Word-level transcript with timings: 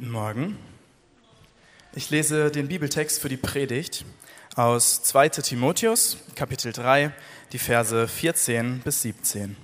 Guten 0.00 0.12
Morgen. 0.12 0.56
Ich 1.94 2.08
lese 2.08 2.50
den 2.50 2.68
Bibeltext 2.68 3.20
für 3.20 3.28
die 3.28 3.36
Predigt 3.36 4.06
aus 4.56 5.02
2 5.02 5.28
Timotheus, 5.28 6.16
Kapitel 6.34 6.72
3, 6.72 7.12
die 7.52 7.58
Verse 7.58 8.08
14 8.08 8.80
bis 8.80 9.02
17. 9.02 9.58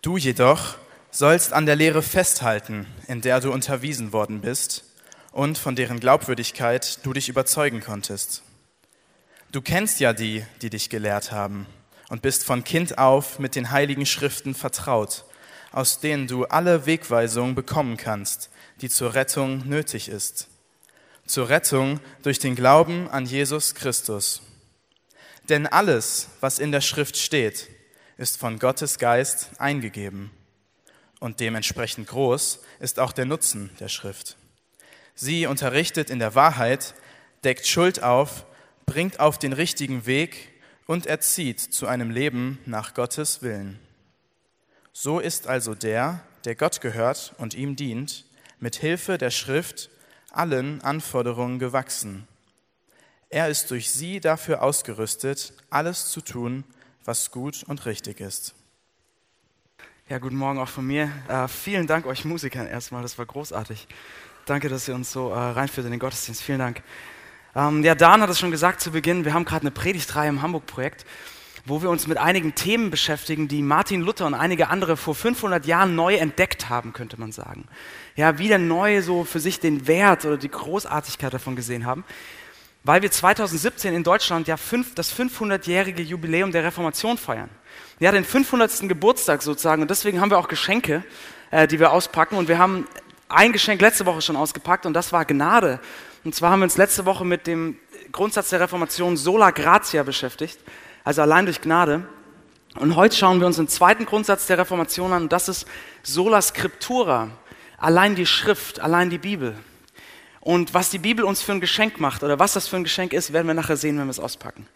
Du 0.00 0.16
jedoch 0.16 0.76
sollst 1.10 1.52
an 1.52 1.66
der 1.66 1.76
Lehre 1.76 2.00
festhalten, 2.00 2.86
in 3.08 3.20
der 3.20 3.40
du 3.40 3.52
unterwiesen 3.52 4.14
worden 4.14 4.40
bist 4.40 4.84
und 5.32 5.58
von 5.58 5.76
deren 5.76 6.00
Glaubwürdigkeit 6.00 7.04
du 7.04 7.12
dich 7.12 7.28
überzeugen 7.28 7.80
konntest. 7.80 8.42
Du 9.52 9.60
kennst 9.60 10.00
ja 10.00 10.14
die, 10.14 10.46
die 10.62 10.70
dich 10.70 10.88
gelehrt 10.88 11.30
haben 11.30 11.66
und 12.08 12.22
bist 12.22 12.42
von 12.42 12.64
Kind 12.64 12.96
auf 12.96 13.38
mit 13.38 13.54
den 13.54 13.70
heiligen 13.70 14.06
Schriften 14.06 14.54
vertraut, 14.54 15.26
aus 15.72 16.00
denen 16.00 16.26
du 16.26 16.46
alle 16.46 16.86
Wegweisungen 16.86 17.54
bekommen 17.54 17.98
kannst, 17.98 18.48
die 18.80 18.88
zur 18.88 19.14
Rettung 19.14 19.68
nötig 19.68 20.08
ist. 20.08 20.48
Zur 21.26 21.48
Rettung 21.48 22.00
durch 22.22 22.38
den 22.38 22.54
Glauben 22.54 23.08
an 23.08 23.26
Jesus 23.26 23.74
Christus. 23.74 24.42
Denn 25.48 25.66
alles, 25.66 26.28
was 26.40 26.58
in 26.58 26.72
der 26.72 26.80
Schrift 26.80 27.16
steht, 27.16 27.68
ist 28.16 28.38
von 28.38 28.58
Gottes 28.58 28.98
Geist 28.98 29.50
eingegeben. 29.58 30.30
Und 31.20 31.40
dementsprechend 31.40 32.08
groß 32.08 32.60
ist 32.80 33.00
auch 33.00 33.12
der 33.12 33.24
Nutzen 33.24 33.70
der 33.80 33.88
Schrift. 33.88 34.36
Sie 35.14 35.46
unterrichtet 35.46 36.10
in 36.10 36.18
der 36.18 36.34
Wahrheit, 36.34 36.94
deckt 37.44 37.66
Schuld 37.66 38.02
auf, 38.02 38.46
bringt 38.86 39.20
auf 39.20 39.38
den 39.38 39.52
richtigen 39.52 40.06
Weg 40.06 40.52
und 40.86 41.06
erzieht 41.06 41.60
zu 41.60 41.86
einem 41.86 42.10
Leben 42.10 42.58
nach 42.66 42.94
Gottes 42.94 43.42
Willen. 43.42 43.78
So 44.92 45.18
ist 45.18 45.46
also 45.46 45.74
der, 45.74 46.24
der 46.44 46.54
Gott 46.54 46.80
gehört 46.80 47.34
und 47.38 47.54
ihm 47.54 47.76
dient, 47.76 48.24
mit 48.60 48.76
Hilfe 48.76 49.18
der 49.18 49.30
Schrift 49.30 49.90
allen 50.30 50.82
Anforderungen 50.82 51.58
gewachsen. 51.58 52.26
Er 53.30 53.48
ist 53.48 53.70
durch 53.70 53.90
sie 53.90 54.20
dafür 54.20 54.62
ausgerüstet, 54.62 55.52
alles 55.70 56.10
zu 56.10 56.20
tun, 56.20 56.64
was 57.04 57.30
gut 57.30 57.62
und 57.66 57.86
richtig 57.86 58.20
ist. 58.20 58.54
Ja, 60.08 60.18
guten 60.18 60.36
Morgen 60.36 60.58
auch 60.58 60.68
von 60.68 60.86
mir. 60.86 61.12
Äh, 61.28 61.48
vielen 61.48 61.86
Dank 61.86 62.06
euch 62.06 62.24
Musikern 62.24 62.66
erstmal, 62.66 63.02
das 63.02 63.18
war 63.18 63.26
großartig. 63.26 63.86
Danke, 64.46 64.70
dass 64.70 64.88
ihr 64.88 64.94
uns 64.94 65.12
so 65.12 65.30
äh, 65.30 65.38
reinführt 65.38 65.84
in 65.84 65.90
den 65.90 66.00
Gottesdienst. 66.00 66.42
Vielen 66.42 66.60
Dank. 66.60 66.82
Ähm, 67.54 67.84
ja, 67.84 67.94
Dan 67.94 68.22
hat 68.22 68.30
es 68.30 68.38
schon 68.38 68.50
gesagt 68.50 68.80
zu 68.80 68.90
Beginn, 68.90 69.26
wir 69.26 69.34
haben 69.34 69.44
gerade 69.44 69.62
eine 69.62 69.70
Predigtreihe 69.70 70.30
im 70.30 70.40
Hamburg-Projekt 70.40 71.04
wo 71.68 71.82
wir 71.82 71.90
uns 71.90 72.06
mit 72.06 72.18
einigen 72.18 72.54
Themen 72.54 72.90
beschäftigen, 72.90 73.46
die 73.46 73.62
Martin 73.62 74.00
Luther 74.00 74.26
und 74.26 74.34
einige 74.34 74.68
andere 74.68 74.96
vor 74.96 75.14
500 75.14 75.66
Jahren 75.66 75.94
neu 75.94 76.16
entdeckt 76.16 76.68
haben, 76.68 76.92
könnte 76.92 77.20
man 77.20 77.32
sagen. 77.32 77.66
Ja, 78.16 78.38
wieder 78.38 78.58
neu 78.58 79.02
so 79.02 79.24
für 79.24 79.40
sich 79.40 79.60
den 79.60 79.86
Wert 79.86 80.24
oder 80.24 80.36
die 80.36 80.50
Großartigkeit 80.50 81.32
davon 81.32 81.56
gesehen 81.56 81.84
haben, 81.84 82.04
weil 82.84 83.02
wir 83.02 83.10
2017 83.10 83.94
in 83.94 84.02
Deutschland 84.02 84.48
ja 84.48 84.56
fünf, 84.56 84.94
das 84.94 85.14
500-jährige 85.14 86.02
Jubiläum 86.02 86.52
der 86.52 86.64
Reformation 86.64 87.18
feiern. 87.18 87.50
Ja, 88.00 88.12
den 88.12 88.24
500. 88.24 88.88
Geburtstag 88.88 89.42
sozusagen 89.42 89.82
und 89.82 89.90
deswegen 89.90 90.20
haben 90.20 90.30
wir 90.30 90.38
auch 90.38 90.48
Geschenke, 90.48 91.04
äh, 91.50 91.68
die 91.68 91.78
wir 91.78 91.92
auspacken 91.92 92.36
und 92.36 92.48
wir 92.48 92.58
haben 92.58 92.86
ein 93.28 93.52
Geschenk 93.52 93.80
letzte 93.82 94.06
Woche 94.06 94.22
schon 94.22 94.36
ausgepackt 94.36 94.86
und 94.86 94.94
das 94.94 95.12
war 95.12 95.24
Gnade. 95.24 95.80
Und 96.24 96.34
zwar 96.34 96.50
haben 96.50 96.60
wir 96.60 96.64
uns 96.64 96.78
letzte 96.78 97.04
Woche 97.04 97.24
mit 97.24 97.46
dem 97.46 97.76
Grundsatz 98.10 98.48
der 98.48 98.60
Reformation 98.60 99.16
Sola 99.16 99.50
Gratia 99.50 100.02
beschäftigt 100.02 100.58
also 101.08 101.22
allein 101.22 101.46
durch 101.46 101.62
Gnade. 101.62 102.06
Und 102.74 102.94
heute 102.94 103.16
schauen 103.16 103.40
wir 103.40 103.46
uns 103.46 103.56
den 103.56 103.66
zweiten 103.66 104.04
Grundsatz 104.04 104.46
der 104.46 104.58
Reformation 104.58 105.14
an, 105.14 105.22
und 105.22 105.32
das 105.32 105.48
ist 105.48 105.66
sola 106.02 106.42
scriptura, 106.42 107.30
allein 107.78 108.14
die 108.14 108.26
Schrift, 108.26 108.80
allein 108.80 109.08
die 109.08 109.16
Bibel. 109.16 109.54
Und 110.40 110.74
was 110.74 110.90
die 110.90 110.98
Bibel 110.98 111.24
uns 111.24 111.40
für 111.40 111.52
ein 111.52 111.62
Geschenk 111.62 111.98
macht 111.98 112.24
oder 112.24 112.38
was 112.38 112.52
das 112.52 112.68
für 112.68 112.76
ein 112.76 112.84
Geschenk 112.84 113.14
ist, 113.14 113.32
werden 113.32 113.46
wir 113.46 113.54
nachher 113.54 113.78
sehen, 113.78 113.98
wenn 113.98 114.04
wir 114.04 114.10
es 114.10 114.20
auspacken. 114.20 114.66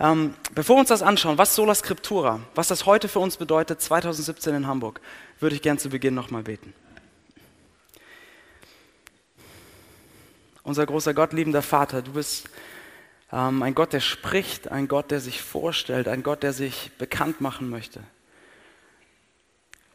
Ähm, 0.00 0.34
bevor 0.52 0.74
wir 0.74 0.80
uns 0.80 0.88
das 0.88 1.00
anschauen, 1.00 1.38
was 1.38 1.54
sola 1.54 1.76
scriptura, 1.76 2.40
was 2.56 2.66
das 2.66 2.84
heute 2.84 3.06
für 3.06 3.20
uns 3.20 3.36
bedeutet, 3.36 3.80
2017 3.80 4.56
in 4.56 4.66
Hamburg, 4.66 5.00
würde 5.38 5.54
ich 5.54 5.62
gern 5.62 5.78
zu 5.78 5.90
Beginn 5.90 6.14
nochmal 6.14 6.42
beten. 6.42 6.74
Unser 10.64 10.86
großer 10.86 11.14
Gott, 11.14 11.32
liebender 11.32 11.62
Vater, 11.62 12.02
du 12.02 12.14
bist 12.14 12.48
ähm, 13.32 13.62
ein 13.62 13.74
Gott, 13.74 13.92
der 13.92 14.00
spricht, 14.00 14.70
ein 14.70 14.88
Gott, 14.88 15.10
der 15.10 15.20
sich 15.20 15.42
vorstellt, 15.42 16.08
ein 16.08 16.22
Gott, 16.22 16.42
der 16.42 16.52
sich 16.52 16.90
bekannt 16.98 17.40
machen 17.40 17.68
möchte. 17.68 18.02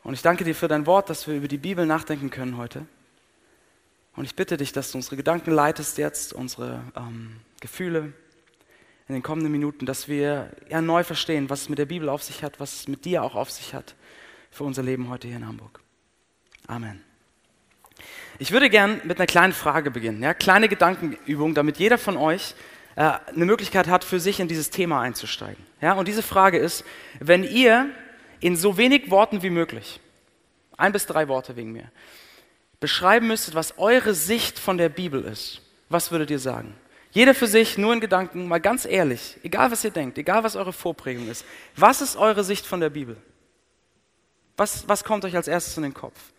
Und 0.03 0.13
ich 0.13 0.21
danke 0.21 0.43
dir 0.43 0.55
für 0.55 0.67
dein 0.67 0.85
Wort, 0.85 1.09
dass 1.09 1.27
wir 1.27 1.35
über 1.35 1.47
die 1.47 1.57
Bibel 1.57 1.85
nachdenken 1.85 2.29
können 2.29 2.57
heute. 2.57 2.85
Und 4.15 4.25
ich 4.25 4.35
bitte 4.35 4.57
dich, 4.57 4.73
dass 4.73 4.91
du 4.91 4.97
unsere 4.97 5.15
Gedanken 5.15 5.51
leitest 5.51 5.97
jetzt, 5.97 6.33
unsere 6.33 6.81
ähm, 6.95 7.37
Gefühle 7.61 8.13
in 9.07 9.15
den 9.15 9.23
kommenden 9.23 9.51
Minuten, 9.51 9.85
dass 9.85 10.07
wir 10.07 10.51
ja 10.69 10.81
neu 10.81 11.03
verstehen, 11.03 11.49
was 11.49 11.63
es 11.63 11.69
mit 11.69 11.79
der 11.79 11.85
Bibel 11.85 12.09
auf 12.09 12.23
sich 12.23 12.43
hat, 12.43 12.59
was 12.59 12.73
es 12.73 12.87
mit 12.87 13.05
dir 13.05 13.23
auch 13.23 13.35
auf 13.35 13.49
sich 13.49 13.73
hat 13.73 13.95
für 14.51 14.63
unser 14.63 14.83
Leben 14.83 15.09
heute 15.09 15.27
hier 15.27 15.37
in 15.37 15.47
Hamburg. 15.47 15.81
Amen. 16.67 17.01
Ich 18.39 18.51
würde 18.51 18.69
gern 18.69 19.01
mit 19.03 19.17
einer 19.19 19.27
kleinen 19.27 19.53
Frage 19.53 19.91
beginnen, 19.91 20.21
ja, 20.21 20.33
kleine 20.33 20.67
Gedankenübung, 20.67 21.53
damit 21.53 21.77
jeder 21.77 21.97
von 21.97 22.17
euch 22.17 22.55
eine 22.95 23.45
Möglichkeit 23.45 23.87
hat, 23.87 24.03
für 24.03 24.19
sich 24.19 24.39
in 24.39 24.47
dieses 24.47 24.69
Thema 24.69 25.01
einzusteigen. 25.01 25.63
Ja, 25.81 25.93
und 25.93 26.07
diese 26.07 26.23
Frage 26.23 26.57
ist, 26.57 26.83
wenn 27.19 27.43
ihr 27.43 27.89
in 28.39 28.55
so 28.55 28.77
wenig 28.77 29.09
Worten 29.09 29.41
wie 29.41 29.49
möglich, 29.49 29.99
ein 30.77 30.91
bis 30.91 31.05
drei 31.05 31.27
Worte 31.27 31.55
wegen 31.55 31.71
mir, 31.71 31.91
beschreiben 32.79 33.27
müsstet, 33.27 33.55
was 33.55 33.77
eure 33.77 34.13
Sicht 34.13 34.59
von 34.59 34.77
der 34.77 34.89
Bibel 34.89 35.23
ist, 35.23 35.61
was 35.89 36.11
würdet 36.11 36.29
ihr 36.29 36.39
sagen? 36.39 36.75
Jeder 37.11 37.35
für 37.35 37.47
sich, 37.47 37.77
nur 37.77 37.93
in 37.93 38.01
Gedanken, 38.01 38.47
mal 38.47 38.59
ganz 38.59 38.85
ehrlich, 38.85 39.37
egal 39.43 39.71
was 39.71 39.83
ihr 39.83 39.91
denkt, 39.91 40.17
egal 40.17 40.43
was 40.43 40.55
eure 40.55 40.73
Vorprägung 40.73 41.29
ist, 41.29 41.45
was 41.75 42.01
ist 42.01 42.17
eure 42.17 42.43
Sicht 42.43 42.65
von 42.65 42.79
der 42.79 42.89
Bibel? 42.89 43.17
Was, 44.57 44.87
was 44.87 45.03
kommt 45.03 45.23
euch 45.23 45.35
als 45.35 45.47
erstes 45.47 45.77
in 45.77 45.83
den 45.83 45.93
Kopf? 45.93 46.32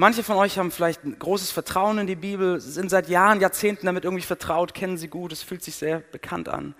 Manche 0.00 0.22
von 0.22 0.38
euch 0.38 0.56
haben 0.56 0.70
vielleicht 0.70 1.04
ein 1.04 1.18
großes 1.18 1.50
Vertrauen 1.50 1.98
in 1.98 2.06
die 2.06 2.16
Bibel, 2.16 2.58
sind 2.58 2.88
seit 2.88 3.10
Jahren, 3.10 3.38
Jahrzehnten 3.38 3.84
damit 3.84 4.04
irgendwie 4.04 4.24
vertraut, 4.24 4.72
kennen 4.72 4.96
sie 4.96 5.08
gut, 5.08 5.30
es 5.30 5.42
fühlt 5.42 5.62
sich 5.62 5.74
sehr 5.74 6.00
bekannt 6.00 6.48
an. 6.48 6.74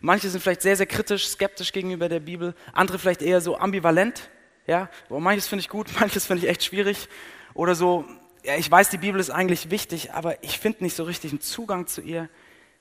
Manche 0.00 0.28
sind 0.28 0.40
vielleicht 0.40 0.62
sehr, 0.62 0.74
sehr 0.74 0.86
kritisch, 0.86 1.28
skeptisch 1.28 1.70
gegenüber 1.70 2.08
der 2.08 2.18
Bibel, 2.18 2.52
andere 2.72 2.98
vielleicht 2.98 3.22
eher 3.22 3.40
so 3.40 3.56
ambivalent. 3.56 4.28
Ja, 4.66 4.90
manches 5.08 5.46
finde 5.46 5.60
ich 5.60 5.68
gut, 5.68 5.86
manches 6.00 6.26
finde 6.26 6.42
ich 6.42 6.50
echt 6.50 6.64
schwierig. 6.64 7.08
Oder 7.54 7.76
so, 7.76 8.06
ja, 8.42 8.56
ich 8.56 8.68
weiß, 8.68 8.90
die 8.90 8.98
Bibel 8.98 9.20
ist 9.20 9.30
eigentlich 9.30 9.70
wichtig, 9.70 10.12
aber 10.12 10.42
ich 10.42 10.58
finde 10.58 10.82
nicht 10.82 10.96
so 10.96 11.04
richtig 11.04 11.30
einen 11.30 11.40
Zugang 11.40 11.86
zu 11.86 12.00
ihr. 12.00 12.28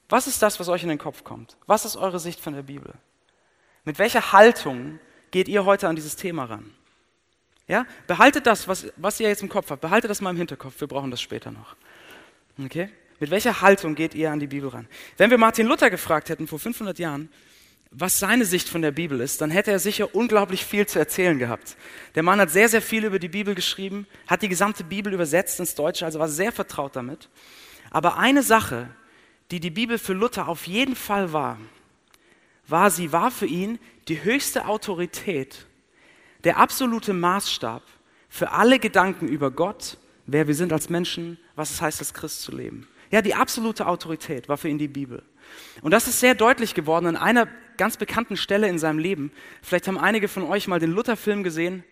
Was 0.10 0.26
ist 0.26 0.42
das, 0.42 0.60
was 0.60 0.70
euch 0.70 0.82
in 0.82 0.90
den 0.90 0.98
Kopf 0.98 1.24
kommt? 1.24 1.56
Was 1.68 1.86
ist 1.86 1.98
eure 1.98 2.20
Sicht 2.20 2.40
von 2.40 2.56
der 2.56 2.64
Bibel? 2.64 2.96
Mit 3.84 4.00
welcher 4.00 4.32
Haltung 4.34 5.00
geht 5.30 5.48
ihr 5.48 5.66
heute 5.66 5.88
an 5.88 5.96
dieses 5.96 6.16
Thema 6.16 6.46
ran? 6.46 6.72
Ja? 7.68 7.86
Behaltet 8.08 8.46
das, 8.46 8.68
was, 8.68 8.88
was 8.98 9.20
ihr 9.20 9.28
jetzt 9.28 9.42
im 9.42 9.50
Kopf 9.50 9.70
habt, 9.70 9.82
behaltet 9.82 10.10
das 10.10 10.22
mal 10.22 10.32
im 10.32 10.38
Hinterkopf, 10.38 10.80
wir 10.80 10.88
brauchen 10.88 11.12
das 11.12 11.22
später 11.22 11.52
noch. 11.52 11.76
Okay? 12.64 12.90
Mit 13.20 13.32
welcher 13.32 13.62
Haltung 13.62 13.96
geht 13.96 14.16
ihr 14.16 14.32
an 14.32 14.40
die 14.40 14.48
Bibel 14.48 14.70
ran? 14.70 14.88
Wenn 15.18 15.30
wir 15.30 15.38
Martin 15.38 15.68
Luther 15.68 15.90
gefragt 15.90 16.30
hätten 16.30 16.48
vor 16.48 16.60
500 16.60 17.00
Jahren, 17.00 17.30
was 17.96 18.20
seine 18.20 18.44
Sicht 18.44 18.68
von 18.68 18.82
der 18.82 18.92
Bibel 18.92 19.22
ist, 19.22 19.40
dann 19.40 19.52
hätte 19.52 19.72
er 19.72 19.80
sicher 19.80 20.16
unglaublich 20.16 20.66
viel 20.66 20.88
zu 20.88 20.98
erzählen 20.98 21.38
gehabt. 21.38 21.78
Der 22.16 22.24
Mann 22.24 22.40
hat 22.40 22.50
sehr, 22.50 22.68
sehr 22.68 22.82
viel 22.82 23.06
über 23.06 23.20
die 23.20 23.30
Bibel 23.30 23.54
geschrieben, 23.54 24.08
hat 24.28 24.42
die 24.42 24.50
gesamte 24.50 24.84
Bibel 24.84 25.14
übersetzt 25.14 25.60
ins 25.60 25.76
Deutsche, 25.76 26.06
also 26.06 26.20
war 26.20 26.28
sehr 26.28 26.52
vertraut 26.52 26.96
damit. 26.96 27.30
Aber 27.92 28.18
eine 28.18 28.42
Sache, 28.42 28.90
die 29.52 29.60
die 29.60 29.70
Bibel 29.70 30.00
für 30.00 30.14
Luther 30.14 30.48
auf 30.48 30.66
jeden 30.66 30.96
Fall 30.96 31.34
war, 31.34 31.60
war, 32.68 32.90
sie 32.90 33.12
war 33.12 33.30
für 33.30 33.46
ihn 33.46 33.78
die 34.08 34.24
höchste 34.24 34.66
Autorität 34.66 35.68
der 36.44 36.58
absolute 36.58 37.14
Maßstab 37.14 37.84
für 38.30 38.52
alle 38.52 38.80
Gedanken 38.80 39.28
über 39.28 39.52
Gott, 39.52 39.98
wer 40.26 40.48
wir 40.48 40.56
sind 40.56 40.74
als 40.74 40.90
Menschen, 40.90 41.38
was 41.56 41.72
es 41.72 41.82
heißt, 41.82 42.00
als 42.00 42.14
Christ 42.14 42.42
zu 42.42 42.56
leben. 42.56 42.88
Ja, 43.12 43.22
die 43.22 43.36
absolute 43.36 43.86
Autorität 43.86 44.50
war 44.50 44.58
für 44.58 44.70
ihn 44.70 44.80
die 44.80 44.88
Bibel. 44.88 45.24
Und 45.82 45.92
das 45.92 46.08
ist 46.08 46.20
sehr 46.20 46.34
deutlich 46.34 46.74
geworden 46.74 47.06
an 47.06 47.16
einer 47.16 47.48
ganz 47.78 47.98
bekannten 47.98 48.38
Stelle 48.38 48.68
in 48.68 48.80
seinem 48.80 49.00
Leben. 49.00 49.32
Vielleicht 49.62 49.88
haben 49.88 49.98
einige 49.98 50.28
von 50.28 50.44
euch 50.44 50.68
mal 50.68 50.80
den 50.80 50.92
Luther-Film 50.92 51.44
gesehen. 51.44 51.84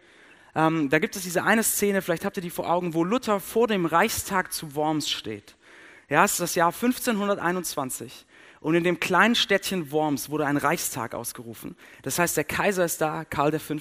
Ähm, 0.56 0.90
da 0.90 1.00
gibt 1.00 1.16
es 1.16 1.24
diese 1.24 1.44
eine 1.44 1.64
Szene, 1.64 2.02
vielleicht 2.02 2.26
habt 2.26 2.38
ihr 2.38 2.44
die 2.44 2.50
vor 2.50 2.70
Augen, 2.70 2.94
wo 2.94 3.04
Luther 3.04 3.40
vor 3.40 3.68
dem 3.68 3.86
Reichstag 3.86 4.52
zu 4.52 4.76
Worms 4.76 5.10
steht. 5.10 5.56
Ja, 6.10 6.26
es 6.26 6.34
ist 6.34 6.42
das 6.42 6.56
Jahr 6.56 6.74
1521. 6.74 8.26
Und 8.62 8.76
in 8.76 8.84
dem 8.84 9.00
kleinen 9.00 9.34
Städtchen 9.34 9.92
Worms 9.92 10.30
wurde 10.30 10.46
ein 10.46 10.56
Reichstag 10.56 11.16
ausgerufen. 11.16 11.76
Das 12.04 12.20
heißt, 12.20 12.38
der 12.38 12.44
Kaiser 12.44 12.86
ist 12.86 13.02
da, 13.02 13.26
Karl 13.26 13.58
V., 13.58 13.74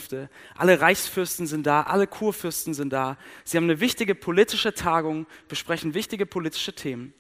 alle 0.57 0.81
Reichsfürsten 0.81 1.47
sind 1.47 1.67
da, 1.67 1.83
alle 1.83 2.07
Kurfürsten 2.07 2.73
sind 2.73 2.91
da. 2.91 3.19
Sie 3.45 3.59
haben 3.59 3.65
eine 3.65 3.81
wichtige 3.81 4.15
politische 4.15 4.73
Tagung, 4.73 5.27
besprechen 5.49 5.93
wichtige 5.93 6.25
politische 6.25 6.75
Themen. 6.75 7.13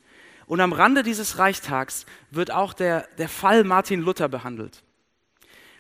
Und 0.47 0.63
am 0.63 0.73
Rande 0.73 1.03
dieses 1.03 1.39
Reichstags 1.39 2.07
wird 2.31 2.51
auch 2.51 2.73
der, 2.73 3.07
der 3.19 3.29
Fall 3.29 3.63
Martin 3.65 4.01
Luther 4.01 4.31
behandelt. 4.31 4.83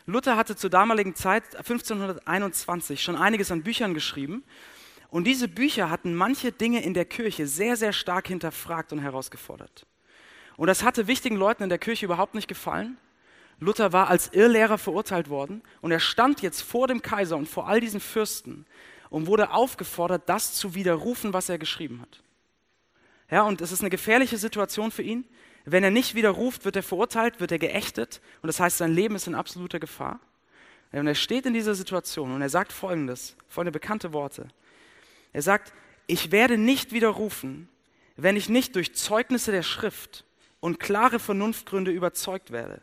Luther 0.05 0.37
hatte 0.37 0.56
zur 0.56 0.69
damaligen 0.69 1.15
Zeit, 1.15 1.56
1521, 1.56 3.03
schon 3.03 3.17
einiges 3.17 3.50
an 3.50 3.62
Büchern 3.62 3.94
geschrieben 3.94 4.44
Und 5.09 5.25
diese 5.25 5.49
Bücher 5.49 5.88
hatten 5.88 6.15
manche 6.15 6.53
Dinge 6.53 6.83
in 6.83 6.93
der 6.93 7.06
Kirche 7.06 7.47
sehr, 7.47 7.76
sehr 7.76 7.94
stark 7.94 8.29
hinterfragt 8.29 8.93
und 8.93 8.99
herausgefordert. 8.99 9.87
Und 10.61 10.67
das 10.67 10.83
hatte 10.83 11.07
wichtigen 11.07 11.37
Leuten 11.37 11.62
in 11.62 11.71
der 11.71 11.79
Kirche 11.79 12.05
überhaupt 12.05 12.35
nicht 12.35 12.47
gefallen. 12.47 12.99
Luther 13.61 13.95
war 13.95 14.09
als 14.09 14.29
Irrlehrer 14.35 14.77
verurteilt 14.77 15.31
worden 15.31 15.62
und 15.81 15.91
er 15.91 16.01
stand 16.01 16.43
jetzt 16.43 16.61
vor 16.61 16.87
dem 16.87 17.01
Kaiser 17.01 17.39
und 17.39 17.49
vor 17.49 17.67
all 17.67 17.81
diesen 17.81 17.99
Fürsten 17.99 18.67
und 19.09 19.27
wurde 19.27 19.53
aufgefordert, 19.53 20.25
das 20.27 20.53
zu 20.53 20.75
widerrufen, 20.75 21.33
was 21.33 21.49
er 21.49 21.57
geschrieben 21.57 22.03
hat. 22.03 22.23
Ja, 23.31 23.45
und 23.45 23.62
es 23.62 23.73
ist 23.73 23.81
eine 23.81 23.89
gefährliche 23.89 24.37
Situation 24.37 24.91
für 24.91 25.01
ihn. 25.01 25.25
Wenn 25.65 25.83
er 25.83 25.91
nicht 25.91 26.15
widerruft, 26.15 26.67
wird 26.67 26.77
er 26.77 26.83
verurteilt, 26.83 27.41
wird 27.41 27.53
er 27.53 27.59
geächtet 27.59 28.21
und 28.43 28.49
das 28.49 28.61
heißt, 28.61 28.77
sein 28.77 28.93
Leben 28.93 29.15
ist 29.15 29.29
in 29.29 29.35
absoluter 29.35 29.81
Gefahr. 29.81 30.21
Und 30.93 31.07
er 31.07 31.15
steht 31.15 31.47
in 31.47 31.55
dieser 31.55 31.75
Situation 31.75 32.35
und 32.35 32.43
er 32.43 32.51
sagt 32.51 32.71
folgendes, 32.71 33.35
folgende 33.49 33.73
bekannte 33.73 34.12
Worte. 34.12 34.49
Er 35.33 35.41
sagt, 35.41 35.73
ich 36.07 36.33
werde 36.33 36.59
nicht 36.59 36.93
widerrufen, 36.93 37.71
wenn 38.19 38.37
ich 38.37 38.51
nicht 38.51 38.77
durch 38.77 38.95
Zeugnisse 38.95 39.53
der 39.53 39.62
Schrift 39.62 40.27
und 40.61 40.79
klare 40.79 41.19
Vernunftgründe 41.19 41.91
überzeugt 41.91 42.51
werde. 42.51 42.83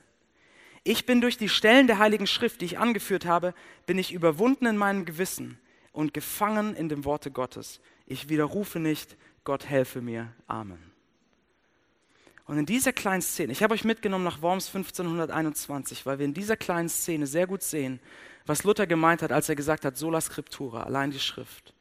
Ich 0.84 1.06
bin 1.06 1.22
durch 1.22 1.38
die 1.38 1.50
Stellen 1.50 1.88
der 1.88 2.00
Heiligen 2.00 2.28
Schrift, 2.28 2.62
die 2.62 2.66
ich 2.66 2.80
angeführt 2.80 3.26
habe, 3.26 3.54
bin 3.86 3.98
ich 3.98 4.14
überwunden 4.14 4.66
in 4.66 4.78
meinem 4.78 5.06
Gewissen 5.06 5.60
und 5.92 6.14
gefangen 6.14 6.76
in 6.76 6.90
dem 6.90 7.06
Worte 7.06 7.32
Gottes. 7.32 7.82
Ich 8.06 8.30
widerrufe 8.30 8.80
nicht, 8.80 9.18
Gott 9.44 9.68
helfe 9.68 10.02
mir. 10.02 10.34
Amen. 10.48 10.92
Und 12.46 12.58
in 12.58 12.66
dieser 12.66 12.94
kleinen 12.94 13.22
Szene, 13.22 13.52
ich 13.52 13.62
habe 13.62 13.74
euch 13.74 13.84
mitgenommen 13.84 14.24
nach 14.24 14.42
Worms 14.42 14.68
1521, 14.68 16.06
weil 16.06 16.20
wir 16.20 16.26
in 16.26 16.34
dieser 16.34 16.56
kleinen 16.56 16.88
Szene 16.88 17.28
sehr 17.28 17.46
gut 17.46 17.62
sehen, 17.62 18.00
was 18.46 18.64
Luther 18.64 18.88
gemeint 18.88 19.22
hat, 19.22 19.34
als 19.34 19.50
er 19.50 19.56
gesagt 19.56 19.84
hat, 19.84 19.98
sola 19.98 20.22
scriptura, 20.22 20.84
allein 20.84 21.12
die 21.12 21.20
Schrift. 21.20 21.74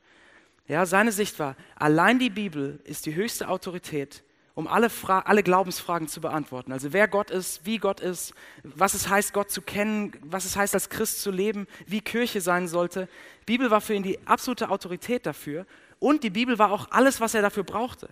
Ja, 0.67 0.85
seine 0.85 1.13
Sicht 1.13 1.39
war, 1.39 1.55
allein 1.77 2.19
die 2.19 2.31
Bibel 2.31 2.81
ist 2.83 3.07
die 3.07 3.15
höchste 3.15 3.49
Autorität, 3.49 4.25
um 4.57 4.67
alle, 4.67 4.89
Fra 4.89 5.21
alle 5.21 5.43
Glaubensfragen 5.43 6.09
zu 6.09 6.23
beantworten. 6.23 6.73
Also 6.73 6.95
wer 6.95 7.09
Gott 7.09 7.31
ist, 7.31 7.67
wie 7.67 7.77
Gott 7.77 8.01
ist, 8.01 8.33
was 8.63 8.95
es 8.95 9.07
heißt, 9.07 9.35
Gott 9.35 9.51
zu 9.51 9.61
kennen, 9.61 10.13
was 10.23 10.47
es 10.47 10.57
heißt, 10.57 10.73
als 10.73 10.89
Christ 10.89 11.21
zu 11.21 11.31
leben, 11.31 11.67
wie 11.87 12.01
Kirche 12.01 12.41
sein 12.41 12.67
sollte. 12.67 13.07
Die 13.43 13.53
Bibel 13.53 13.71
war 13.71 13.83
für 13.83 13.93
ihn 13.93 14.03
die 14.03 14.19
absolute 14.27 14.71
Autorität 14.71 15.27
dafür 15.27 15.67
und 15.99 16.25
die 16.25 16.31
Bibel 16.31 16.59
war 16.59 16.73
auch 16.73 16.91
alles, 16.91 17.21
was 17.21 17.35
er 17.35 17.43
dafür 17.43 17.65
brauchte. 17.65 18.09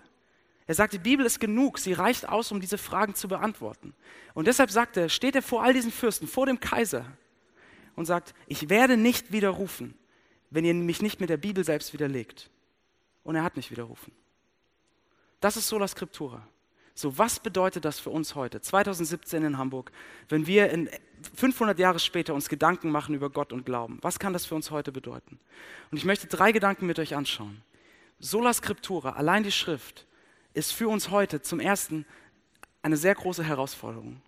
Er 0.67 0.75
sagt, 0.75 0.93
die 0.93 0.99
Bibel 0.99 1.25
ist 1.25 1.39
genug, 1.39 1.79
sie 1.79 1.93
reicht 1.93 2.29
aus, 2.29 2.51
um 2.51 2.61
diese 2.61 2.77
Fragen 2.77 3.15
zu 3.15 3.27
beantworten. 3.27 3.95
Und 4.35 4.45
deshalb 4.45 4.69
sagt 4.69 4.97
er, 4.97 5.09
steht 5.09 5.35
er 5.35 5.41
vor 5.41 5.63
all 5.63 5.73
diesen 5.73 5.91
Fürsten, 5.91 6.27
vor 6.27 6.45
dem 6.45 6.59
Kaiser 6.59 7.05
und 7.95 8.05
sagt, 8.05 8.35
ich 8.45 8.69
werde 8.69 8.97
nicht 8.97 9.31
widerrufen, 9.31 9.95
wenn 10.51 10.63
ihr 10.63 10.75
mich 10.75 11.01
nicht 11.01 11.19
mit 11.19 11.31
der 11.31 11.37
Bibel 11.37 11.63
selbst 11.63 11.91
widerlegt. 11.91 12.51
Und 13.23 13.35
er 13.35 13.43
hat 13.43 13.57
nicht 13.57 13.71
widerrufen. 13.71 14.13
Das 15.39 15.57
ist 15.57 15.67
Sola 15.67 15.87
Scriptura. 15.87 16.47
So, 16.97 17.17
was 17.17 17.41
bedeutet 17.41 17.83
das 17.83 17.99
für 17.99 18.09
uns 18.09 18.35
heute, 18.35 18.61
2017 18.61 19.43
in 19.43 19.57
Hamburg, 19.57 19.91
wenn 20.29 20.47
wir 20.47 20.69
in 20.69 20.89
500 21.35 21.77
Jahre 21.77 21.99
später 21.99 22.33
uns 22.33 22.47
Gedanken 22.47 22.89
machen 22.89 23.13
über 23.13 23.29
Gott 23.29 23.51
und 23.51 23.65
Glauben? 23.65 23.99
Was 24.01 24.17
kann 24.17 24.31
das 24.31 24.45
für 24.45 24.55
uns 24.55 24.71
heute 24.71 24.93
bedeuten? 24.93 25.37
Und 25.91 25.97
ich 25.97 26.05
möchte 26.05 26.27
drei 26.27 26.53
Gedanken 26.53 26.85
mit 26.85 26.97
euch 26.97 27.13
anschauen. 27.15 27.61
Sola 28.19 28.53
Scriptura, 28.53 29.11
allein 29.11 29.43
die 29.43 29.51
Schrift, 29.51 30.05
ist 30.53 30.71
für 30.71 30.87
uns 30.87 31.09
heute 31.09 31.41
zum 31.41 31.59
ersten 31.59 32.05
eine 32.81 32.95
sehr 32.95 33.13
große 33.13 33.43
Herausforderung. 33.43 34.21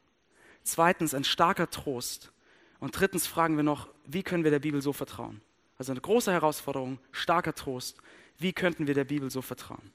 Zweitens 0.64 1.14
ein 1.14 1.24
starker 1.24 1.70
Trost. 1.70 2.34
Und 2.80 3.00
drittens 3.00 3.28
fragen 3.28 3.56
wir 3.56 3.64
noch, 3.64 3.88
wie 4.06 4.24
können 4.24 4.44
wir 4.44 4.52
der 4.52 4.60
Bibel 4.60 4.82
so 4.82 4.92
vertrauen? 4.92 5.40
Also 5.78 5.94
eine 5.94 6.02
große 6.02 6.34
Herausforderung, 6.34 7.00
starker 7.14 7.56
Trost. 7.56 7.98
Wie 8.40 8.52
könnten 8.52 8.88
wir 8.88 8.94
der 8.94 9.06
Bibel 9.06 9.32
so 9.32 9.42
vertrauen? 9.42 9.92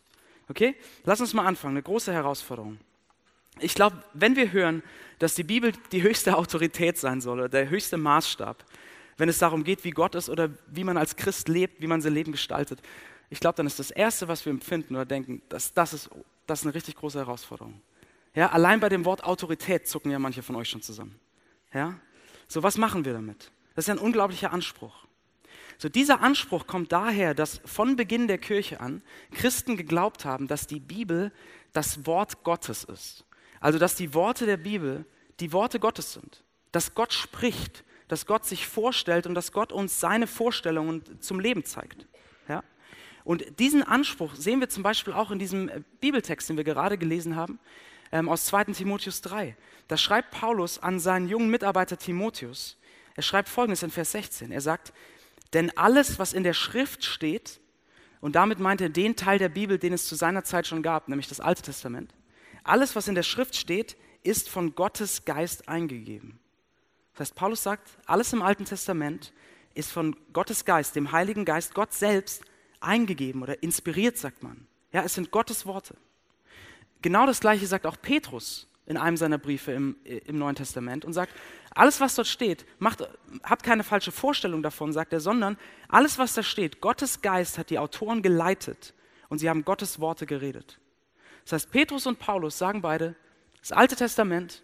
Okay? 0.52 0.76
Lass 1.04 1.18
uns 1.18 1.32
mal 1.32 1.46
anfangen. 1.46 1.76
Eine 1.76 1.82
große 1.82 2.12
Herausforderung. 2.12 2.78
Ich 3.58 3.74
glaube, 3.74 4.02
wenn 4.12 4.36
wir 4.36 4.52
hören, 4.52 4.82
dass 5.18 5.34
die 5.34 5.44
Bibel 5.44 5.72
die 5.92 6.02
höchste 6.02 6.36
Autorität 6.36 6.98
sein 6.98 7.22
soll 7.22 7.38
oder 7.38 7.48
der 7.48 7.70
höchste 7.70 7.96
Maßstab, 7.96 8.62
wenn 9.16 9.30
es 9.30 9.38
darum 9.38 9.64
geht, 9.64 9.82
wie 9.84 9.92
Gott 9.92 10.14
ist 10.14 10.28
oder 10.28 10.50
wie 10.66 10.84
man 10.84 10.98
als 10.98 11.16
Christ 11.16 11.48
lebt, 11.48 11.80
wie 11.80 11.86
man 11.86 12.02
sein 12.02 12.12
Leben 12.12 12.32
gestaltet, 12.32 12.82
ich 13.30 13.40
glaube, 13.40 13.56
dann 13.56 13.66
ist 13.66 13.78
das 13.78 13.90
Erste, 13.90 14.28
was 14.28 14.44
wir 14.44 14.50
empfinden 14.50 14.94
oder 14.94 15.06
denken, 15.06 15.40
dass 15.48 15.72
das 15.72 15.94
ist, 15.94 16.10
das 16.46 16.60
ist 16.60 16.66
eine 16.66 16.74
richtig 16.74 16.96
große 16.96 17.18
Herausforderung. 17.18 17.80
Ja, 18.34 18.50
allein 18.50 18.78
bei 18.78 18.90
dem 18.90 19.06
Wort 19.06 19.24
Autorität 19.24 19.88
zucken 19.88 20.10
ja 20.10 20.18
manche 20.18 20.42
von 20.42 20.54
euch 20.56 20.68
schon 20.68 20.82
zusammen. 20.82 21.18
Ja? 21.72 21.98
So, 22.46 22.62
was 22.62 22.76
machen 22.76 23.06
wir 23.06 23.14
damit? 23.14 23.50
Das 23.74 23.84
ist 23.84 23.88
ja 23.88 23.94
ein 23.94 24.00
unglaublicher 24.00 24.52
Anspruch. 24.52 25.06
So, 25.82 25.88
dieser 25.88 26.20
Anspruch 26.20 26.68
kommt 26.68 26.92
daher, 26.92 27.34
dass 27.34 27.60
von 27.64 27.96
Beginn 27.96 28.28
der 28.28 28.38
Kirche 28.38 28.78
an 28.78 29.02
Christen 29.32 29.76
geglaubt 29.76 30.24
haben, 30.24 30.46
dass 30.46 30.68
die 30.68 30.78
Bibel 30.78 31.32
das 31.72 32.06
Wort 32.06 32.44
Gottes 32.44 32.84
ist. 32.84 33.24
Also, 33.58 33.80
dass 33.80 33.96
die 33.96 34.14
Worte 34.14 34.46
der 34.46 34.58
Bibel 34.58 35.04
die 35.40 35.52
Worte 35.52 35.80
Gottes 35.80 36.12
sind. 36.12 36.44
Dass 36.70 36.94
Gott 36.94 37.12
spricht, 37.12 37.82
dass 38.06 38.26
Gott 38.26 38.44
sich 38.44 38.68
vorstellt 38.68 39.26
und 39.26 39.34
dass 39.34 39.50
Gott 39.50 39.72
uns 39.72 39.98
seine 39.98 40.28
Vorstellungen 40.28 41.02
zum 41.20 41.40
Leben 41.40 41.64
zeigt. 41.64 42.06
Ja? 42.46 42.62
Und 43.24 43.58
diesen 43.58 43.82
Anspruch 43.82 44.36
sehen 44.36 44.60
wir 44.60 44.68
zum 44.68 44.84
Beispiel 44.84 45.14
auch 45.14 45.32
in 45.32 45.40
diesem 45.40 45.68
äh, 45.68 45.80
Bibeltext, 46.00 46.48
den 46.48 46.56
wir 46.56 46.62
gerade 46.62 46.96
gelesen 46.96 47.34
haben, 47.34 47.58
ähm, 48.12 48.28
aus 48.28 48.46
2 48.46 48.66
Timotheus 48.66 49.20
3. 49.22 49.56
Da 49.88 49.96
schreibt 49.96 50.30
Paulus 50.30 50.78
an 50.78 51.00
seinen 51.00 51.26
jungen 51.26 51.50
Mitarbeiter 51.50 51.98
Timotheus, 51.98 52.78
er 53.14 53.22
schreibt 53.24 53.48
folgendes 53.48 53.82
in 53.82 53.90
Vers 53.90 54.12
16. 54.12 54.52
Er 54.52 54.60
sagt, 54.60 54.92
denn 55.52 55.76
alles, 55.76 56.18
was 56.18 56.32
in 56.32 56.44
der 56.44 56.54
Schrift 56.54 57.04
steht, 57.04 57.60
und 58.20 58.36
damit 58.36 58.60
meint 58.60 58.80
er 58.80 58.88
den 58.88 59.16
Teil 59.16 59.38
der 59.38 59.48
Bibel, 59.48 59.78
den 59.78 59.92
es 59.92 60.06
zu 60.06 60.14
seiner 60.14 60.44
Zeit 60.44 60.66
schon 60.66 60.82
gab, 60.82 61.08
nämlich 61.08 61.28
das 61.28 61.40
Alte 61.40 61.62
Testament, 61.62 62.14
alles, 62.64 62.94
was 62.94 63.08
in 63.08 63.14
der 63.14 63.24
Schrift 63.24 63.56
steht, 63.56 63.96
ist 64.22 64.48
von 64.48 64.74
Gottes 64.74 65.24
Geist 65.24 65.68
eingegeben. 65.68 66.38
Das 67.12 67.28
heißt, 67.28 67.34
Paulus 67.34 67.62
sagt, 67.62 67.90
alles 68.06 68.32
im 68.32 68.42
Alten 68.42 68.64
Testament 68.64 69.32
ist 69.74 69.90
von 69.90 70.16
Gottes 70.32 70.64
Geist, 70.64 70.94
dem 70.96 71.12
Heiligen 71.12 71.44
Geist, 71.44 71.74
Gott 71.74 71.92
selbst 71.92 72.44
eingegeben 72.80 73.42
oder 73.42 73.62
inspiriert, 73.62 74.16
sagt 74.18 74.42
man. 74.42 74.66
Ja, 74.92 75.02
es 75.02 75.14
sind 75.14 75.30
Gottes 75.30 75.66
Worte. 75.66 75.96
Genau 77.00 77.26
das 77.26 77.40
Gleiche 77.40 77.66
sagt 77.66 77.86
auch 77.86 77.96
Petrus 78.00 78.68
in 78.92 78.96
einem 78.96 79.16
seiner 79.16 79.38
Briefe 79.38 79.72
im, 79.72 79.96
im 80.04 80.38
Neuen 80.38 80.54
Testament 80.54 81.04
und 81.04 81.12
sagt, 81.12 81.32
alles, 81.74 82.00
was 82.00 82.14
dort 82.14 82.28
steht, 82.28 82.66
macht, 82.78 83.02
habt 83.42 83.62
keine 83.62 83.82
falsche 83.82 84.12
Vorstellung 84.12 84.62
davon, 84.62 84.92
sagt 84.92 85.12
er, 85.12 85.20
sondern 85.20 85.56
alles, 85.88 86.18
was 86.18 86.34
da 86.34 86.42
steht, 86.42 86.80
Gottes 86.80 87.22
Geist 87.22 87.58
hat 87.58 87.70
die 87.70 87.78
Autoren 87.78 88.22
geleitet 88.22 88.94
und 89.28 89.38
sie 89.38 89.48
haben 89.48 89.64
Gottes 89.64 89.98
Worte 89.98 90.26
geredet. 90.26 90.78
Das 91.44 91.54
heißt, 91.54 91.70
Petrus 91.70 92.06
und 92.06 92.18
Paulus 92.18 92.58
sagen 92.58 92.82
beide, 92.82 93.16
das 93.60 93.72
Alte 93.72 93.96
Testament 93.96 94.62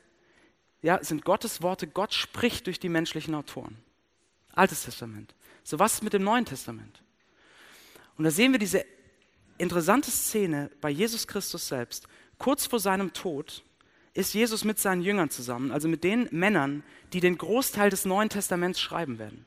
ja, 0.83 1.03
sind 1.03 1.25
Gottes 1.25 1.63
Worte, 1.63 1.87
Gott 1.87 2.15
spricht 2.15 2.67
durch 2.67 2.79
die 2.79 2.89
menschlichen 2.89 3.35
Autoren. 3.35 3.77
Altes 4.53 4.85
Testament. 4.85 5.35
So 5.65 5.79
was 5.79 5.95
ist 5.95 6.03
mit 6.03 6.13
dem 6.13 6.23
Neuen 6.23 6.45
Testament? 6.45 7.03
Und 8.17 8.25
da 8.25 8.31
sehen 8.31 8.53
wir 8.53 8.59
diese 8.59 8.85
interessante 9.57 10.11
Szene 10.11 10.71
bei 10.81 10.91
Jesus 10.91 11.27
Christus 11.27 11.69
selbst. 11.69 12.07
Kurz 12.39 12.67
vor 12.67 12.81
seinem 12.81 13.13
Tod 13.13 13.65
ist 14.19 14.35
Jesus 14.35 14.65
mit 14.65 14.81
seinen 14.81 15.01
Jüngern 15.01 15.31
zusammen, 15.31 15.71
also 15.71 15.87
mit 15.87 16.03
den 16.03 16.29
Männern, 16.33 16.83
die 17.13 17.21
den 17.21 17.39
Großteil 17.39 17.89
des 17.89 18.05
Neuen 18.05 18.29
Testaments 18.29 18.81
schreiben 18.81 19.21
werden. 19.21 19.45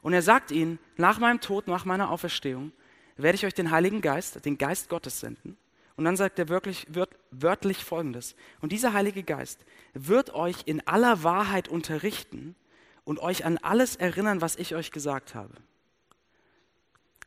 Und 0.00 0.14
er 0.14 0.22
sagt 0.22 0.50
ihnen, 0.50 0.78
nach 0.96 1.18
meinem 1.18 1.40
Tod, 1.40 1.68
nach 1.68 1.84
meiner 1.84 2.10
Auferstehung, 2.10 2.72
werde 3.18 3.36
ich 3.36 3.44
euch 3.44 3.52
den 3.52 3.70
Heiligen 3.70 4.00
Geist, 4.00 4.42
den 4.46 4.56
Geist 4.56 4.88
Gottes 4.88 5.20
senden. 5.20 5.58
Und 5.96 6.06
dann 6.06 6.16
sagt 6.16 6.38
er 6.38 6.48
wirklich 6.48 6.86
wörtlich 7.30 7.84
Folgendes. 7.84 8.34
Und 8.62 8.72
dieser 8.72 8.94
Heilige 8.94 9.22
Geist 9.22 9.60
wird 9.92 10.34
euch 10.34 10.62
in 10.64 10.86
aller 10.88 11.22
Wahrheit 11.22 11.68
unterrichten 11.68 12.56
und 13.04 13.18
euch 13.20 13.44
an 13.44 13.58
alles 13.58 13.96
erinnern, 13.96 14.40
was 14.40 14.56
ich 14.56 14.74
euch 14.74 14.90
gesagt 14.90 15.34
habe. 15.34 15.52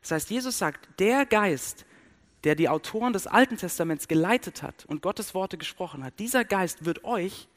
Das 0.00 0.10
heißt, 0.10 0.30
Jesus 0.30 0.58
sagt, 0.58 0.88
der 0.98 1.26
Geist, 1.26 1.86
der 2.46 2.54
die 2.54 2.68
Autoren 2.68 3.12
des 3.12 3.26
Alten 3.26 3.56
Testaments 3.56 4.06
geleitet 4.06 4.62
hat 4.62 4.84
und 4.86 5.02
Gottes 5.02 5.34
Worte 5.34 5.58
gesprochen 5.58 6.04
hat, 6.04 6.16
dieser 6.20 6.44
Geist 6.44 6.84
wird 6.84 7.02
euch, 7.02 7.48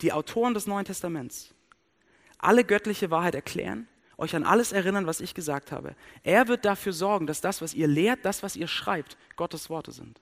die 0.00 0.12
Autoren 0.12 0.54
des 0.54 0.66
Neuen 0.66 0.84
Testaments, 0.84 1.54
alle 2.38 2.64
göttliche 2.64 3.12
Wahrheit 3.12 3.36
erklären, 3.36 3.86
euch 4.18 4.34
an 4.34 4.42
alles 4.42 4.72
erinnern, 4.72 5.06
was 5.06 5.20
ich 5.20 5.34
gesagt 5.34 5.70
habe. 5.70 5.94
Er 6.24 6.48
wird 6.48 6.64
dafür 6.64 6.92
sorgen, 6.92 7.28
dass 7.28 7.40
das, 7.40 7.62
was 7.62 7.74
ihr 7.74 7.86
lehrt, 7.86 8.24
das, 8.24 8.42
was 8.42 8.56
ihr 8.56 8.66
schreibt, 8.66 9.16
Gottes 9.36 9.70
Worte 9.70 9.92
sind. 9.92 10.20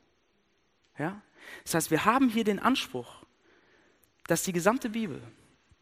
Ja? 0.99 1.23
Das 1.64 1.75
heißt, 1.75 1.90
wir 1.90 2.04
haben 2.04 2.28
hier 2.28 2.45
den 2.45 2.59
Anspruch, 2.59 3.25
dass 4.26 4.42
die 4.42 4.52
gesamte 4.52 4.90
Bibel, 4.90 5.23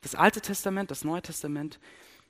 das 0.03 0.15
Alte 0.15 0.41
Testament, 0.41 0.93
das 0.93 1.03
Neue 1.03 1.23
Testament, 1.23 1.81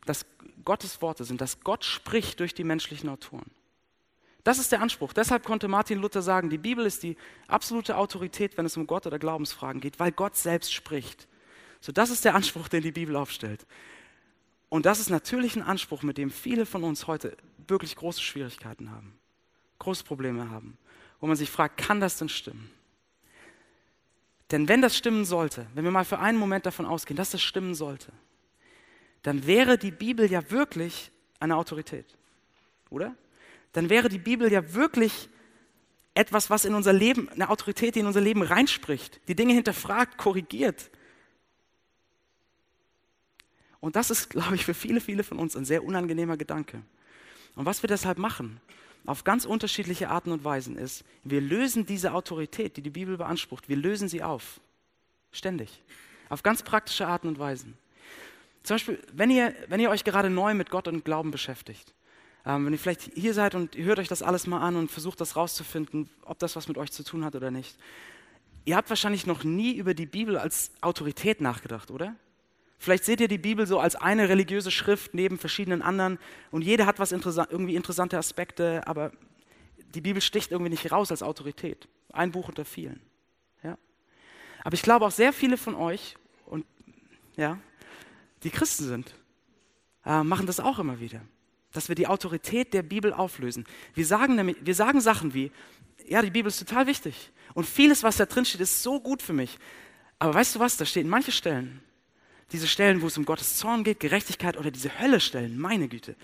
dass 0.06 0.24
Gottes 0.64 1.02
Worte 1.02 1.24
sind, 1.24 1.42
dass 1.42 1.60
Gott 1.60 1.84
spricht 1.84 2.40
durch 2.40 2.54
die 2.54 2.64
menschlichen 2.64 3.10
Autoren. 3.10 3.50
Das 4.44 4.58
ist 4.58 4.72
der 4.72 4.80
Anspruch. 4.80 5.12
Deshalb 5.12 5.44
konnte 5.44 5.68
Martin 5.68 5.98
Luther 5.98 6.22
sagen, 6.22 6.48
die 6.48 6.58
Bibel 6.58 6.86
ist 6.86 7.02
die 7.02 7.16
absolute 7.46 7.96
Autorität, 7.96 8.56
wenn 8.56 8.66
es 8.66 8.76
um 8.76 8.86
Gott 8.86 9.06
oder 9.06 9.18
Glaubensfragen 9.18 9.80
geht, 9.80 10.00
weil 10.00 10.12
Gott 10.12 10.36
selbst 10.36 10.72
spricht. 10.72 11.28
So, 11.80 11.92
das 11.92 12.10
ist 12.10 12.24
der 12.24 12.34
Anspruch, 12.34 12.68
den 12.68 12.82
die 12.82 12.92
Bibel 12.92 13.16
aufstellt. 13.16 13.66
Und 14.68 14.86
das 14.86 15.00
ist 15.00 15.10
natürlich 15.10 15.56
ein 15.56 15.62
Anspruch, 15.62 16.02
mit 16.02 16.16
dem 16.16 16.30
viele 16.30 16.64
von 16.64 16.84
uns 16.84 17.06
heute 17.06 17.36
wirklich 17.66 17.96
große 17.96 18.22
Schwierigkeiten 18.22 18.90
haben. 18.90 19.14
große 19.78 20.04
Probleme 20.04 20.50
haben, 20.50 20.76
wo 21.20 21.26
man 21.26 21.36
sich 21.36 21.50
fragt, 21.50 21.78
kann 21.78 22.00
das 22.00 22.18
denn 22.18 22.28
stimmen? 22.28 22.70
Denn 24.50 24.68
wenn 24.68 24.82
das 24.82 24.96
stimmen 24.96 25.24
sollte, 25.24 25.66
wenn 25.74 25.84
wir 25.84 25.90
mal 25.90 26.04
für 26.04 26.18
einen 26.18 26.38
Moment 26.38 26.66
davon 26.66 26.84
ausgehen, 26.84 27.16
dass 27.16 27.30
das 27.30 27.40
stimmen 27.40 27.74
sollte, 27.74 28.12
dann 29.22 29.46
wäre 29.46 29.78
die 29.78 29.90
Bibel 29.90 30.30
ja 30.30 30.50
wirklich 30.50 31.10
eine 31.38 31.56
Autorität, 31.56 32.16
oder? 32.90 33.14
Dann 33.72 33.90
wäre 33.90 34.08
die 34.08 34.18
Bibel 34.18 34.50
ja 34.50 34.74
wirklich 34.74 35.28
etwas, 36.14 36.50
was 36.50 36.64
in 36.64 36.74
unser 36.74 36.92
Leben, 36.92 37.28
eine 37.28 37.48
Autorität, 37.50 37.94
die 37.94 38.00
in 38.00 38.06
unser 38.06 38.20
Leben 38.20 38.42
reinspricht, 38.42 39.20
die 39.28 39.34
Dinge 39.34 39.54
hinterfragt, 39.54 40.18
korrigiert. 40.18 40.90
Und 43.80 43.96
das 43.96 44.10
ist, 44.10 44.30
glaube 44.30 44.54
ich, 44.54 44.64
für 44.64 44.74
viele, 44.74 45.00
viele 45.00 45.24
von 45.24 45.38
uns 45.38 45.56
ein 45.56 45.64
sehr 45.64 45.84
unangenehmer 45.84 46.36
Gedanke. 46.36 46.82
Und 47.54 47.64
was 47.64 47.82
wir 47.82 47.88
deshalb 47.88 48.18
machen, 48.18 48.60
auf 49.06 49.24
ganz 49.24 49.44
unterschiedliche 49.44 50.10
Arten 50.10 50.32
und 50.32 50.44
Weisen, 50.44 50.76
ist, 50.76 51.04
wir 51.24 51.40
lösen 51.40 51.86
diese 51.86 52.12
Autorität, 52.12 52.76
die 52.76 52.82
die 52.82 52.90
Bibel 52.90 53.16
beansprucht, 53.16 53.68
wir 53.68 53.76
lösen 53.76 54.08
sie 54.08 54.22
auf. 54.22 54.60
Ständig. 55.32 55.82
Auf 56.28 56.42
ganz 56.42 56.62
praktische 56.62 57.06
Arten 57.06 57.28
und 57.28 57.38
Weisen. 57.38 57.78
Zum 58.62 58.74
Beispiel, 58.74 59.02
wenn 59.12 59.30
ihr, 59.30 59.54
wenn 59.68 59.80
ihr 59.80 59.90
euch 59.90 60.04
gerade 60.04 60.28
neu 60.28 60.54
mit 60.54 60.70
Gott 60.70 60.86
und 60.86 61.04
Glauben 61.04 61.30
beschäftigt, 61.30 61.94
ähm, 62.46 62.66
wenn 62.66 62.72
ihr 62.72 62.78
vielleicht 62.78 63.02
hier 63.14 63.34
seid 63.34 63.54
und 63.54 63.76
hört 63.76 63.98
euch 63.98 64.08
das 64.08 64.22
alles 64.22 64.46
mal 64.46 64.60
an 64.60 64.76
und 64.76 64.90
versucht 64.90 65.20
das 65.20 65.36
rauszufinden, 65.36 66.08
ob 66.24 66.38
das 66.38 66.56
was 66.56 66.68
mit 66.68 66.78
euch 66.78 66.90
zu 66.90 67.04
tun 67.04 67.24
hat 67.24 67.34
oder 67.36 67.50
nicht. 67.50 67.76
Ihr 68.64 68.76
habt 68.76 68.88
wahrscheinlich 68.88 69.26
noch 69.26 69.44
nie 69.44 69.74
über 69.74 69.94
die 69.94 70.06
Bibel 70.06 70.36
als 70.36 70.70
Autorität 70.80 71.40
nachgedacht, 71.40 71.90
oder? 71.90 72.14
Vielleicht 72.78 73.04
seht 73.04 73.20
ihr 73.20 73.28
die 73.28 73.38
Bibel 73.38 73.66
so 73.66 73.78
als 73.78 73.94
eine 73.94 74.28
religiöse 74.30 74.70
Schrift 74.70 75.12
neben 75.12 75.38
verschiedenen 75.38 75.82
anderen 75.82 76.18
und 76.50 76.62
jede 76.62 76.86
hat 76.86 76.98
was 76.98 77.12
interessant, 77.12 77.48
irgendwie 77.50 77.76
interessante 77.76 78.16
Aspekte, 78.16 78.86
aber 78.86 79.12
die 79.94 80.00
Bibel 80.00 80.22
sticht 80.22 80.50
irgendwie 80.50 80.70
nicht 80.70 80.90
raus 80.90 81.10
als 81.10 81.22
Autorität. 81.22 81.88
Ein 82.12 82.32
Buch 82.32 82.48
unter 82.48 82.64
vielen. 82.64 83.00
Ja? 83.62 83.76
Aber 84.64 84.74
ich 84.74 84.82
glaube 84.82 85.04
auch 85.04 85.10
sehr 85.10 85.34
viele 85.34 85.58
von 85.58 85.74
euch 85.74 86.16
und 86.46 86.64
ja, 87.36 87.58
die 88.44 88.50
Christen 88.50 88.84
sind, 88.84 89.14
äh, 90.06 90.22
machen 90.22 90.46
das 90.46 90.58
auch 90.58 90.78
immer 90.78 91.00
wieder 91.00 91.20
dass 91.72 91.88
wir 91.88 91.94
die 91.94 92.06
Autorität 92.06 92.74
der 92.74 92.82
Bibel 92.82 93.12
auflösen. 93.12 93.64
Wir 93.94 94.06
sagen, 94.06 94.34
nämlich, 94.34 94.56
wir 94.60 94.74
sagen 94.74 95.00
Sachen 95.00 95.34
wie, 95.34 95.50
ja, 96.08 96.22
die 96.22 96.30
Bibel 96.30 96.48
ist 96.48 96.58
total 96.58 96.86
wichtig 96.86 97.30
und 97.54 97.66
vieles, 97.66 98.02
was 98.02 98.16
da 98.16 98.26
drin 98.26 98.44
steht, 98.44 98.60
ist 98.60 98.82
so 98.82 99.00
gut 99.00 99.22
für 99.22 99.32
mich. 99.32 99.58
Aber 100.18 100.34
weißt 100.34 100.56
du 100.56 100.60
was, 100.60 100.76
da 100.76 100.84
stehen 100.84 101.08
manche 101.08 101.32
Stellen, 101.32 101.80
diese 102.52 102.66
Stellen, 102.66 103.00
wo 103.02 103.06
es 103.06 103.16
um 103.16 103.24
Gottes 103.24 103.56
Zorn 103.56 103.84
geht, 103.84 104.00
Gerechtigkeit 104.00 104.56
oder 104.56 104.70
diese 104.70 104.98
Hölle-Stellen, 104.98 105.58
meine 105.58 105.88
Güte. 105.88 106.16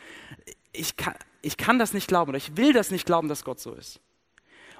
Ich 0.72 0.96
kann, 0.96 1.14
ich 1.40 1.56
kann 1.56 1.78
das 1.78 1.92
nicht 1.92 2.08
glauben 2.08 2.30
oder 2.30 2.38
ich 2.38 2.56
will 2.56 2.72
das 2.72 2.90
nicht 2.90 3.06
glauben, 3.06 3.28
dass 3.28 3.44
Gott 3.44 3.60
so 3.60 3.72
ist. 3.74 4.00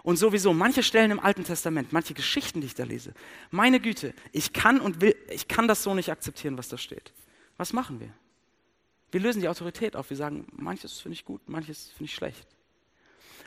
Und 0.02 0.16
sowieso 0.16 0.52
manche 0.52 0.82
Stellen 0.82 1.10
im 1.10 1.20
Alten 1.20 1.44
Testament, 1.44 1.92
manche 1.92 2.14
Geschichten, 2.14 2.60
die 2.60 2.68
ich 2.68 2.74
da 2.74 2.84
lese. 2.84 3.12
Meine 3.50 3.80
Güte, 3.80 4.14
ich 4.32 4.52
kann 4.52 4.80
und 4.80 5.00
will, 5.00 5.16
ich 5.30 5.48
kann 5.48 5.66
das 5.66 5.82
so 5.82 5.94
nicht 5.94 6.10
akzeptieren, 6.10 6.58
was 6.58 6.68
da 6.68 6.78
steht. 6.78 7.12
Was 7.56 7.72
machen 7.72 7.98
wir? 8.00 8.12
Wir 9.16 9.22
lösen 9.22 9.40
die 9.40 9.48
Autorität 9.48 9.96
auf. 9.96 10.10
Wir 10.10 10.16
sagen, 10.18 10.46
manches 10.52 11.00
finde 11.00 11.14
ich 11.14 11.24
gut, 11.24 11.48
manches 11.48 11.88
finde 11.92 12.04
ich 12.04 12.14
schlecht. 12.14 12.46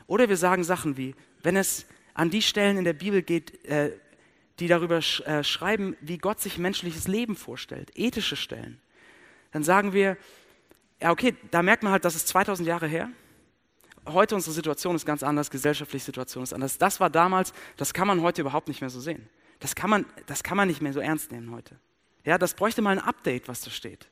Oder 0.08 0.28
wir 0.28 0.36
sagen 0.36 0.64
Sachen 0.64 0.96
wie, 0.96 1.14
wenn 1.44 1.54
es 1.54 1.86
an 2.12 2.28
die 2.28 2.42
Stellen 2.42 2.76
in 2.76 2.82
der 2.82 2.92
Bibel 2.92 3.22
geht, 3.22 3.64
äh, 3.66 3.92
die 4.58 4.66
darüber 4.66 5.00
sch 5.00 5.20
äh, 5.20 5.44
schreiben, 5.44 5.96
wie 6.00 6.18
Gott 6.18 6.40
sich 6.40 6.58
menschliches 6.58 7.06
Leben 7.06 7.36
vorstellt, 7.36 7.92
ethische 7.94 8.34
Stellen, 8.34 8.80
dann 9.52 9.62
sagen 9.62 9.92
wir, 9.92 10.16
ja 11.00 11.12
okay, 11.12 11.36
da 11.52 11.62
merkt 11.62 11.84
man 11.84 11.92
halt, 11.92 12.04
das 12.04 12.16
ist 12.16 12.26
2000 12.26 12.66
Jahre 12.66 12.88
her. 12.88 13.08
Heute 14.08 14.34
unsere 14.34 14.52
Situation 14.52 14.96
ist 14.96 15.06
ganz 15.06 15.22
anders, 15.22 15.52
gesellschaftliche 15.52 16.04
Situation 16.04 16.42
ist 16.42 16.52
anders. 16.52 16.78
Das 16.78 16.98
war 16.98 17.10
damals, 17.10 17.52
das 17.76 17.94
kann 17.94 18.08
man 18.08 18.22
heute 18.22 18.40
überhaupt 18.40 18.66
nicht 18.66 18.80
mehr 18.80 18.90
so 18.90 18.98
sehen. 18.98 19.28
Das 19.60 19.76
kann 19.76 19.88
man, 19.88 20.04
das 20.26 20.42
kann 20.42 20.56
man 20.56 20.66
nicht 20.66 20.82
mehr 20.82 20.92
so 20.92 20.98
ernst 20.98 21.30
nehmen 21.30 21.52
heute. 21.52 21.78
Ja, 22.24 22.38
das 22.38 22.54
bräuchte 22.54 22.82
mal 22.82 22.90
ein 22.90 22.98
Update, 22.98 23.46
was 23.46 23.60
da 23.60 23.70
steht. 23.70 24.08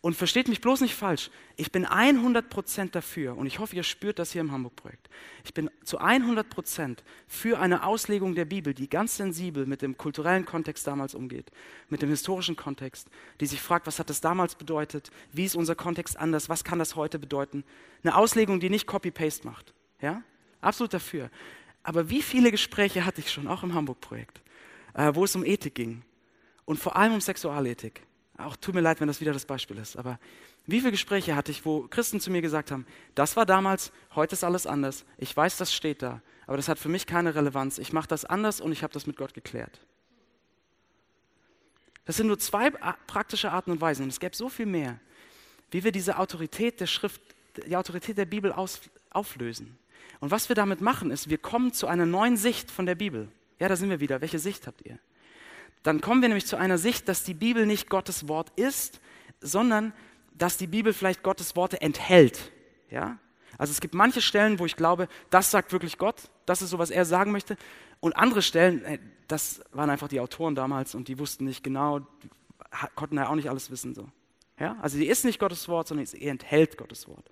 Und 0.00 0.14
versteht 0.14 0.48
mich 0.48 0.60
bloß 0.60 0.80
nicht 0.80 0.94
falsch, 0.94 1.30
ich 1.56 1.72
bin 1.72 1.86
100% 1.86 2.90
dafür, 2.90 3.36
und 3.36 3.46
ich 3.46 3.58
hoffe, 3.58 3.76
ihr 3.76 3.82
spürt 3.82 4.18
das 4.18 4.32
hier 4.32 4.40
im 4.40 4.52
Hamburg-Projekt, 4.52 5.10
ich 5.44 5.52
bin 5.52 5.70
zu 5.84 6.00
100% 6.00 6.98
für 7.26 7.58
eine 7.58 7.84
Auslegung 7.84 8.34
der 8.34 8.44
Bibel, 8.44 8.72
die 8.72 8.88
ganz 8.88 9.16
sensibel 9.16 9.66
mit 9.66 9.82
dem 9.82 9.96
kulturellen 9.96 10.46
Kontext 10.46 10.86
damals 10.86 11.14
umgeht, 11.14 11.50
mit 11.88 12.02
dem 12.02 12.08
historischen 12.08 12.56
Kontext, 12.56 13.08
die 13.40 13.46
sich 13.46 13.60
fragt, 13.60 13.86
was 13.86 13.98
hat 13.98 14.10
das 14.10 14.20
damals 14.20 14.54
bedeutet, 14.54 15.10
wie 15.32 15.44
ist 15.44 15.56
unser 15.56 15.74
Kontext 15.74 16.16
anders, 16.16 16.48
was 16.48 16.64
kann 16.64 16.78
das 16.78 16.96
heute 16.96 17.18
bedeuten. 17.18 17.64
Eine 18.02 18.16
Auslegung, 18.16 18.60
die 18.60 18.70
nicht 18.70 18.86
Copy-Paste 18.86 19.46
macht. 19.46 19.74
Ja? 20.00 20.22
Absolut 20.60 20.94
dafür. 20.94 21.30
Aber 21.82 22.10
wie 22.10 22.22
viele 22.22 22.50
Gespräche 22.50 23.04
hatte 23.04 23.20
ich 23.20 23.30
schon, 23.30 23.48
auch 23.48 23.62
im 23.62 23.74
Hamburg-Projekt, 23.74 24.40
äh, 24.94 25.14
wo 25.14 25.24
es 25.24 25.34
um 25.34 25.44
Ethik 25.44 25.74
ging 25.74 26.02
und 26.64 26.78
vor 26.78 26.96
allem 26.96 27.14
um 27.14 27.20
Sexualethik 27.20 28.02
auch 28.46 28.56
tut 28.56 28.74
mir 28.74 28.80
leid, 28.80 29.00
wenn 29.00 29.08
das 29.08 29.20
wieder 29.20 29.32
das 29.32 29.44
Beispiel 29.44 29.78
ist, 29.78 29.96
aber 29.96 30.18
wie 30.66 30.80
viele 30.80 30.92
Gespräche 30.92 31.36
hatte 31.36 31.50
ich, 31.50 31.64
wo 31.64 31.86
Christen 31.88 32.20
zu 32.20 32.30
mir 32.30 32.42
gesagt 32.42 32.70
haben, 32.70 32.86
das 33.14 33.36
war 33.36 33.46
damals, 33.46 33.92
heute 34.14 34.34
ist 34.34 34.44
alles 34.44 34.66
anders, 34.66 35.04
ich 35.18 35.36
weiß, 35.36 35.56
das 35.56 35.72
steht 35.72 36.02
da, 36.02 36.20
aber 36.46 36.56
das 36.56 36.68
hat 36.68 36.78
für 36.78 36.88
mich 36.88 37.06
keine 37.06 37.34
Relevanz, 37.34 37.78
ich 37.78 37.92
mache 37.92 38.08
das 38.08 38.24
anders 38.24 38.60
und 38.60 38.72
ich 38.72 38.82
habe 38.82 38.92
das 38.92 39.06
mit 39.06 39.16
Gott 39.16 39.34
geklärt. 39.34 39.80
Das 42.04 42.16
sind 42.16 42.26
nur 42.26 42.38
zwei 42.38 42.70
praktische 42.70 43.52
Arten 43.52 43.70
und 43.70 43.80
Weisen 43.80 44.04
und 44.04 44.08
es 44.08 44.20
gäbe 44.20 44.34
so 44.34 44.48
viel 44.48 44.66
mehr, 44.66 44.98
wie 45.70 45.84
wir 45.84 45.92
diese 45.92 46.18
Autorität 46.18 46.80
der 46.80 46.86
Schrift, 46.86 47.20
die 47.66 47.76
Autorität 47.76 48.18
der 48.18 48.24
Bibel 48.24 48.52
aus, 48.52 48.80
auflösen. 49.10 49.78
Und 50.18 50.30
was 50.30 50.48
wir 50.48 50.56
damit 50.56 50.80
machen, 50.80 51.10
ist, 51.10 51.30
wir 51.30 51.38
kommen 51.38 51.72
zu 51.72 51.86
einer 51.86 52.06
neuen 52.06 52.36
Sicht 52.36 52.70
von 52.70 52.86
der 52.86 52.94
Bibel. 52.94 53.28
Ja, 53.58 53.68
da 53.68 53.76
sind 53.76 53.90
wir 53.90 54.00
wieder. 54.00 54.20
Welche 54.20 54.38
Sicht 54.38 54.66
habt 54.66 54.84
ihr? 54.84 54.98
Dann 55.82 56.00
kommen 56.00 56.20
wir 56.20 56.28
nämlich 56.28 56.46
zu 56.46 56.56
einer 56.56 56.78
Sicht, 56.78 57.08
dass 57.08 57.24
die 57.24 57.34
Bibel 57.34 57.66
nicht 57.66 57.88
Gottes 57.88 58.28
Wort 58.28 58.52
ist, 58.56 59.00
sondern 59.40 59.92
dass 60.36 60.56
die 60.56 60.66
Bibel 60.66 60.92
vielleicht 60.92 61.22
Gottes 61.22 61.56
Worte 61.56 61.80
enthält. 61.80 62.52
Ja? 62.90 63.18
Also 63.58 63.72
es 63.72 63.80
gibt 63.80 63.94
manche 63.94 64.20
Stellen, 64.20 64.58
wo 64.58 64.66
ich 64.66 64.76
glaube, 64.76 65.08
das 65.30 65.50
sagt 65.50 65.72
wirklich 65.72 65.98
Gott, 65.98 66.30
das 66.46 66.62
ist 66.62 66.70
so, 66.70 66.78
was 66.78 66.90
er 66.90 67.04
sagen 67.04 67.32
möchte. 67.32 67.56
Und 68.00 68.16
andere 68.16 68.42
Stellen, 68.42 68.84
äh, 68.84 68.98
das 69.28 69.60
waren 69.72 69.90
einfach 69.90 70.08
die 70.08 70.20
Autoren 70.20 70.54
damals 70.54 70.94
und 70.94 71.08
die 71.08 71.18
wussten 71.18 71.44
nicht 71.44 71.62
genau, 71.62 72.00
konnten 72.94 73.16
ja 73.16 73.28
auch 73.28 73.34
nicht 73.34 73.50
alles 73.50 73.70
wissen. 73.70 73.94
So. 73.94 74.08
Ja? 74.58 74.76
Also 74.80 74.96
sie 74.96 75.06
ist 75.06 75.24
nicht 75.24 75.38
Gottes 75.38 75.68
Wort, 75.68 75.88
sondern 75.88 76.06
sie 76.06 76.26
enthält 76.26 76.76
Gottes 76.76 77.08
Wort. 77.08 77.30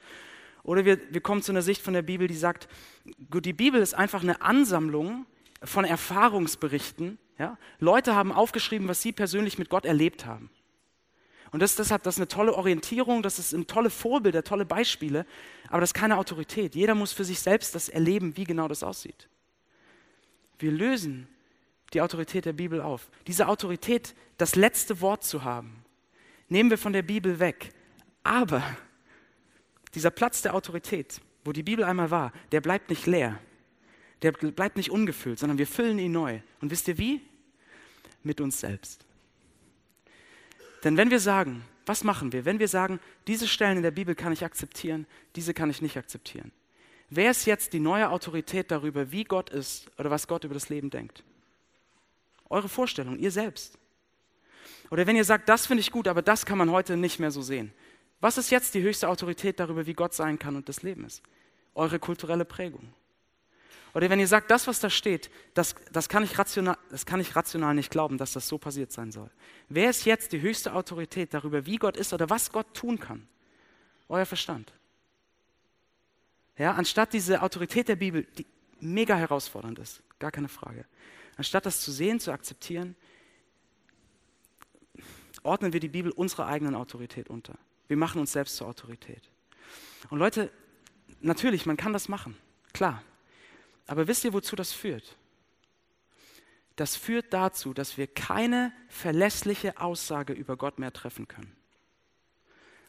Oder 0.62 0.84
wir, 0.84 0.98
wir 1.10 1.20
kommen 1.20 1.42
zu 1.42 1.52
einer 1.52 1.62
Sicht 1.62 1.82
von 1.82 1.94
der 1.94 2.02
Bibel, 2.02 2.28
die 2.28 2.36
sagt, 2.36 2.68
gut, 3.30 3.46
die 3.46 3.52
Bibel 3.52 3.80
ist 3.80 3.94
einfach 3.94 4.22
eine 4.22 4.42
Ansammlung 4.42 5.24
von 5.62 5.84
Erfahrungsberichten, 5.84 7.18
ja? 7.38 7.56
Leute 7.78 8.14
haben 8.14 8.32
aufgeschrieben, 8.32 8.88
was 8.88 9.00
sie 9.00 9.12
persönlich 9.12 9.58
mit 9.58 9.68
Gott 9.68 9.84
erlebt 9.84 10.26
haben. 10.26 10.50
Und 11.50 11.60
das 11.60 11.70
ist 11.70 11.78
deshalb 11.78 12.02
das 12.02 12.16
ist 12.16 12.20
eine 12.20 12.28
tolle 12.28 12.54
Orientierung, 12.54 13.22
das 13.22 13.38
ist 13.38 13.52
ein 13.52 13.66
tolle 13.66 13.88
Vorbilder, 13.88 14.44
tolle 14.44 14.66
Beispiele, 14.66 15.24
aber 15.68 15.80
das 15.80 15.90
ist 15.90 15.94
keine 15.94 16.18
Autorität. 16.18 16.74
Jeder 16.74 16.94
muss 16.94 17.12
für 17.12 17.24
sich 17.24 17.40
selbst 17.40 17.74
das 17.74 17.88
erleben, 17.88 18.36
wie 18.36 18.44
genau 18.44 18.68
das 18.68 18.82
aussieht. 18.82 19.28
Wir 20.58 20.72
lösen 20.72 21.26
die 21.94 22.02
Autorität 22.02 22.44
der 22.44 22.52
Bibel 22.52 22.82
auf. 22.82 23.08
Diese 23.26 23.48
Autorität, 23.48 24.14
das 24.36 24.56
letzte 24.56 25.00
Wort 25.00 25.24
zu 25.24 25.44
haben, 25.44 25.84
nehmen 26.48 26.68
wir 26.68 26.76
von 26.76 26.92
der 26.92 27.02
Bibel 27.02 27.38
weg. 27.38 27.70
Aber 28.24 28.62
dieser 29.94 30.10
Platz 30.10 30.42
der 30.42 30.54
Autorität, 30.54 31.22
wo 31.44 31.52
die 31.52 31.62
Bibel 31.62 31.84
einmal 31.84 32.10
war, 32.10 32.32
der 32.52 32.60
bleibt 32.60 32.90
nicht 32.90 33.06
leer 33.06 33.40
der 34.22 34.32
bleibt 34.32 34.76
nicht 34.76 34.90
ungefüllt, 34.90 35.38
sondern 35.38 35.58
wir 35.58 35.66
füllen 35.66 35.98
ihn 35.98 36.12
neu. 36.12 36.40
Und 36.60 36.70
wisst 36.70 36.88
ihr 36.88 36.98
wie? 36.98 37.20
Mit 38.22 38.40
uns 38.40 38.60
selbst. 38.60 39.04
Denn 40.84 40.96
wenn 40.96 41.10
wir 41.10 41.20
sagen, 41.20 41.64
was 41.86 42.04
machen 42.04 42.32
wir? 42.32 42.44
Wenn 42.44 42.58
wir 42.58 42.68
sagen, 42.68 43.00
diese 43.26 43.48
Stellen 43.48 43.78
in 43.78 43.82
der 43.82 43.90
Bibel 43.90 44.14
kann 44.14 44.32
ich 44.32 44.44
akzeptieren, 44.44 45.06
diese 45.36 45.54
kann 45.54 45.70
ich 45.70 45.82
nicht 45.82 45.96
akzeptieren. 45.96 46.52
Wer 47.10 47.30
ist 47.30 47.46
jetzt 47.46 47.72
die 47.72 47.80
neue 47.80 48.10
Autorität 48.10 48.70
darüber, 48.70 49.10
wie 49.10 49.24
Gott 49.24 49.50
ist 49.50 49.90
oder 49.98 50.10
was 50.10 50.28
Gott 50.28 50.44
über 50.44 50.54
das 50.54 50.68
Leben 50.68 50.90
denkt? 50.90 51.24
Eure 52.50 52.68
Vorstellung, 52.68 53.18
ihr 53.18 53.30
selbst. 53.30 53.78
Oder 54.90 55.06
wenn 55.06 55.16
ihr 55.16 55.24
sagt, 55.24 55.48
das 55.48 55.66
finde 55.66 55.80
ich 55.80 55.90
gut, 55.90 56.08
aber 56.08 56.22
das 56.22 56.44
kann 56.44 56.58
man 56.58 56.70
heute 56.70 56.96
nicht 56.96 57.18
mehr 57.18 57.30
so 57.30 57.42
sehen. 57.42 57.72
Was 58.20 58.36
ist 58.36 58.50
jetzt 58.50 58.74
die 58.74 58.82
höchste 58.82 59.08
Autorität 59.08 59.60
darüber, 59.60 59.86
wie 59.86 59.94
Gott 59.94 60.12
sein 60.12 60.38
kann 60.38 60.56
und 60.56 60.68
das 60.68 60.82
Leben 60.82 61.04
ist? 61.04 61.22
Eure 61.74 61.98
kulturelle 61.98 62.44
Prägung. 62.44 62.92
Oder 63.94 64.10
wenn 64.10 64.20
ihr 64.20 64.28
sagt, 64.28 64.50
das, 64.50 64.66
was 64.66 64.80
da 64.80 64.90
steht, 64.90 65.30
das, 65.54 65.74
das, 65.92 66.08
kann 66.08 66.22
ich 66.22 66.38
rational, 66.38 66.76
das 66.90 67.06
kann 67.06 67.20
ich 67.20 67.34
rational 67.34 67.74
nicht 67.74 67.90
glauben, 67.90 68.18
dass 68.18 68.32
das 68.32 68.46
so 68.46 68.58
passiert 68.58 68.92
sein 68.92 69.12
soll. 69.12 69.30
Wer 69.68 69.90
ist 69.90 70.04
jetzt 70.04 70.32
die 70.32 70.40
höchste 70.40 70.74
Autorität 70.74 71.34
darüber, 71.34 71.66
wie 71.66 71.76
Gott 71.76 71.96
ist 71.96 72.12
oder 72.12 72.28
was 72.30 72.52
Gott 72.52 72.74
tun 72.74 72.98
kann? 72.98 73.26
Euer 74.08 74.26
Verstand. 74.26 74.72
Ja, 76.56 76.72
anstatt 76.72 77.12
diese 77.12 77.42
Autorität 77.42 77.88
der 77.88 77.96
Bibel, 77.96 78.26
die 78.36 78.46
mega 78.80 79.16
herausfordernd 79.16 79.78
ist, 79.78 80.02
gar 80.18 80.30
keine 80.30 80.48
Frage, 80.48 80.84
anstatt 81.36 81.66
das 81.66 81.80
zu 81.80 81.92
sehen, 81.92 82.20
zu 82.20 82.32
akzeptieren, 82.32 82.96
ordnen 85.42 85.72
wir 85.72 85.80
die 85.80 85.88
Bibel 85.88 86.10
unserer 86.12 86.46
eigenen 86.46 86.74
Autorität 86.74 87.30
unter. 87.30 87.54
Wir 87.86 87.96
machen 87.96 88.20
uns 88.20 88.32
selbst 88.32 88.56
zur 88.56 88.66
Autorität. 88.66 89.22
Und 90.10 90.18
Leute, 90.18 90.50
natürlich, 91.20 91.64
man 91.64 91.76
kann 91.76 91.92
das 91.92 92.08
machen. 92.08 92.36
Klar. 92.72 93.02
Aber 93.88 94.06
wisst 94.06 94.24
ihr, 94.24 94.32
wozu 94.32 94.54
das 94.54 94.72
führt? 94.72 95.16
Das 96.76 96.94
führt 96.94 97.32
dazu, 97.32 97.74
dass 97.74 97.98
wir 97.98 98.06
keine 98.06 98.72
verlässliche 98.88 99.80
Aussage 99.80 100.32
über 100.32 100.56
Gott 100.56 100.78
mehr 100.78 100.92
treffen 100.92 101.26
können. 101.26 101.52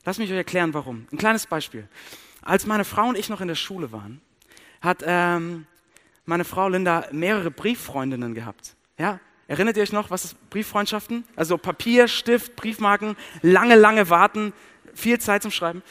Lass 0.06 0.20
mich 0.20 0.30
euch 0.30 0.38
erklären, 0.38 0.76
warum. 0.76 1.08
Ein 1.12 1.18
kleines 1.18 1.48
Beispiel. 1.48 1.88
Als 2.42 2.68
meine 2.68 2.86
Frau 2.86 3.08
und 3.08 3.18
ich 3.18 3.30
noch 3.30 3.42
in 3.42 3.48
der 3.48 3.56
Schule 3.56 3.92
waren, 3.92 4.22
hat 4.82 5.04
ähm, 5.06 5.66
meine 6.26 6.46
Frau 6.46 6.70
Linda 6.70 7.08
mehrere 7.12 7.50
Brieffreundinnen 7.50 8.36
gehabt. 8.36 8.76
Ja? 8.98 9.20
Erinnert 9.48 9.78
ihr 9.78 9.84
euch 9.84 9.92
noch, 9.92 10.12
was 10.12 10.26
ist 10.26 10.50
Brieffreundschaften? 10.52 11.24
Also 11.36 11.58
Papier, 11.58 12.08
Stift, 12.08 12.56
Briefmarken, 12.56 13.16
lange, 13.42 13.76
lange 13.76 14.10
warten, 14.10 14.54
viel 14.94 15.20
Zeit 15.20 15.42
zum 15.42 15.52
Schreiben. 15.52 15.82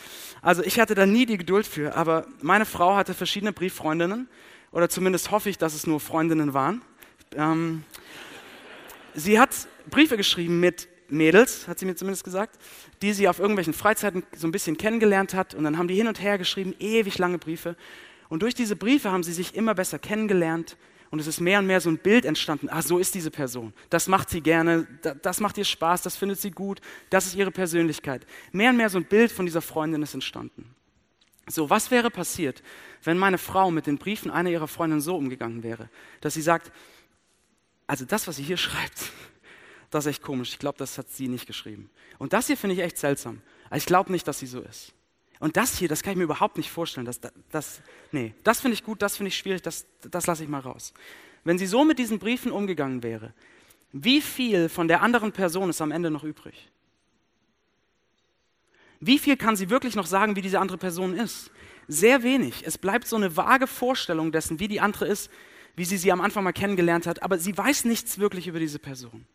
Also 0.43 0.62
ich 0.62 0.79
hatte 0.79 0.95
da 0.95 1.07
nie 1.07 1.27
die 1.27 1.38
Geduld 1.38 1.67
für, 1.67 1.97
aber 1.97 2.27
meine 2.41 2.67
Frau 2.67 2.95
hatte 2.95 3.15
verschiedene 3.15 3.53
Brieffreundinnen 3.53 4.29
oder 4.73 4.89
zumindest 4.89 5.31
hoffe 5.31 5.51
ich, 5.51 5.59
dass 5.59 5.75
es 5.75 5.87
nur 5.87 6.01
Freundinnen 6.01 6.55
waren. 6.55 6.83
Ähm, 7.35 7.85
sie 9.15 9.39
hat 9.39 9.51
Briefe 9.89 10.17
geschrieben 10.17 10.61
mit 10.61 10.89
Mädels, 11.11 11.69
hat 11.69 11.79
sie 11.79 11.87
mir 11.87 11.97
zumindest 11.97 12.25
gesagt, 12.25 12.59
die 13.03 13.13
sie 13.13 13.29
auf 13.29 13.39
irgendwelchen 13.39 13.73
Freizeiten 13.73 14.23
so 14.37 14.47
ein 14.47 14.53
bisschen 14.53 14.77
kennengelernt 14.77 15.35
hat 15.35 15.55
und 15.55 15.65
dann 15.65 15.79
haben 15.79 15.89
die 15.89 15.95
hin 15.95 16.09
und 16.09 16.21
her 16.21 16.39
geschrieben, 16.39 16.75
ewig 16.79 17.19
lange 17.19 17.39
Briefe. 17.39 17.77
Und 18.29 18.43
durch 18.43 18.55
diese 18.55 18.77
Briefe 18.77 19.11
haben 19.11 19.23
sie 19.23 19.33
sich 19.33 19.55
immer 19.55 19.75
besser 19.75 19.99
kennengelernt 19.99 20.77
und 21.11 21.19
es 21.19 21.27
ist 21.27 21.41
mehr 21.41 21.61
und 21.61 21.67
mehr 21.67 21.81
so 21.81 21.89
ein 21.89 21.99
Bild 21.99 22.27
entstanden. 22.27 22.69
Ah, 22.69 22.83
so 22.83 22.99
ist 22.99 23.15
diese 23.15 23.31
Person. 23.31 23.73
Das 23.89 24.09
macht 24.09 24.29
sie 24.29 24.43
gerne, 24.43 24.87
das 25.23 25.41
macht 25.41 25.57
ihr 25.57 25.65
Spaß, 25.65 26.03
das 26.03 26.17
findet 26.17 26.41
sie 26.41 26.51
gut, 26.51 26.81
das 27.09 27.27
ist 27.27 27.35
ihre 27.35 27.51
Persönlichkeit. 27.51 28.27
Mehr 28.53 28.71
und 28.71 28.77
mehr 28.77 28.91
so 28.91 28.99
ein 28.99 29.07
Bild 29.07 29.33
von 29.33 29.47
dieser 29.47 29.63
Freundin 29.63 30.03
ist 30.03 30.15
entstanden. 30.15 30.75
So, 31.47 31.71
was 31.71 31.91
wäre 31.91 32.11
passiert, 32.11 32.63
wenn 33.05 33.19
meine 33.19 33.38
Frau 33.38 33.71
mit 33.71 33.87
den 33.87 33.99
Briefen 33.99 34.31
einer 34.31 34.50
ihrer 34.50 34.69
Freundinnen 34.69 35.00
so 35.00 35.17
umgegangen 35.17 35.62
wäre, 35.62 35.88
dass 36.21 36.35
sie 36.35 36.43
sagt, 36.43 36.73
also 37.87 38.05
das, 38.05 38.26
was 38.26 38.37
sie 38.37 38.43
hier 38.43 38.57
schreibt, 38.59 39.12
das 39.90 40.05
ist 40.05 40.11
echt 40.11 40.23
komisch. 40.23 40.50
Ich 40.50 40.59
glaube, 40.59 40.78
das 40.78 40.99
hat 40.99 41.09
sie 41.11 41.28
nicht 41.28 41.47
geschrieben. 41.47 41.90
Und 42.19 42.33
das 42.33 42.47
hier 42.47 42.57
finde 42.57 42.75
ich 42.75 42.83
echt 42.83 42.99
seltsam. 42.99 43.40
Ich 43.75 43.87
glaube 43.87 44.12
nicht, 44.12 44.26
dass 44.28 44.38
sie 44.38 44.47
so 44.47 44.61
ist. 44.61 44.93
Und 45.40 45.57
das 45.57 45.78
hier, 45.78 45.88
das 45.88 46.02
kann 46.02 46.12
ich 46.12 46.19
mir 46.19 46.25
überhaupt 46.25 46.57
nicht 46.57 46.71
vorstellen. 46.71 47.07
Das, 47.07 47.21
das, 47.50 47.81
nee, 48.12 48.35
das 48.43 48.61
finde 48.61 48.75
ich 48.75 48.85
gut, 48.85 49.02
das 49.02 49.17
finde 49.17 49.28
ich 49.28 49.37
schwierig, 49.37 49.62
das, 49.62 49.87
das 50.02 50.26
lasse 50.26 50.43
ich 50.43 50.49
mal 50.49 50.61
raus. 50.61 50.93
Wenn 51.45 51.59
sie 51.59 51.67
so 51.67 51.85
mit 51.85 51.99
diesen 51.99 52.19
Briefen 52.19 52.50
umgegangen 52.50 53.02
wäre, 53.02 53.33
wie 53.93 54.21
viel 54.21 54.69
von 54.69 54.88
der 54.88 55.02
anderen 55.02 55.33
Person 55.33 55.71
ist 55.71 55.81
am 55.81 55.93
Ende 55.93 56.11
noch 56.11 56.25
übrig? 56.25 56.69
Wie 59.00 59.19
viel 59.19 59.37
kann 59.37 59.57
sie 59.57 59.71
wirklich 59.71 59.95
noch 59.95 60.07
sagen, 60.07 60.35
wie 60.37 60.43
diese 60.43 60.59
andere 60.59 60.76
Person 60.76 61.14
ist? 61.14 61.50
Sehr 61.88 62.23
wenig. 62.23 62.66
Es 62.66 62.76
bleibt 62.76 63.09
so 63.09 63.16
eine 63.16 63.37
vage 63.37 63.66
Vorstellung 63.66 64.30
dessen, 64.30 64.61
wie 64.61 64.68
die 64.68 64.80
andere 64.80 65.07
ist, 65.07 65.30
wie 65.75 65.87
sie 65.87 65.97
sie 65.97 66.12
am 66.12 66.21
Anfang 66.21 66.45
mal 66.45 66.52
kennengelernt 66.52 67.07
hat, 67.07 67.23
aber 67.23 67.38
sie 67.38 67.57
weiß 67.57 67.87
nichts 67.87 68.18
wirklich 68.18 68.47
über 68.47 68.59
diese 68.59 68.78
Person. 68.78 69.26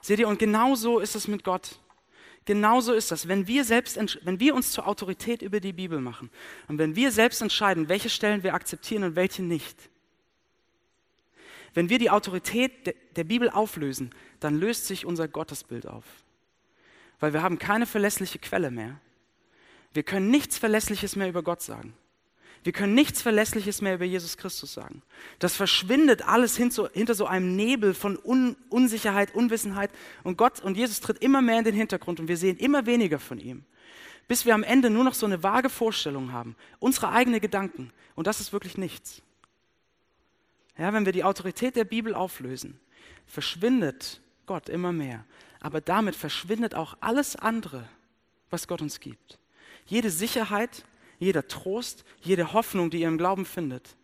Seht 0.00 0.18
ihr, 0.18 0.28
und 0.28 0.38
genau 0.38 0.74
so 0.74 0.98
ist 0.98 1.14
es 1.14 1.28
mit 1.28 1.44
Gott. 1.44 1.80
Genauso 2.46 2.92
ist 2.94 3.10
das. 3.10 3.26
Wenn 3.26 3.48
wir, 3.48 3.64
selbst, 3.64 3.98
wenn 4.24 4.38
wir 4.40 4.54
uns 4.54 4.70
zur 4.70 4.86
Autorität 4.86 5.42
über 5.42 5.58
die 5.58 5.72
Bibel 5.72 6.00
machen 6.00 6.30
und 6.68 6.78
wenn 6.78 6.94
wir 6.94 7.10
selbst 7.10 7.42
entscheiden, 7.42 7.88
welche 7.88 8.08
Stellen 8.08 8.44
wir 8.44 8.54
akzeptieren 8.54 9.02
und 9.02 9.16
welche 9.16 9.42
nicht, 9.42 9.76
wenn 11.74 11.90
wir 11.90 11.98
die 11.98 12.08
Autorität 12.08 12.94
der 13.16 13.24
Bibel 13.24 13.50
auflösen, 13.50 14.14
dann 14.40 14.54
löst 14.54 14.86
sich 14.86 15.04
unser 15.04 15.28
Gottesbild 15.28 15.86
auf. 15.86 16.04
Weil 17.18 17.32
wir 17.32 17.42
haben 17.42 17.58
keine 17.58 17.84
verlässliche 17.84 18.38
Quelle 18.38 18.70
mehr. 18.70 19.00
Wir 19.96 20.02
können 20.02 20.30
nichts 20.30 20.58
Verlässliches 20.58 21.16
mehr 21.16 21.28
über 21.28 21.42
Gott 21.42 21.62
sagen. 21.62 21.94
Wir 22.62 22.72
können 22.72 22.92
nichts 22.92 23.22
Verlässliches 23.22 23.80
mehr 23.80 23.94
über 23.94 24.04
Jesus 24.04 24.36
Christus 24.36 24.74
sagen. 24.74 25.02
Das 25.38 25.56
verschwindet 25.56 26.28
alles 26.28 26.54
hinter 26.56 27.14
so 27.14 27.26
einem 27.26 27.56
Nebel 27.56 27.94
von 27.94 28.18
Un 28.22 28.56
Unsicherheit, 28.68 29.34
Unwissenheit. 29.34 29.90
Und 30.22 30.36
Gott 30.36 30.60
und 30.60 30.76
Jesus 30.76 31.00
tritt 31.00 31.22
immer 31.22 31.40
mehr 31.40 31.60
in 31.60 31.64
den 31.64 31.74
Hintergrund 31.74 32.20
und 32.20 32.28
wir 32.28 32.36
sehen 32.36 32.58
immer 32.58 32.84
weniger 32.84 33.18
von 33.18 33.38
ihm. 33.38 33.64
Bis 34.28 34.44
wir 34.44 34.54
am 34.54 34.64
Ende 34.64 34.90
nur 34.90 35.02
noch 35.02 35.14
so 35.14 35.24
eine 35.24 35.42
vage 35.42 35.70
Vorstellung 35.70 36.32
haben, 36.32 36.56
unsere 36.78 37.10
eigenen 37.10 37.40
Gedanken. 37.40 37.90
Und 38.16 38.26
das 38.26 38.40
ist 38.40 38.52
wirklich 38.52 38.76
nichts. 38.76 39.22
Ja, 40.76 40.92
wenn 40.92 41.06
wir 41.06 41.12
die 41.12 41.24
Autorität 41.24 41.74
der 41.74 41.84
Bibel 41.84 42.14
auflösen, 42.14 42.78
verschwindet 43.26 44.20
Gott 44.44 44.68
immer 44.68 44.92
mehr. 44.92 45.24
Aber 45.60 45.80
damit 45.80 46.16
verschwindet 46.16 46.74
auch 46.74 46.98
alles 47.00 47.34
andere, 47.34 47.88
was 48.50 48.68
Gott 48.68 48.82
uns 48.82 49.00
gibt. 49.00 49.38
Jede 49.86 50.10
Sicherheit, 50.10 50.84
jeder 51.18 51.48
Trost, 51.48 52.04
jede 52.20 52.52
Hoffnung, 52.52 52.90
die 52.90 53.00
ihr 53.00 53.08
im 53.08 53.18
Glauben 53.18 53.44
findet, 53.44 53.96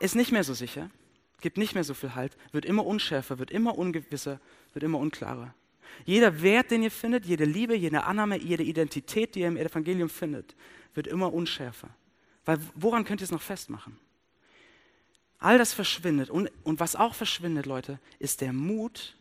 ist 0.00 0.14
nicht 0.14 0.30
mehr 0.30 0.44
so 0.44 0.54
sicher, 0.54 0.90
gibt 1.40 1.56
nicht 1.56 1.74
mehr 1.74 1.84
so 1.84 1.94
viel 1.94 2.14
Halt, 2.14 2.36
wird 2.52 2.64
immer 2.64 2.86
unschärfer, 2.86 3.38
wird 3.38 3.50
immer 3.50 3.76
ungewisser, 3.76 4.40
wird 4.72 4.84
immer 4.84 4.98
unklarer. 4.98 5.54
Jeder 6.04 6.42
Wert, 6.42 6.70
den 6.70 6.82
ihr 6.82 6.90
findet, 6.90 7.26
jede 7.26 7.44
Liebe, 7.44 7.74
jede 7.74 8.04
Annahme, 8.04 8.38
jede 8.38 8.62
Identität, 8.62 9.34
die 9.34 9.40
ihr 9.40 9.48
im 9.48 9.56
Evangelium 9.56 10.08
findet, 10.08 10.54
wird 10.94 11.06
immer 11.06 11.32
unschärfer. 11.32 11.88
Weil 12.44 12.58
woran 12.74 13.04
könnt 13.04 13.20
ihr 13.20 13.24
es 13.24 13.30
noch 13.30 13.42
festmachen? 13.42 13.98
All 15.38 15.58
das 15.58 15.72
verschwindet. 15.72 16.30
Und, 16.30 16.50
und 16.64 16.80
was 16.80 16.96
auch 16.96 17.14
verschwindet, 17.14 17.66
Leute, 17.66 17.98
ist 18.18 18.40
der 18.40 18.52
Mut, 18.52 19.16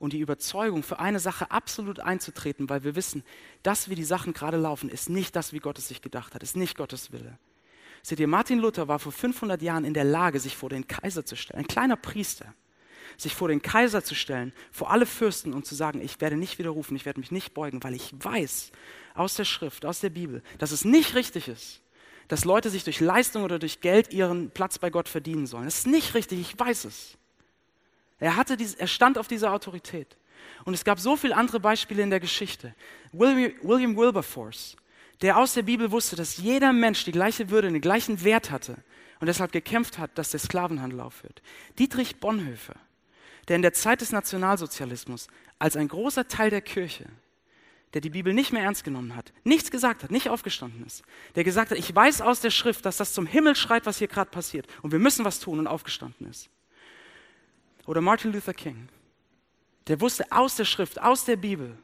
und 0.00 0.14
die 0.14 0.18
Überzeugung, 0.18 0.82
für 0.82 0.98
eine 0.98 1.20
Sache 1.20 1.50
absolut 1.50 2.00
einzutreten, 2.00 2.68
weil 2.70 2.82
wir 2.82 2.96
wissen, 2.96 3.22
dass 3.62 3.90
wie 3.90 3.94
die 3.94 4.02
Sachen 4.02 4.32
gerade 4.32 4.56
laufen, 4.56 4.88
ist 4.88 5.10
nicht 5.10 5.36
das, 5.36 5.52
wie 5.52 5.58
Gott 5.60 5.78
es 5.78 5.88
sich 5.88 6.00
gedacht 6.00 6.34
hat, 6.34 6.42
ist 6.42 6.56
nicht 6.56 6.76
Gottes 6.76 7.12
Wille. 7.12 7.38
Seht 8.02 8.18
ihr, 8.18 8.26
Martin 8.26 8.58
Luther 8.58 8.88
war 8.88 8.98
vor 8.98 9.12
500 9.12 9.60
Jahren 9.60 9.84
in 9.84 9.92
der 9.92 10.04
Lage, 10.04 10.40
sich 10.40 10.56
vor 10.56 10.70
den 10.70 10.88
Kaiser 10.88 11.26
zu 11.26 11.36
stellen, 11.36 11.60
ein 11.60 11.68
kleiner 11.68 11.96
Priester, 11.96 12.54
sich 13.18 13.34
vor 13.34 13.48
den 13.48 13.60
Kaiser 13.60 14.02
zu 14.02 14.14
stellen, 14.14 14.54
vor 14.72 14.90
alle 14.90 15.04
Fürsten 15.04 15.52
und 15.52 15.66
zu 15.66 15.74
sagen, 15.74 16.00
ich 16.00 16.18
werde 16.22 16.36
nicht 16.36 16.58
widerrufen, 16.58 16.96
ich 16.96 17.04
werde 17.04 17.20
mich 17.20 17.30
nicht 17.30 17.52
beugen, 17.52 17.82
weil 17.82 17.94
ich 17.94 18.10
weiß 18.18 18.72
aus 19.14 19.34
der 19.34 19.44
Schrift, 19.44 19.84
aus 19.84 20.00
der 20.00 20.10
Bibel, 20.10 20.42
dass 20.56 20.70
es 20.70 20.86
nicht 20.86 21.14
richtig 21.14 21.46
ist, 21.46 21.82
dass 22.28 22.46
Leute 22.46 22.70
sich 22.70 22.84
durch 22.84 23.00
Leistung 23.00 23.42
oder 23.42 23.58
durch 23.58 23.82
Geld 23.82 24.14
ihren 24.14 24.50
Platz 24.50 24.78
bei 24.78 24.88
Gott 24.88 25.10
verdienen 25.10 25.46
sollen. 25.46 25.66
Das 25.66 25.80
ist 25.80 25.86
nicht 25.88 26.14
richtig, 26.14 26.40
ich 26.40 26.58
weiß 26.58 26.86
es. 26.86 27.18
Er, 28.20 28.36
hatte 28.36 28.56
diese, 28.56 28.78
er 28.78 28.86
stand 28.86 29.18
auf 29.18 29.28
dieser 29.28 29.52
Autorität. 29.52 30.16
Und 30.64 30.74
es 30.74 30.84
gab 30.84 31.00
so 31.00 31.16
viele 31.16 31.36
andere 31.36 31.58
Beispiele 31.58 32.02
in 32.02 32.10
der 32.10 32.20
Geschichte. 32.20 32.74
William, 33.12 33.52
William 33.62 33.96
Wilberforce, 33.96 34.76
der 35.22 35.38
aus 35.38 35.54
der 35.54 35.62
Bibel 35.62 35.90
wusste, 35.90 36.16
dass 36.16 36.36
jeder 36.36 36.72
Mensch 36.72 37.04
die 37.04 37.12
gleiche 37.12 37.50
Würde, 37.50 37.70
den 37.70 37.80
gleichen 37.80 38.22
Wert 38.22 38.50
hatte 38.50 38.76
und 39.20 39.26
deshalb 39.26 39.52
gekämpft 39.52 39.98
hat, 39.98 40.16
dass 40.16 40.30
der 40.30 40.40
Sklavenhandel 40.40 41.00
aufhört. 41.00 41.42
Dietrich 41.78 42.20
Bonhoeffer, 42.20 42.76
der 43.48 43.56
in 43.56 43.62
der 43.62 43.72
Zeit 43.72 44.00
des 44.00 44.12
Nationalsozialismus 44.12 45.28
als 45.58 45.76
ein 45.76 45.88
großer 45.88 46.28
Teil 46.28 46.50
der 46.50 46.62
Kirche, 46.62 47.06
der 47.92 48.00
die 48.00 48.10
Bibel 48.10 48.32
nicht 48.32 48.52
mehr 48.52 48.62
ernst 48.62 48.84
genommen 48.84 49.16
hat, 49.16 49.32
nichts 49.44 49.70
gesagt 49.70 50.04
hat, 50.04 50.10
nicht 50.10 50.28
aufgestanden 50.28 50.86
ist, 50.86 51.02
der 51.34 51.44
gesagt 51.44 51.70
hat, 51.70 51.78
ich 51.78 51.94
weiß 51.94 52.20
aus 52.20 52.40
der 52.40 52.50
Schrift, 52.50 52.86
dass 52.86 52.98
das 52.98 53.12
zum 53.12 53.26
Himmel 53.26 53.56
schreit, 53.56 53.84
was 53.84 53.98
hier 53.98 54.08
gerade 54.08 54.30
passiert 54.30 54.66
und 54.82 54.92
wir 54.92 54.98
müssen 54.98 55.24
was 55.24 55.40
tun 55.40 55.58
und 55.58 55.66
aufgestanden 55.66 56.28
ist. 56.28 56.50
Oder 57.90 58.02
Martin 58.02 58.32
Luther 58.32 58.54
King, 58.54 58.88
der 59.88 60.00
wusste 60.00 60.24
aus 60.30 60.54
der 60.54 60.64
Schrift, 60.64 61.02
aus 61.02 61.24
der 61.24 61.34
Bibel, 61.34 61.76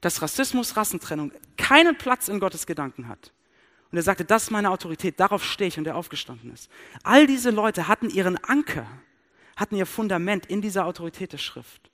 dass 0.00 0.22
Rassismus, 0.22 0.76
Rassentrennung 0.76 1.32
keinen 1.56 1.98
Platz 1.98 2.28
in 2.28 2.38
Gottes 2.38 2.66
Gedanken 2.66 3.08
hat. 3.08 3.32
Und 3.90 3.98
er 3.98 4.04
sagte, 4.04 4.24
das 4.24 4.44
ist 4.44 4.50
meine 4.52 4.70
Autorität, 4.70 5.18
darauf 5.18 5.44
stehe 5.44 5.66
ich 5.66 5.76
und 5.76 5.82
der 5.82 5.96
aufgestanden 5.96 6.52
ist. 6.52 6.70
All 7.02 7.26
diese 7.26 7.50
Leute 7.50 7.88
hatten 7.88 8.10
ihren 8.10 8.36
Anker, 8.44 8.86
hatten 9.56 9.74
ihr 9.74 9.86
Fundament 9.86 10.46
in 10.46 10.62
dieser 10.62 10.86
Autorität 10.86 11.32
der 11.32 11.38
Schrift. 11.38 11.90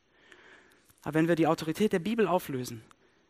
Aber 1.01 1.15
wenn 1.15 1.27
wir 1.27 1.35
die 1.35 1.47
Autorität 1.47 1.95
der 1.95 2.01
Bibel 2.01 2.29
auflösen, 2.29 2.83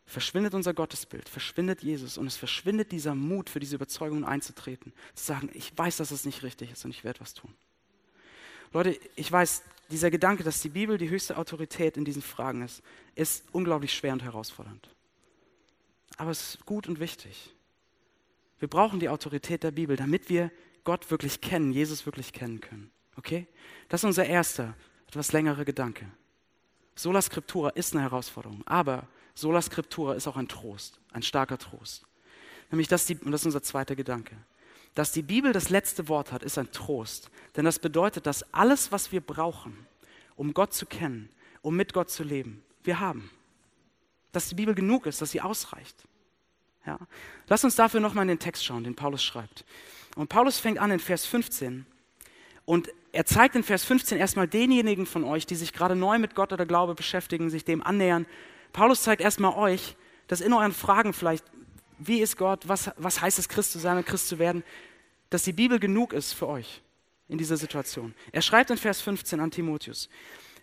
verschwindet 0.05 0.53
unser 0.53 0.73
Gottesbild, 0.73 1.29
verschwindet 1.29 1.83
Jesus 1.83 2.17
und 2.17 2.27
es 2.27 2.35
verschwindet 2.35 2.91
dieser 2.91 3.15
Mut, 3.15 3.49
für 3.49 3.61
diese 3.61 3.77
Überzeugung 3.77 4.25
einzutreten, 4.25 4.91
zu 5.15 5.23
sagen, 5.23 5.49
ich 5.53 5.71
weiß, 5.77 5.95
dass 5.95 6.11
es 6.11 6.25
nicht 6.25 6.43
richtig 6.43 6.73
ist 6.73 6.83
und 6.83 6.91
ich 6.91 7.05
werde 7.05 7.21
was 7.21 7.33
tun. 7.33 7.53
Leute, 8.73 8.99
ich 9.15 9.31
weiß, 9.31 9.63
dieser 9.89 10.11
Gedanke, 10.11 10.43
dass 10.43 10.61
die 10.61 10.69
Bibel 10.69 10.97
die 10.97 11.09
höchste 11.09 11.37
Autorität 11.37 11.97
in 11.97 12.05
diesen 12.05 12.21
Fragen 12.21 12.61
ist, 12.61 12.81
ist 13.15 13.45
unglaublich 13.51 13.93
schwer 13.93 14.13
und 14.13 14.23
herausfordernd. 14.23 14.89
Aber 16.17 16.31
es 16.31 16.55
ist 16.55 16.65
gut 16.65 16.87
und 16.87 16.99
wichtig. 16.99 17.53
Wir 18.59 18.67
brauchen 18.67 18.99
die 18.99 19.09
Autorität 19.09 19.63
der 19.63 19.71
Bibel, 19.71 19.95
damit 19.95 20.29
wir 20.29 20.51
Gott 20.83 21.11
wirklich 21.11 21.41
kennen, 21.41 21.71
Jesus 21.71 22.05
wirklich 22.05 22.33
kennen 22.33 22.59
können. 22.59 22.91
Okay? 23.15 23.47
Das 23.89 24.01
ist 24.01 24.05
unser 24.05 24.25
erster, 24.25 24.73
etwas 25.07 25.31
längerer 25.31 25.65
Gedanke. 25.65 26.05
Sola 26.95 27.21
Scriptura 27.21 27.69
ist 27.69 27.93
eine 27.93 28.03
Herausforderung, 28.03 28.63
aber 28.65 29.07
Sola 29.35 29.61
Scriptura 29.61 30.15
ist 30.15 30.27
auch 30.27 30.37
ein 30.37 30.47
Trost, 30.47 30.99
ein 31.11 31.21
starker 31.21 31.59
Trost. 31.59 32.05
Nämlich, 32.71 32.87
dass 32.87 33.05
die, 33.05 33.15
und 33.17 33.31
das 33.31 33.41
ist 33.41 33.45
unser 33.45 33.61
zweiter 33.61 33.95
Gedanke, 33.95 34.35
dass 34.97 35.11
die 35.11 35.21
Bibel 35.21 35.53
das 35.53 35.69
letzte 35.69 36.07
Wort 36.07 36.31
hat, 36.31 36.41
ist 36.41 36.57
ein 36.57 36.71
Trost. 36.71 37.29
Denn 37.55 37.65
das 37.65 37.77
bedeutet, 37.77 38.25
dass 38.25 38.51
alles, 38.51 38.91
was 38.91 39.11
wir 39.11 39.21
brauchen, 39.21 39.85
um 40.35 40.55
Gott 40.55 40.73
zu 40.73 40.87
kennen, 40.87 41.29
um 41.61 41.75
mit 41.75 41.93
Gott 41.93 42.09
zu 42.09 42.23
leben, 42.23 42.63
wir 42.83 42.99
haben. 42.99 43.29
Dass 44.31 44.49
die 44.49 44.55
Bibel 44.55 44.73
genug 44.73 45.05
ist, 45.05 45.21
dass 45.21 45.29
sie 45.29 45.41
ausreicht. 45.41 45.95
Ja? 46.83 46.97
Lass 47.47 47.63
uns 47.63 47.75
dafür 47.75 47.99
nochmal 47.99 48.23
in 48.23 48.29
den 48.29 48.39
Text 48.39 48.65
schauen, 48.65 48.83
den 48.83 48.95
Paulus 48.95 49.23
schreibt. 49.23 49.65
Und 50.15 50.29
Paulus 50.29 50.57
fängt 50.57 50.79
an 50.79 50.89
in 50.89 50.99
Vers 50.99 51.27
15 51.27 51.85
und 52.65 52.89
er 53.11 53.27
zeigt 53.27 53.55
in 53.55 53.61
Vers 53.61 53.83
15 53.83 54.17
erstmal 54.17 54.47
denjenigen 54.47 55.05
von 55.05 55.23
euch, 55.23 55.45
die 55.45 55.55
sich 55.55 55.73
gerade 55.73 55.95
neu 55.95 56.17
mit 56.17 56.33
Gott 56.33 56.53
oder 56.53 56.65
Glaube 56.65 56.95
beschäftigen, 56.95 57.51
sich 57.51 57.63
dem 57.63 57.83
annähern. 57.83 58.25
Paulus 58.73 59.03
zeigt 59.03 59.21
erstmal 59.21 59.53
euch, 59.53 59.95
dass 60.25 60.41
in 60.41 60.53
euren 60.53 60.73
Fragen 60.73 61.13
vielleicht, 61.13 61.45
wie 61.97 62.21
ist 62.21 62.37
Gott, 62.37 62.67
was, 62.67 62.91
was 62.97 63.21
heißt 63.21 63.39
es, 63.39 63.49
Christ 63.49 63.71
zu 63.71 63.79
sein 63.79 63.97
und 63.97 64.05
Christ 64.05 64.27
zu 64.27 64.39
werden, 64.39 64.63
dass 65.29 65.43
die 65.43 65.53
Bibel 65.53 65.79
genug 65.79 66.13
ist 66.13 66.33
für 66.33 66.47
euch 66.47 66.81
in 67.27 67.37
dieser 67.37 67.57
Situation. 67.57 68.13
Er 68.31 68.41
schreibt 68.41 68.69
in 68.69 68.77
Vers 68.77 69.01
15 69.01 69.39
an 69.39 69.51
Timotheus, 69.51 70.09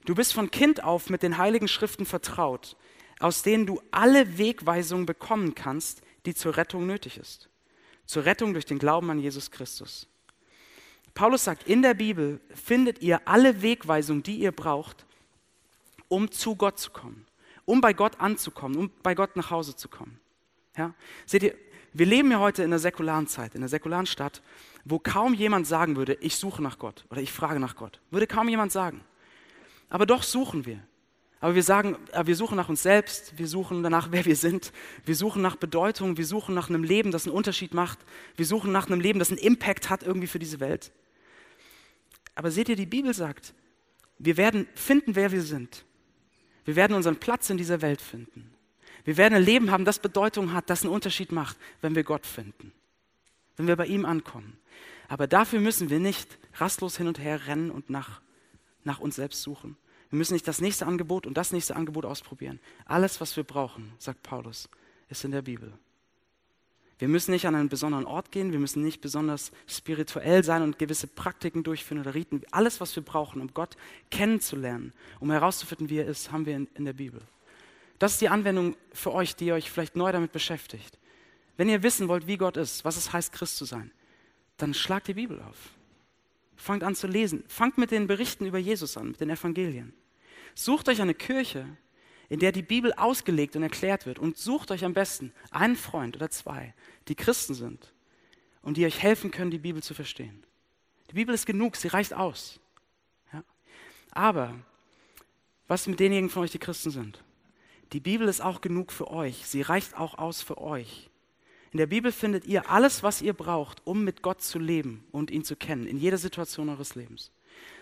du 0.05 0.15
bist 0.15 0.33
von 0.33 0.51
Kind 0.51 0.83
auf 0.83 1.11
mit 1.11 1.23
den 1.23 1.39
heiligen 1.39 1.69
Schriften 1.69 2.07
vertraut, 2.07 2.77
aus 3.21 3.43
denen 3.43 3.67
du 3.67 3.81
alle 3.91 4.39
Wegweisungen 4.39 5.07
bekommen 5.07 5.55
kannst, 5.55 6.03
die 6.27 6.35
zur 6.35 6.57
Rettung 6.57 6.87
nötig 6.87 7.19
ist. 7.19 7.49
Zur 8.07 8.25
Rettung 8.25 8.53
durch 8.53 8.67
den 8.67 8.79
Glauben 8.79 9.11
an 9.11 9.19
Jesus 9.19 9.51
Christus. 9.51 10.07
Paulus 11.15 11.45
sagt, 11.45 11.69
in 11.69 11.83
der 11.83 11.95
Bibel 11.95 12.41
findet 12.53 13.01
ihr 13.01 13.27
alle 13.27 13.63
Wegweisungen, 13.63 14.23
die 14.23 14.37
ihr 14.37 14.53
braucht, 14.53 15.07
um 16.09 16.31
zu 16.31 16.57
Gott 16.57 16.79
zu 16.79 16.91
kommen, 16.91 17.25
um 17.65 17.81
bei 17.81 17.93
Gott 17.93 18.21
anzukommen, 18.21 18.77
um 18.77 18.91
bei 19.03 19.15
Gott 19.15 19.37
nach 19.37 19.51
Hause 19.51 19.77
zu 19.77 19.89
kommen. 19.89 20.19
Ja? 20.77 20.95
Seht 21.27 21.43
ihr, 21.43 21.55
wir 21.93 22.07
leben 22.07 22.31
ja 22.31 22.41
heute 22.41 22.63
in 22.63 22.71
einer 22.71 22.79
säkularen 22.79 23.27
Zeit, 23.27 23.55
in 23.55 23.61
einer 23.61 23.69
säkularen 23.69 24.07
Stadt, 24.07 24.43
wo 24.85 24.99
kaum 24.99 25.33
jemand 25.33 25.67
sagen 25.67 25.97
würde, 25.97 26.15
ich 26.21 26.37
suche 26.37 26.63
nach 26.63 26.79
Gott 26.79 27.05
oder 27.11 27.21
ich 27.21 27.33
frage 27.33 27.61
nach 27.61 27.77
Gott. 27.77 28.01
Würde 28.11 28.27
kaum 28.27 28.49
jemand 28.49 28.73
sagen. 28.73 29.01
Aber 29.89 30.07
doch 30.07 30.23
suchen 30.23 30.67
wir. 30.67 30.81
Aber 31.41 31.55
wir 31.55 31.63
sagen, 31.63 31.97
äh, 32.13 32.27
wir 32.27 32.37
suchen 32.37 32.57
nach 32.57 32.69
uns 32.69 32.83
selbst, 32.83 33.39
wir 33.39 33.47
suchen 33.47 33.83
danach, 33.83 34.09
wer 34.13 34.25
wir 34.25 34.37
sind, 34.37 34.73
wir 35.05 35.15
suchen 35.15 35.43
nach 35.43 35.57
Bedeutung, 35.57 36.17
wir 36.17 36.27
suchen 36.27 36.55
nach 36.55 36.69
einem 36.69 36.83
Leben, 36.83 37.11
das 37.11 37.27
einen 37.27 37.37
Unterschied 37.37 37.75
macht, 37.75 37.99
wir 38.37 38.47
suchen 38.47 38.73
nach 38.73 38.87
einem 38.87 39.01
Leben, 39.01 39.19
das 39.19 39.31
einen 39.31 39.39
Impact 39.39 39.91
hat 39.91 40.03
irgendwie 40.03 40.27
für 40.27 40.39
diese 40.39 40.59
Welt. 40.61 40.91
Aber 42.35 42.51
seht 42.51 42.69
ihr, 42.69 42.77
die 42.77 42.87
Bibel 42.87 43.15
sagt, 43.15 43.55
wir 44.19 44.37
werden 44.37 44.67
finden, 44.75 45.15
wer 45.15 45.33
wir 45.33 45.43
sind. 45.43 45.85
Wir 46.65 46.77
werden 46.77 46.95
unseren 46.95 47.17
Platz 47.17 47.51
in 47.51 47.59
dieser 47.59 47.83
Welt 47.83 48.01
finden. 48.01 48.54
Wir 49.05 49.17
werden 49.17 49.35
ein 49.35 49.43
Leben 49.43 49.71
haben, 49.71 49.85
das 49.85 49.99
Bedeutung 49.99 50.53
hat, 50.53 50.71
das 50.71 50.83
einen 50.83 50.93
Unterschied 50.93 51.31
macht, 51.31 51.57
wenn 51.83 51.95
wir 51.95 52.05
Gott 52.05 52.27
finden, 52.27 52.73
wenn 53.57 53.67
wir 53.67 53.77
bei 53.77 53.87
ihm 53.87 54.07
ankommen. 54.07 54.59
Aber 55.09 55.27
dafür 55.27 55.61
müssen 55.61 55.91
wir 55.91 56.01
nicht 56.01 56.39
rastlos 56.55 56.97
hin 56.97 57.09
und 57.09 57.19
her 57.19 57.47
rennen 57.47 57.71
und 57.71 57.91
nach, 57.91 58.23
nach 58.83 59.01
uns 59.01 59.17
selbst 59.17 59.43
suchen. 59.43 59.77
Wir 60.11 60.19
müssen 60.19 60.33
nicht 60.33 60.49
das 60.49 60.61
nächste 60.61 60.87
Angebot 60.87 61.27
und 61.27 61.37
das 61.37 61.53
nächste 61.53 61.77
Angebot 61.77 62.05
ausprobieren. 62.05 62.61
Alles, 62.87 63.21
was 63.21 63.37
wir 63.37 63.45
brauchen, 63.45 63.93
sagt 63.99 64.23
Paulus, 64.23 64.69
ist 65.09 65.25
in 65.25 65.33
der 65.33 65.43
Bibel. 65.43 65.73
Wir 66.99 67.09
müssen 67.09 67.33
nicht 67.33 67.47
an 67.47 67.57
einen 67.57 67.69
besonderen 67.69 68.07
Ort 68.07 68.31
gehen, 68.31 68.53
wir 68.53 68.61
müssen 68.61 68.83
nicht 68.83 69.01
besonders 69.01 69.51
spirituell 69.67 70.45
sein 70.45 70.63
und 70.63 70.79
gewisse 70.79 71.09
Praktiken 71.09 71.65
durchführen 71.65 72.01
oder 72.01 72.15
Riten. 72.15 72.43
Alles, 72.53 72.81
was 72.81 72.95
wir 72.95 73.03
brauchen, 73.03 73.43
um 73.43 73.53
Gott 73.53 73.77
kennenzulernen, 74.11 74.93
um 75.19 75.31
herauszufinden, 75.31 75.91
wie 75.91 75.99
er 75.99 76.07
ist, 76.07 76.31
haben 76.31 76.47
wir 76.47 76.57
in, 76.57 76.69
in 76.75 76.85
der 76.85 76.93
Bibel. 76.93 77.21
Das 77.99 78.13
ist 78.13 78.21
die 78.21 78.29
Anwendung 78.29 78.77
für 78.93 79.13
euch, 79.13 79.37
die 79.37 79.53
euch 79.53 79.71
vielleicht 79.71 79.97
neu 79.97 80.11
damit 80.13 80.33
beschäftigt. 80.33 80.99
Wenn 81.57 81.69
ihr 81.69 81.83
wissen 81.83 82.09
wollt, 82.09 82.27
wie 82.27 82.37
Gott 82.37 82.57
ist, 82.57 82.85
was 82.85 82.97
es 82.97 83.13
heißt, 83.13 83.33
Christ 83.33 83.57
zu 83.57 83.65
sein, 83.65 83.93
dann 84.57 84.75
schlagt 84.75 85.09
die 85.09 85.15
Bibel 85.15 85.41
auf. 85.43 85.71
Fangt 86.57 86.83
an 86.83 86.95
zu 86.95 87.07
lesen. 87.07 87.45
Fangt 87.49 87.79
mit 87.79 87.91
den 87.91 88.07
Berichten 88.07 88.47
über 88.47 88.59
Jesus 88.59 88.97
an, 88.97 89.09
mit 89.09 89.21
den 89.21 89.31
Evangelien. 89.31 89.93
Sucht 90.55 90.89
euch 90.89 91.01
eine 91.01 91.15
Kirche, 91.15 91.67
in 92.29 92.41
der 92.41 92.53
die 92.53 92.63
Bibel 92.63 92.93
ausgelegt 92.95 93.57
und 93.57 93.63
erklärt 93.63 94.07
wird 94.07 94.19
und 94.19 94.37
sucht 94.39 94.71
euch 94.71 94.85
am 94.85 94.95
besten 94.95 95.33
einen 95.51 95.77
Freund 95.77 96.17
oder 96.17 96.31
zwei, 96.31 96.75
die 97.09 97.15
Christen 97.15 97.55
sind 97.55 97.93
und 98.63 98.77
die 98.77 98.87
euch 98.87 99.03
helfen 99.03 99.31
können, 99.31 99.51
die 99.51 99.59
Bibel 99.59 99.83
zu 99.83 99.95
verstehen. 99.95 100.45
Die 101.11 101.15
Bibel 101.15 101.35
ist 101.35 101.47
genug, 101.47 101.77
sie 101.77 101.89
reicht 101.89 102.15
aus. 102.15 102.61
Ja? 103.33 103.45
Aber 104.13 104.55
was 105.67 105.87
mit 105.87 106.01
denjenigen 106.01 106.31
von 106.31 106.45
euch, 106.45 106.53
die 106.53 106.59
Christen 106.59 106.91
sind? 106.91 107.24
Die 107.95 108.01
Bibel 108.01 108.27
ist 108.27 108.41
auch 108.41 108.61
genug 108.61 108.91
für 108.91 109.09
euch, 109.09 109.47
sie 109.47 109.63
reicht 109.63 109.97
auch 109.97 110.19
aus 110.19 110.43
für 110.43 110.59
euch. 110.59 111.11
In 111.71 111.79
der 111.79 111.87
Bibel 111.87 112.11
findet 112.11 112.45
ihr 112.45 112.69
alles, 112.69 113.05
was 113.05 113.23
ihr 113.23 113.35
braucht, 113.35 113.87
um 113.87 114.03
mit 114.03 114.21
Gott 114.21 114.43
zu 114.43 114.59
leben 114.59 115.07
und 115.13 115.31
ihn 115.31 115.45
zu 115.45 115.55
kennen, 115.55 115.87
in 115.87 115.99
jeder 115.99 116.19
Situation 116.19 116.69
eures 116.71 116.97
Lebens. 116.97 117.31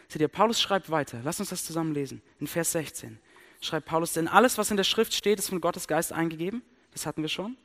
Seht 0.08 0.20
ihr, 0.20 0.28
Paulus 0.28 0.60
schreibt 0.60 0.90
weiter. 0.90 1.22
Lass 1.24 1.40
uns 1.40 1.48
das 1.48 1.64
zusammen 1.64 1.94
lesen. 1.94 2.20
In 2.40 2.46
Vers 2.46 2.72
16 2.72 3.18
schreibt 3.62 3.86
Paulus, 3.86 4.12
denn 4.12 4.28
alles, 4.28 4.58
was 4.58 4.70
in 4.70 4.76
der 4.76 4.84
Schrift 4.84 5.14
steht, 5.14 5.38
ist 5.38 5.48
von 5.48 5.62
Gottes 5.62 5.88
Geist 5.88 6.12
eingegeben. 6.12 6.60
Das 6.90 7.06
hatten 7.06 7.22
wir 7.22 7.30
schon. 7.30 7.56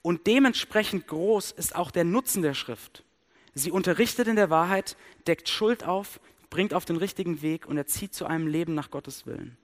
Und 0.00 0.28
dementsprechend 0.28 1.08
groß 1.08 1.50
ist 1.50 1.74
auch 1.74 1.90
der 1.90 2.04
Nutzen 2.04 2.42
der 2.42 2.54
Schrift. 2.54 3.02
Sie 3.54 3.72
unterrichtet 3.72 4.28
in 4.28 4.36
der 4.36 4.48
Wahrheit, 4.48 4.96
deckt 5.26 5.48
Schuld 5.48 5.82
auf, 5.82 6.20
bringt 6.50 6.72
auf 6.72 6.84
den 6.84 6.96
richtigen 6.96 7.42
Weg 7.42 7.66
und 7.66 7.76
erzieht 7.76 8.14
zu 8.14 8.26
einem 8.26 8.46
Leben 8.46 8.74
nach 8.74 8.92
Gottes 8.92 9.26
Willen. 9.26 9.56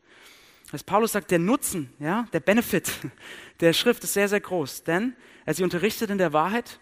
Als 0.72 0.83
Paulus 0.83 1.12
sagt, 1.12 1.31
der 1.31 1.38
Nutzen, 1.38 1.92
ja, 1.98 2.26
der 2.33 2.40
Benefit 2.40 2.90
der 3.61 3.72
Schrift 3.72 4.02
ist 4.05 4.14
sehr, 4.14 4.29
sehr 4.29 4.40
groß, 4.40 4.83
denn 4.83 5.14
er 5.44 5.55
sie 5.55 5.62
unterrichtet 5.62 6.11
in 6.11 6.18
der 6.18 6.33
Wahrheit, 6.33 6.81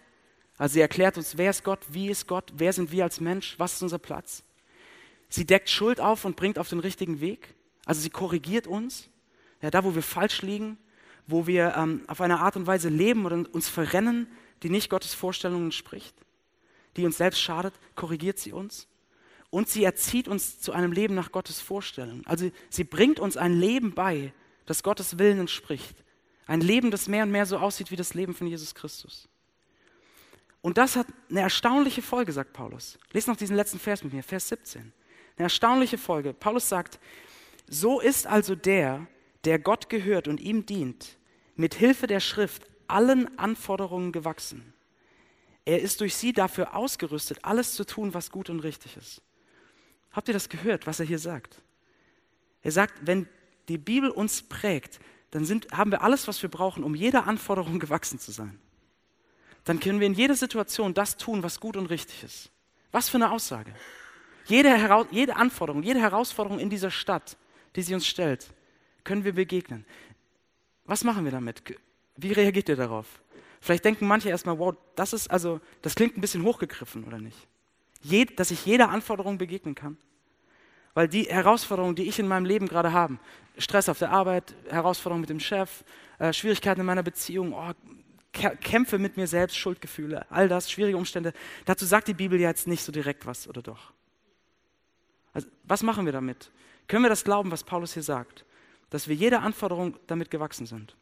also 0.57 0.73
sie 0.73 0.81
erklärt 0.81 1.17
uns, 1.17 1.37
wer 1.37 1.49
ist 1.49 1.63
Gott, 1.63 1.79
wie 1.89 2.09
ist 2.09 2.27
Gott, 2.27 2.53
wer 2.55 2.73
sind 2.73 2.91
wir 2.91 3.03
als 3.03 3.19
Mensch, 3.19 3.55
was 3.57 3.73
ist 3.73 3.83
unser 3.83 3.99
Platz. 3.99 4.43
Sie 5.27 5.45
deckt 5.45 5.69
Schuld 5.69 5.99
auf 5.99 6.25
und 6.25 6.35
bringt 6.35 6.57
auf 6.57 6.69
den 6.69 6.79
richtigen 6.79 7.19
Weg. 7.19 7.53
Also 7.85 8.01
sie 8.01 8.09
korrigiert 8.09 8.67
uns, 8.67 9.09
ja, 9.61 9.69
da 9.69 9.83
wo 9.83 9.95
wir 9.95 10.01
falsch 10.01 10.41
liegen, 10.41 10.77
wo 11.27 11.45
wir 11.47 11.75
ähm, 11.75 12.03
auf 12.07 12.21
eine 12.21 12.39
Art 12.39 12.55
und 12.55 12.67
Weise 12.67 12.89
leben 12.89 13.25
oder 13.25 13.43
uns 13.51 13.67
verrennen, 13.67 14.27
die 14.63 14.69
nicht 14.69 14.89
Gottes 14.89 15.13
Vorstellungen 15.13 15.65
entspricht, 15.65 16.15
die 16.95 17.05
uns 17.05 17.17
selbst 17.17 17.41
schadet, 17.41 17.73
korrigiert 17.95 18.39
sie 18.39 18.53
uns. 18.53 18.87
Und 19.55 19.69
sie 19.69 19.85
erzieht 19.85 20.27
uns 20.27 20.59
zu 20.59 20.73
einem 20.73 20.91
Leben 20.91 21.15
nach 21.15 21.31
Gottes 21.31 21.61
Vorstellungen. 21.61 22.27
Also 22.27 22.51
sie 22.69 22.83
bringt 22.83 23.21
uns 23.21 23.37
ein 23.37 23.57
Leben 23.57 23.93
bei, 23.93 24.33
das 24.65 24.83
Gottes 24.83 25.17
Willen 25.17 25.39
entspricht. 25.39 25.95
Ein 26.45 26.59
Leben, 26.59 26.91
das 26.91 27.07
mehr 27.07 27.23
und 27.23 27.31
mehr 27.31 27.45
so 27.45 27.57
aussieht 27.59 27.89
wie 27.89 27.95
das 27.95 28.15
Leben 28.15 28.33
von 28.33 28.47
Jesus 28.47 28.75
Christus. 28.75 29.29
Und 30.61 30.77
das 30.77 30.97
hat 30.97 31.07
eine 31.29 31.39
erstaunliche 31.39 32.01
Folge, 32.01 32.33
sagt 32.33 32.51
Paulus. 32.51 32.99
Lest 33.13 33.29
noch 33.29 33.37
diesen 33.37 33.55
letzten 33.55 33.79
Vers 33.79 34.03
mit 34.03 34.11
mir, 34.11 34.23
Vers 34.23 34.49
17. 34.49 34.91
Eine 35.37 35.45
erstaunliche 35.45 35.97
Folge. 35.97 36.33
Paulus 36.33 36.67
sagt, 36.67 36.99
so 37.65 38.01
ist 38.01 38.27
also 38.27 38.55
der, 38.55 39.07
der 39.45 39.57
Gott 39.57 39.87
gehört 39.87 40.27
und 40.27 40.41
ihm 40.41 40.65
dient, 40.65 41.17
mit 41.55 41.75
Hilfe 41.75 42.07
der 42.07 42.19
Schrift 42.19 42.63
allen 42.89 43.39
Anforderungen 43.39 44.11
gewachsen. 44.11 44.73
Er 45.63 45.81
ist 45.81 46.01
durch 46.01 46.13
sie 46.13 46.33
dafür 46.33 46.75
ausgerüstet, 46.75 47.39
alles 47.43 47.73
zu 47.73 47.85
tun, 47.85 48.13
was 48.13 48.31
gut 48.31 48.49
und 48.49 48.59
richtig 48.59 48.97
ist. 48.97 49.21
Habt 50.15 50.29
ihr 50.29 50.33
das 50.33 50.47
gehört, 50.47 50.87
was 50.87 50.99
er 50.99 51.05
hier 51.05 51.19
sagt? 51.19 51.61
Er 52.61 52.71
sagt, 52.71 52.93
wenn 53.01 53.27
die 53.67 53.77
Bibel 53.77 54.09
uns 54.09 54.41
prägt, 54.41 54.99
dann 55.31 55.43
sind, 55.43 55.71
haben 55.73 55.91
wir 55.91 56.01
alles, 56.01 56.27
was 56.27 56.41
wir 56.41 56.49
brauchen, 56.49 56.83
um 56.83 56.95
jeder 56.95 57.27
Anforderung 57.27 57.79
gewachsen 57.85 58.17
zu 58.17 58.31
sein. 58.31 58.59
Dann 59.65 59.79
können 59.79 59.99
wir 59.99 60.07
in 60.07 60.13
jeder 60.13 60.35
Situation 60.35 60.93
das 60.93 61.17
tun, 61.17 61.43
was 61.43 61.59
gut 61.59 61.75
und 61.75 61.87
richtig 61.87 62.23
ist. 62.23 62.49
Was 62.91 63.09
für 63.09 63.17
eine 63.17 63.31
Aussage. 63.31 63.73
Jede, 64.45 64.77
jede 65.11 65.35
Anforderung, 65.35 65.83
jede 65.83 65.99
Herausforderung 65.99 66.59
in 66.59 66.69
dieser 66.69 66.91
Stadt, 66.91 67.35
die 67.75 67.81
sie 67.81 67.93
uns 67.93 68.07
stellt, 68.07 68.47
können 69.03 69.25
wir 69.25 69.33
begegnen. 69.33 69.85
Was 70.85 71.03
machen 71.03 71.25
wir 71.25 71.31
damit? 71.31 71.63
Wie 72.15 72.31
reagiert 72.31 72.69
ihr 72.69 72.75
darauf? 72.75 73.07
Vielleicht 73.59 73.83
denken 73.83 74.07
manche 74.07 74.29
erstmal, 74.29 74.59
wow, 74.59 74.75
das 74.95 75.11
ist 75.11 75.29
also, 75.29 75.59
das 75.81 75.95
klingt 75.95 76.15
ein 76.15 76.21
bisschen 76.21 76.43
hochgegriffen, 76.43 77.03
oder 77.03 77.17
nicht? 77.17 77.47
Dass 78.35 78.51
ich 78.51 78.65
jeder 78.65 78.89
Anforderung 78.89 79.37
begegnen 79.37 79.75
kann. 79.75 79.97
Weil 80.93 81.07
die 81.07 81.23
Herausforderungen, 81.23 81.95
die 81.95 82.07
ich 82.07 82.19
in 82.19 82.27
meinem 82.27 82.45
Leben 82.45 82.67
gerade 82.67 82.93
habe, 82.93 83.17
Stress 83.57 83.89
auf 83.89 83.99
der 83.99 84.11
Arbeit, 84.11 84.55
Herausforderungen 84.69 85.21
mit 85.21 85.29
dem 85.29 85.39
Chef, 85.39 85.83
äh, 86.19 86.31
Schwierigkeiten 86.33 86.81
in 86.81 86.85
meiner 86.85 87.03
Beziehung, 87.03 87.53
oh, 87.53 87.71
Kämpfe 88.31 88.99
mit 88.99 89.17
mir 89.17 89.27
selbst, 89.27 89.57
Schuldgefühle, 89.57 90.25
all 90.29 90.49
das, 90.49 90.69
schwierige 90.69 90.97
Umstände, 90.97 91.33
dazu 91.63 91.85
sagt 91.85 92.07
die 92.07 92.13
Bibel 92.13 92.39
ja 92.39 92.49
jetzt 92.49 92.67
nicht 92.67 92.83
so 92.83 92.91
direkt 92.91 93.25
was, 93.25 93.47
oder 93.47 93.61
doch? 93.61 93.93
Also, 95.33 95.47
was 95.63 95.83
machen 95.83 96.05
wir 96.05 96.13
damit? 96.13 96.51
Können 96.87 97.03
wir 97.03 97.09
das 97.09 97.23
glauben, 97.23 97.51
was 97.51 97.63
Paulus 97.63 97.93
hier 97.93 98.03
sagt? 98.03 98.45
Dass 98.89 99.07
wir 99.07 99.15
jeder 99.15 99.41
Anforderung 99.41 99.97
damit 100.07 100.31
gewachsen 100.31 100.65
sind? 100.65 100.95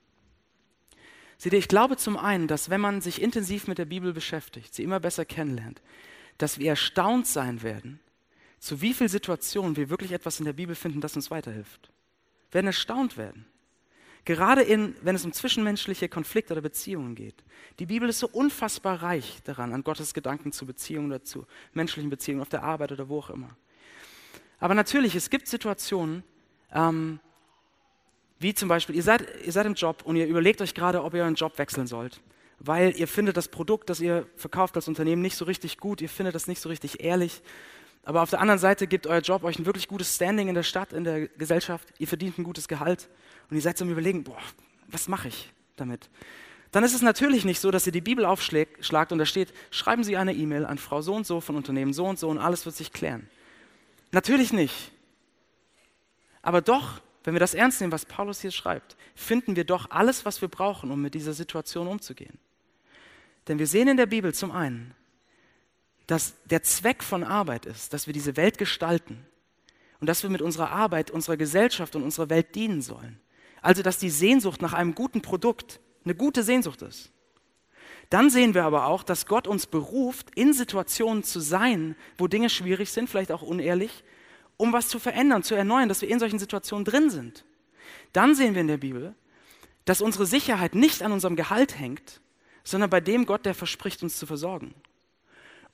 Seht 1.37 1.53
ihr, 1.53 1.59
ich 1.59 1.67
glaube 1.67 1.97
zum 1.97 2.17
einen, 2.17 2.47
dass 2.47 2.69
wenn 2.69 2.81
man 2.81 3.01
sich 3.01 3.21
intensiv 3.21 3.67
mit 3.67 3.77
der 3.77 3.85
Bibel 3.85 4.13
beschäftigt, 4.13 4.73
sie 4.73 4.83
immer 4.83 4.99
besser 4.99 5.25
kennenlernt, 5.25 5.81
dass 6.37 6.59
wir 6.59 6.69
erstaunt 6.69 7.27
sein 7.27 7.61
werden, 7.61 7.99
zu 8.59 8.81
wie 8.81 8.93
vielen 8.93 9.09
Situationen 9.09 9.75
wir 9.75 9.89
wirklich 9.89 10.11
etwas 10.11 10.39
in 10.39 10.45
der 10.45 10.53
Bibel 10.53 10.75
finden, 10.75 11.01
das 11.01 11.15
uns 11.15 11.31
weiterhilft. 11.31 11.91
Wir 12.49 12.55
werden 12.55 12.67
erstaunt 12.67 13.17
werden. 13.17 13.45
Gerade 14.25 14.61
in, 14.61 14.95
wenn 15.01 15.15
es 15.15 15.25
um 15.25 15.33
zwischenmenschliche 15.33 16.07
Konflikte 16.07 16.53
oder 16.53 16.61
Beziehungen 16.61 17.13
geht. 17.13 17.43
Die 17.79 17.85
Bibel 17.85 18.07
ist 18.07 18.19
so 18.19 18.29
unfassbar 18.29 19.03
reich 19.03 19.41
daran, 19.43 19.73
an 19.73 19.83
Gottes 19.83 20.13
Gedanken 20.13 20.53
zu 20.53 20.65
Beziehungen 20.65 21.07
oder 21.07 21.23
zu 21.23 21.45
menschlichen 21.73 22.09
Beziehungen 22.09 22.41
auf 22.41 22.49
der 22.49 22.63
Arbeit 22.63 22.93
oder 22.93 23.09
wo 23.09 23.19
auch 23.19 23.29
immer. 23.29 23.57
Aber 24.59 24.75
natürlich, 24.75 25.15
es 25.15 25.29
gibt 25.29 25.47
Situationen, 25.47 26.23
ähm, 26.71 27.19
wie 28.39 28.53
zum 28.53 28.69
Beispiel, 28.69 28.95
ihr 28.95 29.03
seid, 29.03 29.27
ihr 29.45 29.51
seid 29.51 29.65
im 29.65 29.73
Job 29.73 30.03
und 30.05 30.15
ihr 30.15 30.25
überlegt 30.25 30.61
euch 30.61 30.73
gerade, 30.73 31.03
ob 31.03 31.13
ihr 31.13 31.23
euren 31.23 31.35
Job 31.35 31.57
wechseln 31.57 31.87
sollt. 31.87 32.21
Weil 32.59 32.95
ihr 32.95 33.07
findet 33.07 33.37
das 33.37 33.47
Produkt, 33.47 33.89
das 33.89 33.99
ihr 33.99 34.27
verkauft 34.35 34.75
als 34.75 34.87
Unternehmen, 34.87 35.21
nicht 35.21 35.35
so 35.35 35.45
richtig 35.45 35.77
gut, 35.77 36.01
ihr 36.01 36.09
findet 36.09 36.35
das 36.35 36.47
nicht 36.47 36.61
so 36.61 36.69
richtig 36.69 37.03
ehrlich. 37.03 37.41
Aber 38.03 38.21
auf 38.21 38.29
der 38.29 38.41
anderen 38.41 38.59
Seite 38.59 38.87
gibt 38.87 39.07
euer 39.07 39.21
Job 39.21 39.43
euch 39.43 39.59
ein 39.59 39.65
wirklich 39.65 39.87
gutes 39.87 40.15
Standing 40.15 40.49
in 40.49 40.55
der 40.55 40.63
Stadt, 40.63 40.93
in 40.93 41.03
der 41.03 41.27
Gesellschaft, 41.27 41.87
ihr 41.99 42.07
verdient 42.07 42.37
ein 42.37 42.43
gutes 42.43 42.67
Gehalt 42.67 43.09
und 43.49 43.55
ihr 43.55 43.61
seid 43.61 43.77
zum 43.77 43.89
Überlegen, 43.89 44.23
boah, 44.23 44.41
was 44.87 45.07
mache 45.07 45.29
ich 45.29 45.51
damit? 45.75 46.09
Dann 46.71 46.83
ist 46.83 46.95
es 46.95 47.01
natürlich 47.01 47.45
nicht 47.45 47.59
so, 47.59 47.69
dass 47.69 47.85
ihr 47.85 47.91
die 47.91 48.01
Bibel 48.01 48.25
aufschlagt 48.25 49.11
und 49.11 49.17
da 49.19 49.25
steht, 49.25 49.53
schreiben 49.69 50.03
Sie 50.03 50.17
eine 50.17 50.33
E-Mail 50.33 50.65
an 50.65 50.79
Frau 50.79 51.01
so 51.01 51.13
und 51.13 51.25
so 51.25 51.39
von 51.39 51.55
Unternehmen 51.55 51.93
so 51.93 52.05
und 52.05 52.17
so 52.17 52.29
und 52.29 52.39
alles 52.39 52.65
wird 52.65 52.75
sich 52.75 52.91
klären. 52.91 53.29
Natürlich 54.11 54.53
nicht. 54.53 54.91
Aber 56.41 56.61
doch, 56.61 56.99
wenn 57.23 57.33
wir 57.33 57.39
das 57.39 57.53
ernst 57.53 57.79
nehmen, 57.79 57.93
was 57.93 58.05
Paulus 58.05 58.41
hier 58.41 58.51
schreibt, 58.51 58.97
finden 59.15 59.55
wir 59.55 59.63
doch 59.63 59.91
alles, 59.91 60.25
was 60.25 60.41
wir 60.41 60.49
brauchen, 60.49 60.91
um 60.91 61.01
mit 61.01 61.13
dieser 61.13 61.33
Situation 61.33 61.87
umzugehen. 61.87 62.37
Denn 63.47 63.59
wir 63.59 63.67
sehen 63.67 63.87
in 63.87 63.97
der 63.97 64.05
Bibel 64.05 64.33
zum 64.33 64.51
einen, 64.51 64.93
dass 66.07 66.33
der 66.45 66.63
Zweck 66.63 67.03
von 67.03 67.23
Arbeit 67.23 67.65
ist, 67.65 67.93
dass 67.93 68.07
wir 68.07 68.13
diese 68.13 68.37
Welt 68.37 68.57
gestalten 68.57 69.25
und 69.99 70.07
dass 70.07 70.23
wir 70.23 70.29
mit 70.29 70.41
unserer 70.41 70.71
Arbeit 70.71 71.11
unserer 71.11 71.37
Gesellschaft 71.37 71.95
und 71.95 72.03
unserer 72.03 72.29
Welt 72.29 72.55
dienen 72.55 72.81
sollen. 72.81 73.19
Also 73.61 73.81
dass 73.81 73.97
die 73.97 74.09
Sehnsucht 74.09 74.61
nach 74.61 74.73
einem 74.73 74.95
guten 74.95 75.21
Produkt 75.21 75.79
eine 76.03 76.15
gute 76.15 76.43
Sehnsucht 76.43 76.81
ist. 76.81 77.11
Dann 78.09 78.29
sehen 78.29 78.53
wir 78.53 78.65
aber 78.65 78.87
auch, 78.87 79.03
dass 79.03 79.25
Gott 79.25 79.47
uns 79.47 79.65
beruft, 79.65 80.27
in 80.35 80.53
Situationen 80.53 81.23
zu 81.23 81.39
sein, 81.39 81.95
wo 82.17 82.27
Dinge 82.27 82.49
schwierig 82.49 82.91
sind, 82.91 83.09
vielleicht 83.09 83.31
auch 83.31 83.41
unehrlich, 83.41 84.03
um 84.57 84.73
was 84.73 84.87
zu 84.87 84.99
verändern, 84.99 85.43
zu 85.43 85.55
erneuern, 85.55 85.89
dass 85.89 86.01
wir 86.01 86.09
in 86.09 86.19
solchen 86.19 86.37
Situationen 86.37 86.85
drin 86.85 87.09
sind. 87.09 87.45
Dann 88.11 88.35
sehen 88.35 88.53
wir 88.53 88.61
in 88.61 88.67
der 88.67 88.77
Bibel, 88.77 89.15
dass 89.85 90.01
unsere 90.01 90.25
Sicherheit 90.25 90.75
nicht 90.75 91.01
an 91.01 91.11
unserem 91.11 91.35
Gehalt 91.35 91.79
hängt, 91.79 92.21
sondern 92.63 92.89
bei 92.89 93.01
dem 93.01 93.25
Gott, 93.25 93.45
der 93.45 93.55
verspricht, 93.55 94.03
uns 94.03 94.17
zu 94.17 94.25
versorgen. 94.25 94.73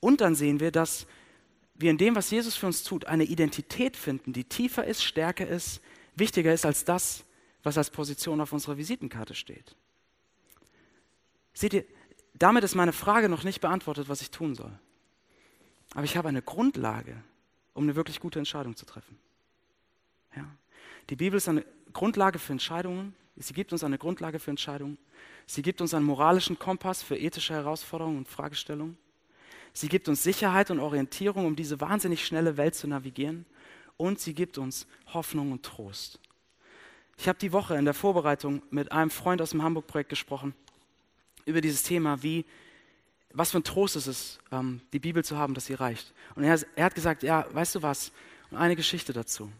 Und 0.00 0.20
dann 0.20 0.34
sehen 0.34 0.60
wir, 0.60 0.70
dass 0.72 1.06
wir 1.74 1.90
in 1.90 1.98
dem, 1.98 2.14
was 2.14 2.30
Jesus 2.30 2.56
für 2.56 2.66
uns 2.66 2.82
tut, 2.82 3.06
eine 3.06 3.24
Identität 3.24 3.96
finden, 3.96 4.32
die 4.32 4.44
tiefer 4.44 4.84
ist, 4.84 5.02
stärker 5.02 5.46
ist, 5.46 5.80
wichtiger 6.14 6.52
ist 6.52 6.66
als 6.66 6.84
das, 6.84 7.24
was 7.62 7.78
als 7.78 7.90
Position 7.90 8.40
auf 8.40 8.52
unserer 8.52 8.76
Visitenkarte 8.76 9.34
steht. 9.34 9.76
Seht 11.52 11.74
ihr, 11.74 11.84
damit 12.34 12.64
ist 12.64 12.74
meine 12.74 12.92
Frage 12.92 13.28
noch 13.28 13.44
nicht 13.44 13.60
beantwortet, 13.60 14.08
was 14.08 14.22
ich 14.22 14.30
tun 14.30 14.54
soll. 14.54 14.72
Aber 15.94 16.04
ich 16.04 16.16
habe 16.16 16.28
eine 16.28 16.42
Grundlage, 16.42 17.22
um 17.74 17.84
eine 17.84 17.96
wirklich 17.96 18.20
gute 18.20 18.38
Entscheidung 18.38 18.76
zu 18.76 18.86
treffen. 18.86 19.18
Ja? 20.36 20.46
Die 21.10 21.16
Bibel 21.16 21.36
ist 21.36 21.48
eine 21.48 21.64
Grundlage 21.92 22.38
für 22.38 22.52
Entscheidungen. 22.52 23.14
Sie 23.42 23.54
gibt 23.54 23.72
uns 23.72 23.82
eine 23.82 23.96
Grundlage 23.96 24.38
für 24.38 24.50
Entscheidungen. 24.50 24.98
Sie 25.46 25.62
gibt 25.62 25.80
uns 25.80 25.94
einen 25.94 26.04
moralischen 26.04 26.58
Kompass 26.58 27.02
für 27.02 27.16
ethische 27.16 27.54
Herausforderungen 27.54 28.18
und 28.18 28.28
Fragestellungen. 28.28 28.98
Sie 29.72 29.88
gibt 29.88 30.08
uns 30.08 30.22
Sicherheit 30.22 30.70
und 30.70 30.78
Orientierung, 30.78 31.46
um 31.46 31.56
diese 31.56 31.80
wahnsinnig 31.80 32.26
schnelle 32.26 32.58
Welt 32.58 32.74
zu 32.74 32.86
navigieren. 32.86 33.46
Und 33.96 34.20
sie 34.20 34.34
gibt 34.34 34.58
uns 34.58 34.86
Hoffnung 35.14 35.52
und 35.52 35.62
Trost. 35.62 36.20
Ich 37.16 37.28
habe 37.28 37.38
die 37.38 37.52
Woche 37.52 37.76
in 37.76 37.86
der 37.86 37.94
Vorbereitung 37.94 38.62
mit 38.70 38.92
einem 38.92 39.10
Freund 39.10 39.40
aus 39.40 39.50
dem 39.50 39.62
Hamburg-Projekt 39.62 40.10
gesprochen 40.10 40.54
über 41.46 41.62
dieses 41.62 41.82
Thema, 41.82 42.22
wie, 42.22 42.44
was 43.32 43.52
für 43.52 43.58
ein 43.58 43.64
Trost 43.64 43.96
ist 43.96 44.06
es, 44.06 44.38
ähm, 44.52 44.82
die 44.92 44.98
Bibel 44.98 45.24
zu 45.24 45.38
haben, 45.38 45.54
dass 45.54 45.66
sie 45.66 45.74
reicht. 45.74 46.12
Und 46.34 46.44
er, 46.44 46.60
er 46.76 46.84
hat 46.84 46.94
gesagt, 46.94 47.22
ja, 47.22 47.46
weißt 47.52 47.74
du 47.76 47.82
was, 47.82 48.12
und 48.50 48.58
eine 48.58 48.76
Geschichte 48.76 49.12
dazu. 49.12 49.50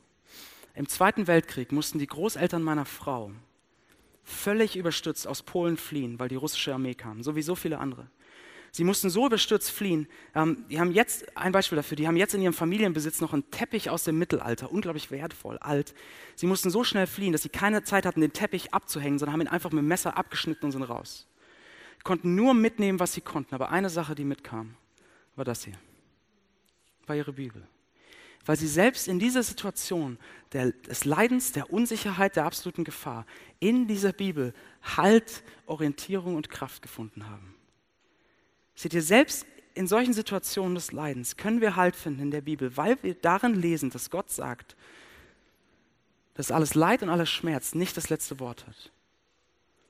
Im 0.74 0.88
Zweiten 0.88 1.26
Weltkrieg 1.26 1.72
mussten 1.72 1.98
die 1.98 2.06
Großeltern 2.06 2.62
meiner 2.62 2.84
Frau 2.84 3.32
völlig 4.22 4.76
überstürzt 4.76 5.26
aus 5.26 5.42
Polen 5.42 5.76
fliehen, 5.76 6.18
weil 6.18 6.28
die 6.28 6.36
russische 6.36 6.74
Armee 6.74 6.94
kam, 6.94 7.22
so 7.22 7.36
wie 7.36 7.42
so 7.42 7.54
viele 7.54 7.78
andere. 7.78 8.08
Sie 8.72 8.84
mussten 8.84 9.10
so 9.10 9.26
überstürzt 9.26 9.70
fliehen. 9.70 10.06
Ähm, 10.34 10.64
die 10.70 10.78
haben 10.78 10.92
jetzt, 10.92 11.36
ein 11.36 11.50
Beispiel 11.50 11.76
dafür, 11.76 11.96
die 11.96 12.06
haben 12.06 12.16
jetzt 12.16 12.34
in 12.34 12.42
ihrem 12.42 12.54
Familienbesitz 12.54 13.20
noch 13.20 13.32
einen 13.32 13.50
Teppich 13.50 13.90
aus 13.90 14.04
dem 14.04 14.16
Mittelalter, 14.18 14.70
unglaublich 14.70 15.10
wertvoll, 15.10 15.58
alt. 15.58 15.92
Sie 16.36 16.46
mussten 16.46 16.70
so 16.70 16.84
schnell 16.84 17.08
fliehen, 17.08 17.32
dass 17.32 17.42
sie 17.42 17.48
keine 17.48 17.82
Zeit 17.82 18.06
hatten, 18.06 18.20
den 18.20 18.32
Teppich 18.32 18.72
abzuhängen, 18.72 19.18
sondern 19.18 19.32
haben 19.32 19.40
ihn 19.40 19.48
einfach 19.48 19.72
mit 19.72 19.78
dem 19.78 19.88
Messer 19.88 20.16
abgeschnitten 20.16 20.66
und 20.66 20.72
sind 20.72 20.84
raus 20.84 21.26
konnten 22.02 22.34
nur 22.34 22.54
mitnehmen, 22.54 23.00
was 23.00 23.12
sie 23.12 23.20
konnten. 23.20 23.54
Aber 23.54 23.70
eine 23.70 23.90
Sache, 23.90 24.14
die 24.14 24.24
mitkam, 24.24 24.76
war 25.36 25.44
das 25.44 25.64
hier. 25.64 25.78
War 27.06 27.16
ihre 27.16 27.32
Bibel. 27.32 27.66
Weil 28.46 28.56
sie 28.56 28.68
selbst 28.68 29.06
in 29.08 29.18
dieser 29.18 29.42
Situation 29.42 30.18
der, 30.52 30.72
des 30.72 31.04
Leidens, 31.04 31.52
der 31.52 31.72
Unsicherheit, 31.72 32.36
der 32.36 32.46
absoluten 32.46 32.84
Gefahr 32.84 33.26
in 33.58 33.86
dieser 33.86 34.12
Bibel 34.12 34.54
Halt, 34.96 35.42
Orientierung 35.66 36.36
und 36.36 36.50
Kraft 36.50 36.82
gefunden 36.82 37.28
haben. 37.28 37.54
Seht 38.74 38.94
ihr, 38.94 39.02
selbst 39.02 39.46
in 39.74 39.86
solchen 39.86 40.14
Situationen 40.14 40.74
des 40.74 40.90
Leidens 40.90 41.36
können 41.36 41.60
wir 41.60 41.76
Halt 41.76 41.96
finden 41.96 42.22
in 42.22 42.30
der 42.30 42.40
Bibel, 42.40 42.76
weil 42.76 43.00
wir 43.02 43.14
darin 43.14 43.54
lesen, 43.54 43.90
dass 43.90 44.10
Gott 44.10 44.30
sagt, 44.30 44.76
dass 46.34 46.50
alles 46.50 46.74
Leid 46.74 47.02
und 47.02 47.10
alles 47.10 47.28
Schmerz 47.28 47.74
nicht 47.74 47.96
das 47.96 48.08
letzte 48.08 48.40
Wort 48.40 48.66
hat 48.66 48.90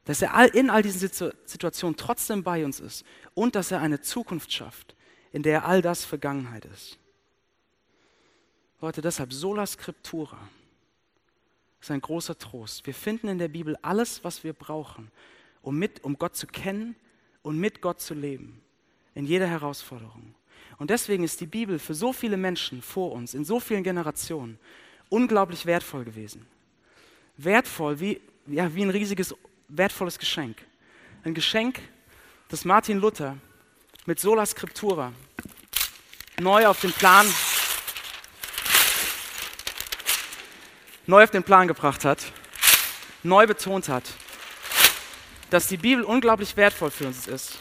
dass 0.04 0.22
er 0.22 0.54
in 0.54 0.70
all 0.70 0.82
diesen 0.82 1.08
Situationen 1.44 1.96
trotzdem 1.96 2.42
bei 2.42 2.64
uns 2.64 2.80
ist 2.80 3.04
und 3.34 3.54
dass 3.54 3.70
er 3.70 3.80
eine 3.80 4.00
Zukunft 4.00 4.52
schafft, 4.52 4.96
in 5.32 5.42
der 5.42 5.66
all 5.66 5.82
das 5.82 6.04
Vergangenheit 6.04 6.64
ist. 6.64 6.98
Leute, 8.80 9.02
deshalb 9.02 9.32
sola 9.32 9.66
scriptura 9.66 10.38
ist 11.80 11.90
ein 11.90 12.00
großer 12.00 12.38
Trost. 12.38 12.86
Wir 12.86 12.94
finden 12.94 13.28
in 13.28 13.38
der 13.38 13.48
Bibel 13.48 13.76
alles, 13.82 14.24
was 14.24 14.42
wir 14.42 14.54
brauchen, 14.54 15.10
um, 15.60 15.78
mit, 15.78 16.02
um 16.02 16.18
Gott 16.18 16.34
zu 16.34 16.46
kennen 16.46 16.96
und 17.42 17.58
mit 17.58 17.82
Gott 17.82 18.00
zu 18.00 18.14
leben, 18.14 18.62
in 19.14 19.26
jeder 19.26 19.46
Herausforderung. 19.46 20.34
Und 20.78 20.88
deswegen 20.88 21.24
ist 21.24 21.40
die 21.42 21.46
Bibel 21.46 21.78
für 21.78 21.94
so 21.94 22.12
viele 22.12 22.38
Menschen 22.38 22.80
vor 22.80 23.12
uns, 23.12 23.34
in 23.34 23.44
so 23.44 23.60
vielen 23.60 23.82
Generationen, 23.82 24.58
unglaublich 25.10 25.66
wertvoll 25.66 26.04
gewesen. 26.04 26.46
Wertvoll 27.36 28.00
wie, 28.00 28.20
ja, 28.46 28.74
wie 28.74 28.82
ein 28.82 28.90
riesiges 28.90 29.34
wertvolles 29.68 30.18
Geschenk. 30.18 30.56
Ein 31.22 31.34
Geschenk, 31.34 31.80
das 32.48 32.64
Martin 32.64 32.98
Luther 32.98 33.36
mit 34.06 34.20
Sola 34.20 34.46
Scriptura 34.46 35.12
neu 36.38 36.66
auf 36.66 36.80
den 36.80 36.92
Plan 36.92 37.26
neu 41.10 41.24
auf 41.24 41.30
den 41.30 41.42
Plan 41.42 41.68
gebracht 41.68 42.04
hat, 42.04 42.24
neu 43.22 43.46
betont 43.46 43.88
hat, 43.88 44.04
dass 45.50 45.66
die 45.66 45.76
Bibel 45.76 46.04
unglaublich 46.04 46.56
wertvoll 46.56 46.90
für 46.90 47.06
uns 47.06 47.26
ist. 47.26 47.58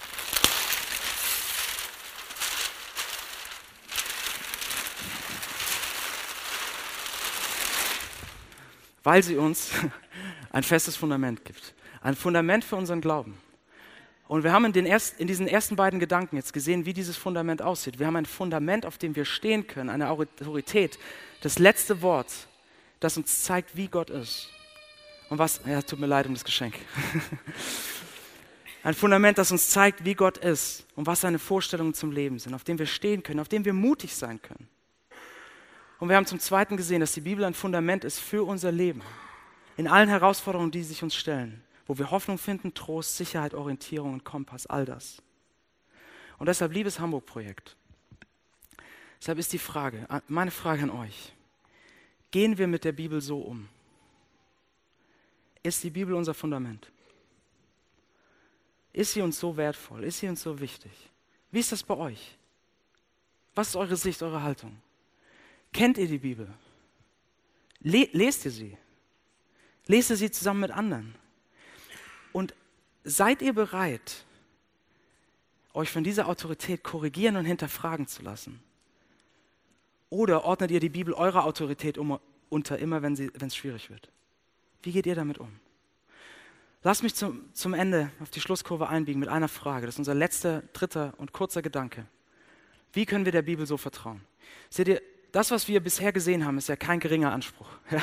Weil 9.04 9.24
sie 9.24 9.36
uns 9.38 9.72
ein 10.52 10.64
festes 10.64 10.96
Fundament 10.96 11.44
gibt 11.44 11.74
ein 12.02 12.16
Fundament 12.16 12.64
für 12.64 12.76
unseren 12.76 13.02
Glauben. 13.02 13.38
Und 14.28 14.44
wir 14.44 14.54
haben 14.54 14.66
in, 14.66 14.86
erst, 14.86 15.20
in, 15.20 15.28
diesen 15.28 15.48
ersten 15.48 15.76
beiden 15.76 16.00
Gedanken 16.00 16.36
jetzt 16.36 16.54
gesehen, 16.54 16.86
wie 16.86 16.94
dieses 16.94 17.18
Fundament 17.18 17.62
aussieht. 17.62 17.98
Wir 17.98 18.06
haben 18.06 18.16
ein 18.16 18.26
Fundament, 18.26 18.86
auf 18.86 18.98
dem 18.98 19.16
wir 19.16 19.26
stehen 19.26 19.66
können, 19.66 19.90
eine 19.90 20.10
Autorität, 20.10 21.00
das 21.42 21.58
letzte 21.58 22.02
Wort, 22.02 22.28
das 23.00 23.18
uns 23.18 23.44
zeigt, 23.44 23.76
wie 23.76 23.88
Gott 23.88 24.10
ist. 24.10 24.50
Und 25.30 25.38
was, 25.38 25.62
ja, 25.66 25.82
tut 25.82 26.00
mir 26.00 26.08
leid 26.08 26.26
um 26.26 26.34
das 26.34 26.44
Geschenk. 26.44 26.76
ein 28.84 28.94
Fundament, 28.94 29.38
das 29.38 29.52
uns 29.52 29.70
zeigt, 29.70 30.06
wie 30.06 30.16
Gott 30.16 30.38
ist 30.38 30.86
und 30.96 31.06
was 31.06 31.22
seine 31.22 31.40
Vorstellungen 31.40 31.94
zum 31.94 32.12
Leben 32.12 32.40
sind, 32.40 32.54
auf 32.54 32.64
dem 32.64 32.80
wir 32.80 32.88
stehen 32.88 33.24
können, 33.24 33.40
auf 33.40 33.48
dem 33.48 33.66
wir 33.66 33.74
mutig 33.74 34.16
sein 34.16 34.42
können. 34.42 34.68
Und 36.00 36.10
wir 36.10 36.16
haben 36.16 36.26
zum 36.26 36.40
Zweiten 36.40 36.78
gesehen, 36.78 37.02
dass 37.02 37.14
die 37.14 37.22
Bibel 37.22 37.44
ein 37.44 37.54
Fundament 37.54 38.04
ist 38.04 38.20
für 38.20 38.44
unser 38.44 38.72
Leben, 38.72 39.02
in 39.78 39.88
allen 39.88 40.10
Herausforderungen, 40.10 40.72
die 40.72 40.84
sich 40.84 41.04
uns 41.04 41.16
stellen 41.16 41.64
wo 41.90 41.98
wir 41.98 42.12
Hoffnung 42.12 42.38
finden, 42.38 42.76
Trost, 42.76 43.18
Sicherheit, 43.18 43.56
Orientierung 43.56 44.14
und 44.14 44.24
Kompass, 44.24 44.68
all 44.68 44.86
das. 44.86 45.24
Und 46.38 46.46
deshalb, 46.46 46.72
liebes 46.72 47.00
Hamburg-Projekt, 47.00 47.76
deshalb 49.20 49.40
ist 49.40 49.52
die 49.52 49.58
Frage, 49.58 50.08
meine 50.28 50.52
Frage 50.52 50.84
an 50.84 50.92
euch, 50.92 51.34
gehen 52.32 52.58
wir 52.58 52.68
mit 52.68 52.84
der 52.84 52.92
Bibel 52.92 53.22
so 53.22 53.40
um? 53.40 53.68
Ist 55.64 55.84
die 55.84 55.90
Bibel 55.90 56.14
unser 56.14 56.34
Fundament? 56.34 56.92
Ist 58.94 59.14
sie 59.14 59.22
uns 59.22 59.40
so 59.40 59.56
wertvoll? 59.56 60.04
Ist 60.04 60.20
sie 60.20 60.28
uns 60.28 60.42
so 60.42 60.60
wichtig? 60.60 60.92
Wie 61.52 61.60
ist 61.60 61.72
das 61.72 61.84
bei 61.84 61.96
euch? 61.96 62.38
Was 63.56 63.70
ist 63.70 63.76
eure 63.76 63.96
Sicht, 63.96 64.22
eure 64.22 64.42
Haltung? 64.42 64.82
Kennt 65.74 65.98
ihr 65.98 66.08
die 66.08 66.18
Bibel? 66.18 66.48
Le 67.82 68.10
lest 68.12 68.46
ihr 68.46 68.52
sie? 68.52 68.78
Lest 69.86 70.10
ihr 70.10 70.18
sie 70.18 70.32
zusammen 70.32 70.62
mit 70.62 70.72
anderen? 70.72 71.16
Und 72.32 72.54
seid 73.04 73.42
ihr 73.42 73.54
bereit, 73.54 74.26
euch 75.74 75.90
von 75.92 76.04
dieser 76.04 76.28
Autorität 76.28 76.84
korrigieren 76.84 77.36
und 77.36 77.46
hinterfragen 77.46 78.08
zu 78.08 78.22
lassen? 78.22 78.62
Oder 80.10 80.44
ordnet 80.44 80.72
ihr 80.72 80.80
die 80.80 80.90
Bibel 80.90 81.14
eurer 81.14 81.46
Autorität 81.46 81.98
um, 81.98 82.20
unter, 82.50 82.80
immer 82.80 83.02
wenn 83.02 83.14
es 83.14 83.56
schwierig 83.56 83.90
wird? 83.90 84.10
Wie 84.82 84.92
geht 84.92 85.06
ihr 85.06 85.16
damit 85.16 85.38
um? 85.38 85.60
Lass 86.82 87.04
mich 87.04 87.14
zum, 87.14 87.54
zum 87.54 87.74
Ende 87.74 88.10
auf 88.22 88.30
die 88.30 88.40
Schlusskurve 88.40 88.88
einbiegen 88.88 89.20
mit 89.20 89.30
einer 89.30 89.50
Frage. 89.50 89.86
Das 89.86 89.96
ist 89.96 90.00
unser 90.00 90.16
letzter, 90.16 90.64
dritter 90.74 91.14
und 91.18 91.34
kurzer 91.34 91.62
Gedanke. 91.62 92.06
Wie 92.94 93.06
können 93.06 93.26
wir 93.26 93.34
der 93.34 93.42
Bibel 93.42 93.66
so 93.66 93.78
vertrauen? 93.78 94.22
Seht 94.70 94.88
ihr, 94.88 95.02
das, 95.32 95.52
was 95.52 95.68
wir 95.68 95.80
bisher 95.82 96.12
gesehen 96.12 96.46
haben, 96.46 96.58
ist 96.58 96.70
ja 96.70 96.76
kein 96.76 97.00
geringer 97.00 97.32
Anspruch. 97.32 97.70
Ja? 97.92 98.02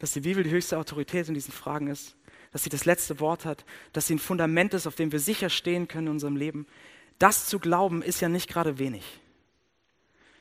Dass 0.00 0.12
die 0.12 0.20
Bibel 0.20 0.44
die 0.44 0.50
höchste 0.50 0.78
Autorität 0.78 1.26
in 1.26 1.34
diesen 1.34 1.52
Fragen 1.52 1.88
ist, 1.88 2.14
dass 2.52 2.62
sie 2.62 2.70
das 2.70 2.84
letzte 2.84 3.18
Wort 3.18 3.44
hat, 3.44 3.64
dass 3.92 4.06
sie 4.06 4.14
ein 4.14 4.20
Fundament 4.20 4.72
ist, 4.72 4.86
auf 4.86 4.94
dem 4.94 5.10
wir 5.10 5.18
sicher 5.18 5.50
stehen 5.50 5.88
können 5.88 6.06
in 6.06 6.12
unserem 6.12 6.36
Leben. 6.36 6.66
Das 7.18 7.46
zu 7.46 7.58
glauben, 7.58 8.00
ist 8.00 8.20
ja 8.20 8.28
nicht 8.28 8.48
gerade 8.48 8.78
wenig. 8.78 9.20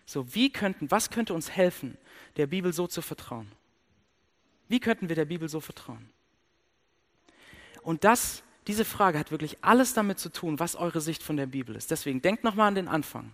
So, 0.08 0.34
wie 0.34 0.50
könnten, 0.50 0.90
was 0.90 1.10
könnte 1.10 1.34
uns 1.34 1.52
helfen, 1.52 1.98
der 2.38 2.48
Bibel 2.48 2.72
so 2.72 2.88
zu 2.88 3.02
vertrauen? 3.02 3.52
Wie 4.70 4.80
könnten 4.80 5.10
wir 5.10 5.18
der 5.18 5.26
Bibel 5.26 5.50
so 5.50 5.60
vertrauen? 5.60 6.10
Und 7.84 8.06
das, 8.06 8.42
diese 8.68 8.86
Frage 8.86 9.20
hat 9.20 9.32
wirklich 9.32 9.58
alles 9.62 9.94
damit 9.94 10.18
zu 10.18 10.30
tun, 10.30 10.60
was 10.60 10.78
eure 10.78 11.02
Sicht 11.02 11.24
von 11.24 11.36
der 11.36 11.46
Bibel 11.46 11.76
ist. 11.76 11.92
Deswegen 11.92 12.22
denkt 12.22 12.46
nochmal 12.46 12.70
an 12.70 12.76
den 12.76 12.88
Anfang. 12.88 13.34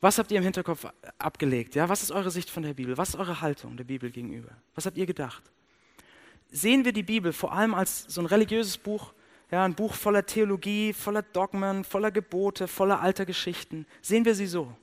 Was 0.00 0.18
habt 0.18 0.32
ihr 0.32 0.38
im 0.38 0.44
Hinterkopf 0.44 0.86
abgelegt? 1.18 1.76
Ja? 1.76 1.88
Was 1.88 2.02
ist 2.02 2.10
eure 2.10 2.32
Sicht 2.32 2.50
von 2.50 2.64
der 2.64 2.74
Bibel? 2.74 2.98
Was 2.98 3.10
ist 3.10 3.16
eure 3.16 3.40
Haltung 3.40 3.76
der 3.76 3.84
Bibel 3.84 4.10
gegenüber? 4.10 4.50
Was 4.74 4.86
habt 4.86 4.98
ihr 4.98 5.06
gedacht? 5.06 5.44
Sehen 6.50 6.84
wir 6.84 6.92
die 6.92 7.04
Bibel 7.04 7.32
vor 7.32 7.52
allem 7.52 7.74
als 7.74 8.02
so 8.08 8.20
ein 8.20 8.26
religiöses 8.26 8.76
Buch, 8.76 9.12
ja, 9.52 9.64
ein 9.64 9.74
Buch 9.74 9.94
voller 9.94 10.26
Theologie, 10.26 10.92
voller 10.92 11.22
Dogmen, 11.22 11.84
voller 11.84 12.10
Gebote, 12.10 12.66
voller 12.66 13.00
alter 13.00 13.24
Geschichten? 13.24 13.86
Sehen 14.02 14.24
wir 14.24 14.34
sie 14.34 14.46
so? 14.48 14.76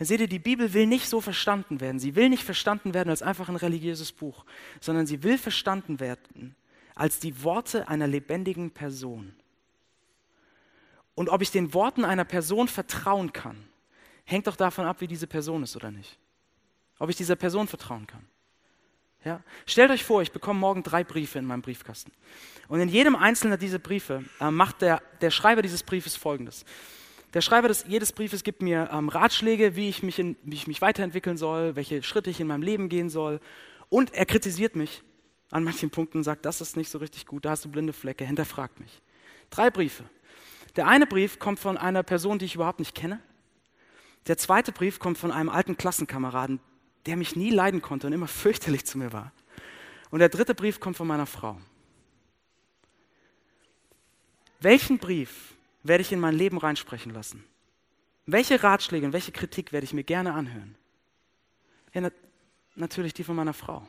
Dann 0.00 0.06
seht 0.06 0.22
ihr, 0.22 0.28
die 0.28 0.38
Bibel 0.38 0.72
will 0.72 0.86
nicht 0.86 1.10
so 1.10 1.20
verstanden 1.20 1.78
werden. 1.82 1.98
Sie 1.98 2.16
will 2.16 2.30
nicht 2.30 2.42
verstanden 2.42 2.94
werden 2.94 3.10
als 3.10 3.20
einfach 3.20 3.50
ein 3.50 3.56
religiöses 3.56 4.12
Buch, 4.12 4.46
sondern 4.80 5.06
sie 5.06 5.22
will 5.22 5.36
verstanden 5.36 6.00
werden 6.00 6.56
als 6.94 7.18
die 7.18 7.42
Worte 7.44 7.86
einer 7.86 8.06
lebendigen 8.06 8.70
Person. 8.70 9.34
Und 11.14 11.28
ob 11.28 11.42
ich 11.42 11.50
den 11.50 11.74
Worten 11.74 12.06
einer 12.06 12.24
Person 12.24 12.66
vertrauen 12.66 13.34
kann, 13.34 13.62
hängt 14.24 14.46
doch 14.46 14.56
davon 14.56 14.86
ab, 14.86 15.02
wie 15.02 15.06
diese 15.06 15.26
Person 15.26 15.62
ist 15.62 15.76
oder 15.76 15.90
nicht. 15.90 16.18
Ob 16.98 17.10
ich 17.10 17.16
dieser 17.16 17.36
Person 17.36 17.68
vertrauen 17.68 18.06
kann. 18.06 18.26
Ja? 19.22 19.42
Stellt 19.66 19.90
euch 19.90 20.02
vor, 20.02 20.22
ich 20.22 20.32
bekomme 20.32 20.60
morgen 20.60 20.82
drei 20.82 21.04
Briefe 21.04 21.38
in 21.38 21.44
meinem 21.44 21.60
Briefkasten. 21.60 22.10
Und 22.68 22.80
in 22.80 22.88
jedem 22.88 23.16
einzelnen 23.16 23.58
dieser 23.58 23.78
Briefe 23.78 24.24
äh, 24.40 24.50
macht 24.50 24.80
der, 24.80 25.02
der 25.20 25.30
Schreiber 25.30 25.60
dieses 25.60 25.82
Briefes 25.82 26.16
folgendes. 26.16 26.64
Der 27.34 27.40
Schreiber 27.40 27.68
des, 27.68 27.84
jedes 27.86 28.12
Briefes 28.12 28.42
gibt 28.42 28.60
mir 28.60 28.90
ähm, 28.92 29.08
Ratschläge, 29.08 29.76
wie 29.76 29.88
ich, 29.88 30.02
mich 30.02 30.18
in, 30.18 30.36
wie 30.42 30.56
ich 30.56 30.66
mich 30.66 30.82
weiterentwickeln 30.82 31.36
soll, 31.36 31.76
welche 31.76 32.02
Schritte 32.02 32.30
ich 32.30 32.40
in 32.40 32.48
meinem 32.48 32.62
Leben 32.62 32.88
gehen 32.88 33.08
soll. 33.08 33.40
Und 33.88 34.12
er 34.14 34.26
kritisiert 34.26 34.74
mich 34.74 35.02
an 35.50 35.64
manchen 35.64 35.90
Punkten 35.90 36.22
sagt, 36.22 36.44
das 36.44 36.60
ist 36.60 36.76
nicht 36.76 36.90
so 36.90 36.98
richtig 36.98 37.26
gut, 37.26 37.44
da 37.44 37.50
hast 37.50 37.64
du 37.64 37.70
blinde 37.70 37.92
Flecke, 37.92 38.24
hinterfragt 38.24 38.80
mich. 38.80 39.02
Drei 39.50 39.70
Briefe. 39.70 40.04
Der 40.76 40.86
eine 40.86 41.06
Brief 41.06 41.38
kommt 41.38 41.58
von 41.58 41.76
einer 41.76 42.04
Person, 42.04 42.38
die 42.38 42.44
ich 42.44 42.54
überhaupt 42.54 42.78
nicht 42.78 42.94
kenne. 42.94 43.20
Der 44.28 44.36
zweite 44.38 44.70
Brief 44.70 45.00
kommt 45.00 45.18
von 45.18 45.32
einem 45.32 45.48
alten 45.48 45.76
Klassenkameraden, 45.76 46.60
der 47.06 47.16
mich 47.16 47.34
nie 47.34 47.50
leiden 47.50 47.82
konnte 47.82 48.06
und 48.06 48.12
immer 48.12 48.28
fürchterlich 48.28 48.86
zu 48.86 48.98
mir 48.98 49.12
war. 49.12 49.32
Und 50.10 50.20
der 50.20 50.28
dritte 50.28 50.54
Brief 50.54 50.78
kommt 50.78 50.96
von 50.96 51.06
meiner 51.06 51.26
Frau. 51.26 51.60
Welchen 54.60 54.98
Brief 54.98 55.54
werde 55.82 56.02
ich 56.02 56.12
in 56.12 56.20
mein 56.20 56.34
Leben 56.34 56.58
reinsprechen 56.58 57.12
lassen? 57.12 57.44
Welche 58.26 58.62
Ratschläge 58.62 59.06
und 59.06 59.12
welche 59.12 59.32
Kritik 59.32 59.72
werde 59.72 59.84
ich 59.84 59.92
mir 59.92 60.04
gerne 60.04 60.34
anhören? 60.34 60.76
Ja, 61.92 62.02
na, 62.02 62.10
natürlich 62.76 63.14
die 63.14 63.24
von 63.24 63.36
meiner 63.36 63.54
Frau 63.54 63.86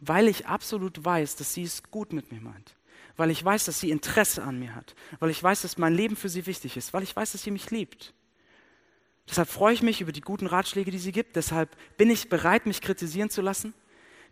weil 0.00 0.28
ich 0.28 0.46
absolut 0.46 1.04
weiß, 1.04 1.36
dass 1.36 1.54
sie 1.54 1.62
es 1.62 1.82
gut 1.84 2.12
mit 2.12 2.32
mir 2.32 2.40
meint. 2.40 2.74
Weil 3.16 3.30
ich 3.30 3.44
weiß, 3.44 3.66
dass 3.66 3.80
sie 3.80 3.90
Interesse 3.90 4.42
an 4.42 4.58
mir 4.58 4.74
hat. 4.74 4.94
Weil 5.18 5.30
ich 5.30 5.42
weiß, 5.42 5.62
dass 5.62 5.76
mein 5.76 5.94
Leben 5.94 6.16
für 6.16 6.30
sie 6.30 6.46
wichtig 6.46 6.76
ist. 6.76 6.94
Weil 6.94 7.02
ich 7.02 7.14
weiß, 7.14 7.32
dass 7.32 7.42
sie 7.42 7.50
mich 7.50 7.70
liebt. 7.70 8.14
Deshalb 9.28 9.48
freue 9.48 9.74
ich 9.74 9.82
mich 9.82 10.00
über 10.00 10.12
die 10.12 10.22
guten 10.22 10.46
Ratschläge, 10.46 10.90
die 10.90 10.98
sie 10.98 11.12
gibt. 11.12 11.36
Deshalb 11.36 11.76
bin 11.98 12.08
ich 12.08 12.30
bereit, 12.30 12.64
mich 12.64 12.80
kritisieren 12.80 13.28
zu 13.28 13.42
lassen. 13.42 13.74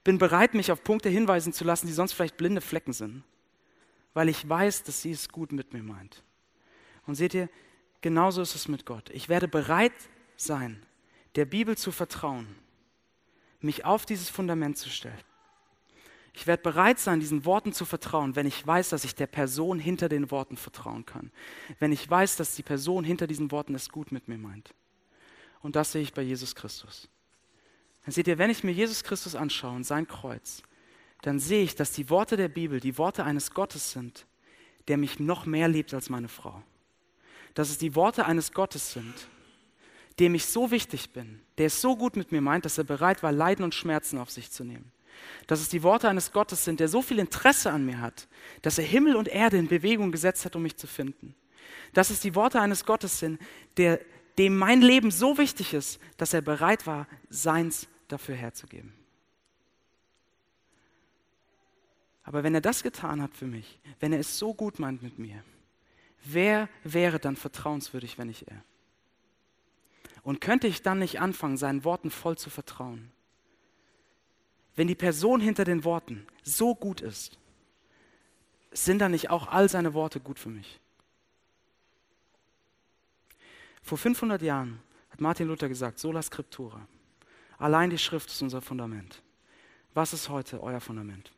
Bin 0.04 0.16
bereit, 0.16 0.54
mich 0.54 0.72
auf 0.72 0.82
Punkte 0.82 1.10
hinweisen 1.10 1.52
zu 1.52 1.64
lassen, 1.64 1.86
die 1.86 1.92
sonst 1.92 2.14
vielleicht 2.14 2.38
blinde 2.38 2.62
Flecken 2.62 2.94
sind. 2.94 3.24
Weil 4.14 4.30
ich 4.30 4.48
weiß, 4.48 4.84
dass 4.84 5.02
sie 5.02 5.10
es 5.10 5.28
gut 5.28 5.52
mit 5.52 5.74
mir 5.74 5.82
meint. 5.82 6.22
Und 7.08 7.14
seht 7.14 7.32
ihr, 7.32 7.48
genauso 8.02 8.42
ist 8.42 8.54
es 8.54 8.68
mit 8.68 8.84
Gott. 8.84 9.08
Ich 9.10 9.30
werde 9.30 9.48
bereit 9.48 9.94
sein, 10.36 10.84
der 11.36 11.46
Bibel 11.46 11.74
zu 11.74 11.90
vertrauen, 11.90 12.46
mich 13.60 13.86
auf 13.86 14.04
dieses 14.04 14.28
Fundament 14.28 14.76
zu 14.76 14.90
stellen. 14.90 15.18
Ich 16.34 16.46
werde 16.46 16.62
bereit 16.62 16.98
sein, 16.98 17.18
diesen 17.18 17.46
Worten 17.46 17.72
zu 17.72 17.86
vertrauen, 17.86 18.36
wenn 18.36 18.46
ich 18.46 18.64
weiß, 18.64 18.90
dass 18.90 19.04
ich 19.04 19.14
der 19.14 19.26
Person 19.26 19.78
hinter 19.78 20.10
den 20.10 20.30
Worten 20.30 20.58
vertrauen 20.58 21.06
kann. 21.06 21.32
Wenn 21.78 21.92
ich 21.92 22.08
weiß, 22.08 22.36
dass 22.36 22.54
die 22.54 22.62
Person 22.62 23.04
hinter 23.04 23.26
diesen 23.26 23.50
Worten 23.52 23.74
es 23.74 23.88
gut 23.88 24.12
mit 24.12 24.28
mir 24.28 24.38
meint. 24.38 24.74
Und 25.62 25.76
das 25.76 25.92
sehe 25.92 26.02
ich 26.02 26.12
bei 26.12 26.22
Jesus 26.22 26.54
Christus. 26.54 27.08
Dann 28.04 28.12
seht 28.12 28.28
ihr, 28.28 28.36
wenn 28.36 28.50
ich 28.50 28.64
mir 28.64 28.72
Jesus 28.72 29.02
Christus 29.02 29.34
anschaue 29.34 29.74
und 29.74 29.84
sein 29.84 30.06
Kreuz, 30.06 30.62
dann 31.22 31.38
sehe 31.38 31.64
ich, 31.64 31.74
dass 31.74 31.90
die 31.90 32.10
Worte 32.10 32.36
der 32.36 32.48
Bibel 32.48 32.80
die 32.80 32.98
Worte 32.98 33.24
eines 33.24 33.52
Gottes 33.52 33.92
sind, 33.92 34.26
der 34.88 34.98
mich 34.98 35.18
noch 35.18 35.46
mehr 35.46 35.68
liebt 35.68 35.94
als 35.94 36.10
meine 36.10 36.28
Frau. 36.28 36.62
Dass 37.54 37.70
es 37.70 37.78
die 37.78 37.94
Worte 37.94 38.26
eines 38.26 38.52
Gottes 38.52 38.92
sind, 38.92 39.14
dem 40.18 40.34
ich 40.34 40.46
so 40.46 40.70
wichtig 40.70 41.12
bin, 41.12 41.40
der 41.58 41.66
es 41.66 41.80
so 41.80 41.96
gut 41.96 42.16
mit 42.16 42.32
mir 42.32 42.40
meint, 42.40 42.64
dass 42.64 42.78
er 42.78 42.84
bereit 42.84 43.22
war, 43.22 43.32
Leiden 43.32 43.64
und 43.64 43.74
Schmerzen 43.74 44.18
auf 44.18 44.30
sich 44.30 44.50
zu 44.50 44.64
nehmen 44.64 44.92
dass 45.46 45.60
es 45.60 45.68
die 45.68 45.82
Worte 45.82 46.08
eines 46.08 46.32
Gottes 46.32 46.64
sind, 46.64 46.80
der 46.80 46.88
so 46.88 47.02
viel 47.02 47.18
Interesse 47.18 47.70
an 47.70 47.84
mir 47.84 48.00
hat, 48.00 48.28
dass 48.62 48.78
er 48.78 48.84
Himmel 48.84 49.16
und 49.16 49.28
Erde 49.28 49.56
in 49.56 49.68
Bewegung 49.68 50.12
gesetzt 50.12 50.44
hat, 50.44 50.56
um 50.56 50.62
mich 50.62 50.76
zu 50.76 50.86
finden. 50.86 51.34
Dass 51.92 52.10
es 52.10 52.20
die 52.20 52.34
Worte 52.34 52.60
eines 52.60 52.84
Gottes 52.84 53.18
sind, 53.18 53.40
der, 53.76 54.00
dem 54.36 54.56
mein 54.56 54.82
Leben 54.82 55.10
so 55.10 55.38
wichtig 55.38 55.74
ist, 55.74 56.00
dass 56.16 56.34
er 56.34 56.40
bereit 56.40 56.86
war, 56.86 57.06
seins 57.28 57.88
dafür 58.08 58.34
herzugeben. 58.34 58.92
Aber 62.22 62.42
wenn 62.42 62.54
er 62.54 62.60
das 62.60 62.82
getan 62.82 63.22
hat 63.22 63.34
für 63.34 63.46
mich, 63.46 63.78
wenn 64.00 64.12
er 64.12 64.20
es 64.20 64.38
so 64.38 64.52
gut 64.52 64.78
meint 64.78 65.02
mit 65.02 65.18
mir, 65.18 65.42
wer 66.24 66.68
wäre 66.84 67.18
dann 67.18 67.36
vertrauenswürdig, 67.36 68.18
wenn 68.18 68.28
nicht 68.28 68.48
er? 68.48 68.62
Und 70.22 70.40
könnte 70.40 70.66
ich 70.66 70.82
dann 70.82 70.98
nicht 70.98 71.20
anfangen, 71.20 71.56
seinen 71.56 71.84
Worten 71.84 72.10
voll 72.10 72.36
zu 72.36 72.50
vertrauen? 72.50 73.10
wenn 74.78 74.86
die 74.86 74.94
Person 74.94 75.40
hinter 75.40 75.64
den 75.64 75.82
Worten 75.82 76.24
so 76.44 76.72
gut 76.72 77.00
ist, 77.00 77.36
sind 78.70 79.00
dann 79.00 79.10
nicht 79.10 79.28
auch 79.28 79.48
all 79.48 79.68
seine 79.68 79.92
Worte 79.92 80.20
gut 80.20 80.38
für 80.38 80.50
mich? 80.50 80.78
Vor 83.82 83.98
500 83.98 84.40
Jahren 84.40 84.80
hat 85.10 85.20
Martin 85.20 85.48
Luther 85.48 85.68
gesagt, 85.68 85.98
sola 85.98 86.22
scriptura. 86.22 86.86
Allein 87.58 87.90
die 87.90 87.98
Schrift 87.98 88.30
ist 88.30 88.40
unser 88.40 88.62
Fundament. 88.62 89.20
Was 89.94 90.12
ist 90.12 90.28
heute 90.28 90.62
euer 90.62 90.80
Fundament? 90.80 91.32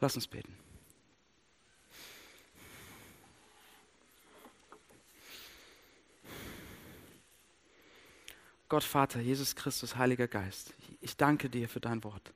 Lass 0.00 0.14
uns 0.14 0.28
beten. 0.28 0.54
Gott 8.68 8.82
Vater, 8.82 9.20
Jesus 9.20 9.54
Christus, 9.54 9.96
Heiliger 9.96 10.26
Geist, 10.26 10.74
ich 11.00 11.16
danke 11.16 11.48
dir 11.48 11.68
für 11.68 11.80
dein 11.80 12.02
Wort. 12.02 12.32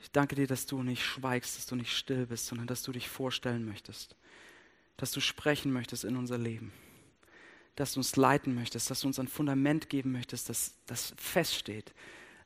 Ich 0.00 0.10
danke 0.12 0.36
dir, 0.36 0.46
dass 0.46 0.66
du 0.66 0.84
nicht 0.84 1.04
schweigst, 1.04 1.56
dass 1.56 1.66
du 1.66 1.74
nicht 1.74 1.96
still 1.96 2.26
bist, 2.26 2.46
sondern 2.46 2.68
dass 2.68 2.84
du 2.84 2.92
dich 2.92 3.08
vorstellen 3.08 3.66
möchtest, 3.66 4.14
dass 4.96 5.10
du 5.10 5.20
sprechen 5.20 5.72
möchtest 5.72 6.04
in 6.04 6.16
unser 6.16 6.38
Leben, 6.38 6.72
dass 7.74 7.94
du 7.94 8.00
uns 8.00 8.14
leiten 8.14 8.54
möchtest, 8.54 8.88
dass 8.88 9.00
du 9.00 9.08
uns 9.08 9.18
ein 9.18 9.26
Fundament 9.26 9.90
geben 9.90 10.12
möchtest, 10.12 10.48
das, 10.48 10.74
das 10.86 11.12
feststeht. 11.16 11.92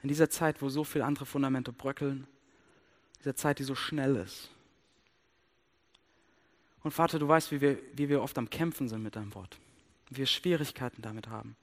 In 0.03 0.09
dieser 0.09 0.31
Zeit, 0.31 0.63
wo 0.63 0.71
so 0.71 0.85
viele 0.85 1.05
andere 1.05 1.27
Fundamente 1.27 1.71
bröckeln, 1.71 2.27
dieser 3.19 3.37
Zeit, 3.37 3.59
die 3.59 3.65
so 3.65 3.75
schnell 3.75 4.17
ist. 4.17 4.49
Und 6.83 6.93
Vater, 6.93 7.19
du 7.19 7.29
weißt, 7.29 7.53
wie 7.53 7.61
wir, 7.61 7.79
wie 7.93 8.09
wir 8.09 8.23
oft 8.23 8.39
am 8.39 8.49
Kämpfen 8.49 8.89
sind 8.89 9.03
mit 9.03 9.17
deinem 9.17 9.35
Wort 9.35 9.59
wir 10.11 10.27
Schwierigkeiten 10.27 11.03
damit 11.03 11.29
haben. 11.29 11.57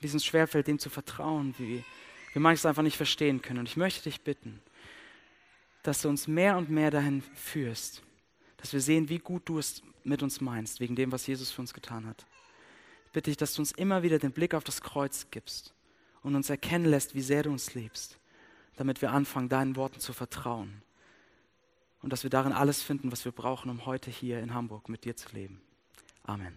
Wie 0.00 0.06
es 0.06 0.14
uns 0.14 0.24
schwerfällt, 0.24 0.66
dem 0.66 0.78
zu 0.78 0.88
vertrauen, 0.88 1.54
wie 1.58 1.84
wir 2.32 2.42
manches 2.42 2.66
einfach 2.66 2.82
nicht 2.82 2.96
verstehen 2.96 3.42
können. 3.42 3.60
Und 3.60 3.68
ich 3.68 3.76
möchte 3.76 4.04
dich 4.04 4.22
bitten, 4.22 4.60
dass 5.82 6.02
du 6.02 6.08
uns 6.08 6.26
mehr 6.26 6.56
und 6.56 6.70
mehr 6.70 6.90
dahin 6.90 7.22
führst, 7.34 8.02
dass 8.56 8.72
wir 8.72 8.80
sehen, 8.80 9.08
wie 9.08 9.18
gut 9.18 9.48
du 9.48 9.58
es 9.58 9.82
mit 10.04 10.22
uns 10.22 10.40
meinst, 10.40 10.80
wegen 10.80 10.96
dem, 10.96 11.12
was 11.12 11.26
Jesus 11.26 11.50
für 11.50 11.60
uns 11.60 11.74
getan 11.74 12.06
hat. 12.06 12.26
Ich 13.06 13.12
bitte 13.12 13.30
dich, 13.30 13.36
dass 13.36 13.54
du 13.54 13.62
uns 13.62 13.72
immer 13.72 14.02
wieder 14.02 14.18
den 14.18 14.32
Blick 14.32 14.54
auf 14.54 14.64
das 14.64 14.80
Kreuz 14.80 15.26
gibst 15.30 15.74
und 16.22 16.34
uns 16.34 16.50
erkennen 16.50 16.86
lässt, 16.86 17.14
wie 17.14 17.22
sehr 17.22 17.42
du 17.42 17.50
uns 17.50 17.74
liebst, 17.74 18.18
damit 18.76 19.02
wir 19.02 19.12
anfangen, 19.12 19.48
deinen 19.48 19.76
Worten 19.76 20.00
zu 20.00 20.12
vertrauen 20.12 20.82
und 22.02 22.12
dass 22.12 22.22
wir 22.22 22.30
darin 22.30 22.52
alles 22.52 22.82
finden, 22.82 23.10
was 23.10 23.24
wir 23.24 23.32
brauchen, 23.32 23.70
um 23.70 23.86
heute 23.86 24.10
hier 24.10 24.40
in 24.40 24.54
Hamburg 24.54 24.88
mit 24.88 25.04
dir 25.04 25.16
zu 25.16 25.28
leben. 25.30 25.60
Amen. 26.28 26.54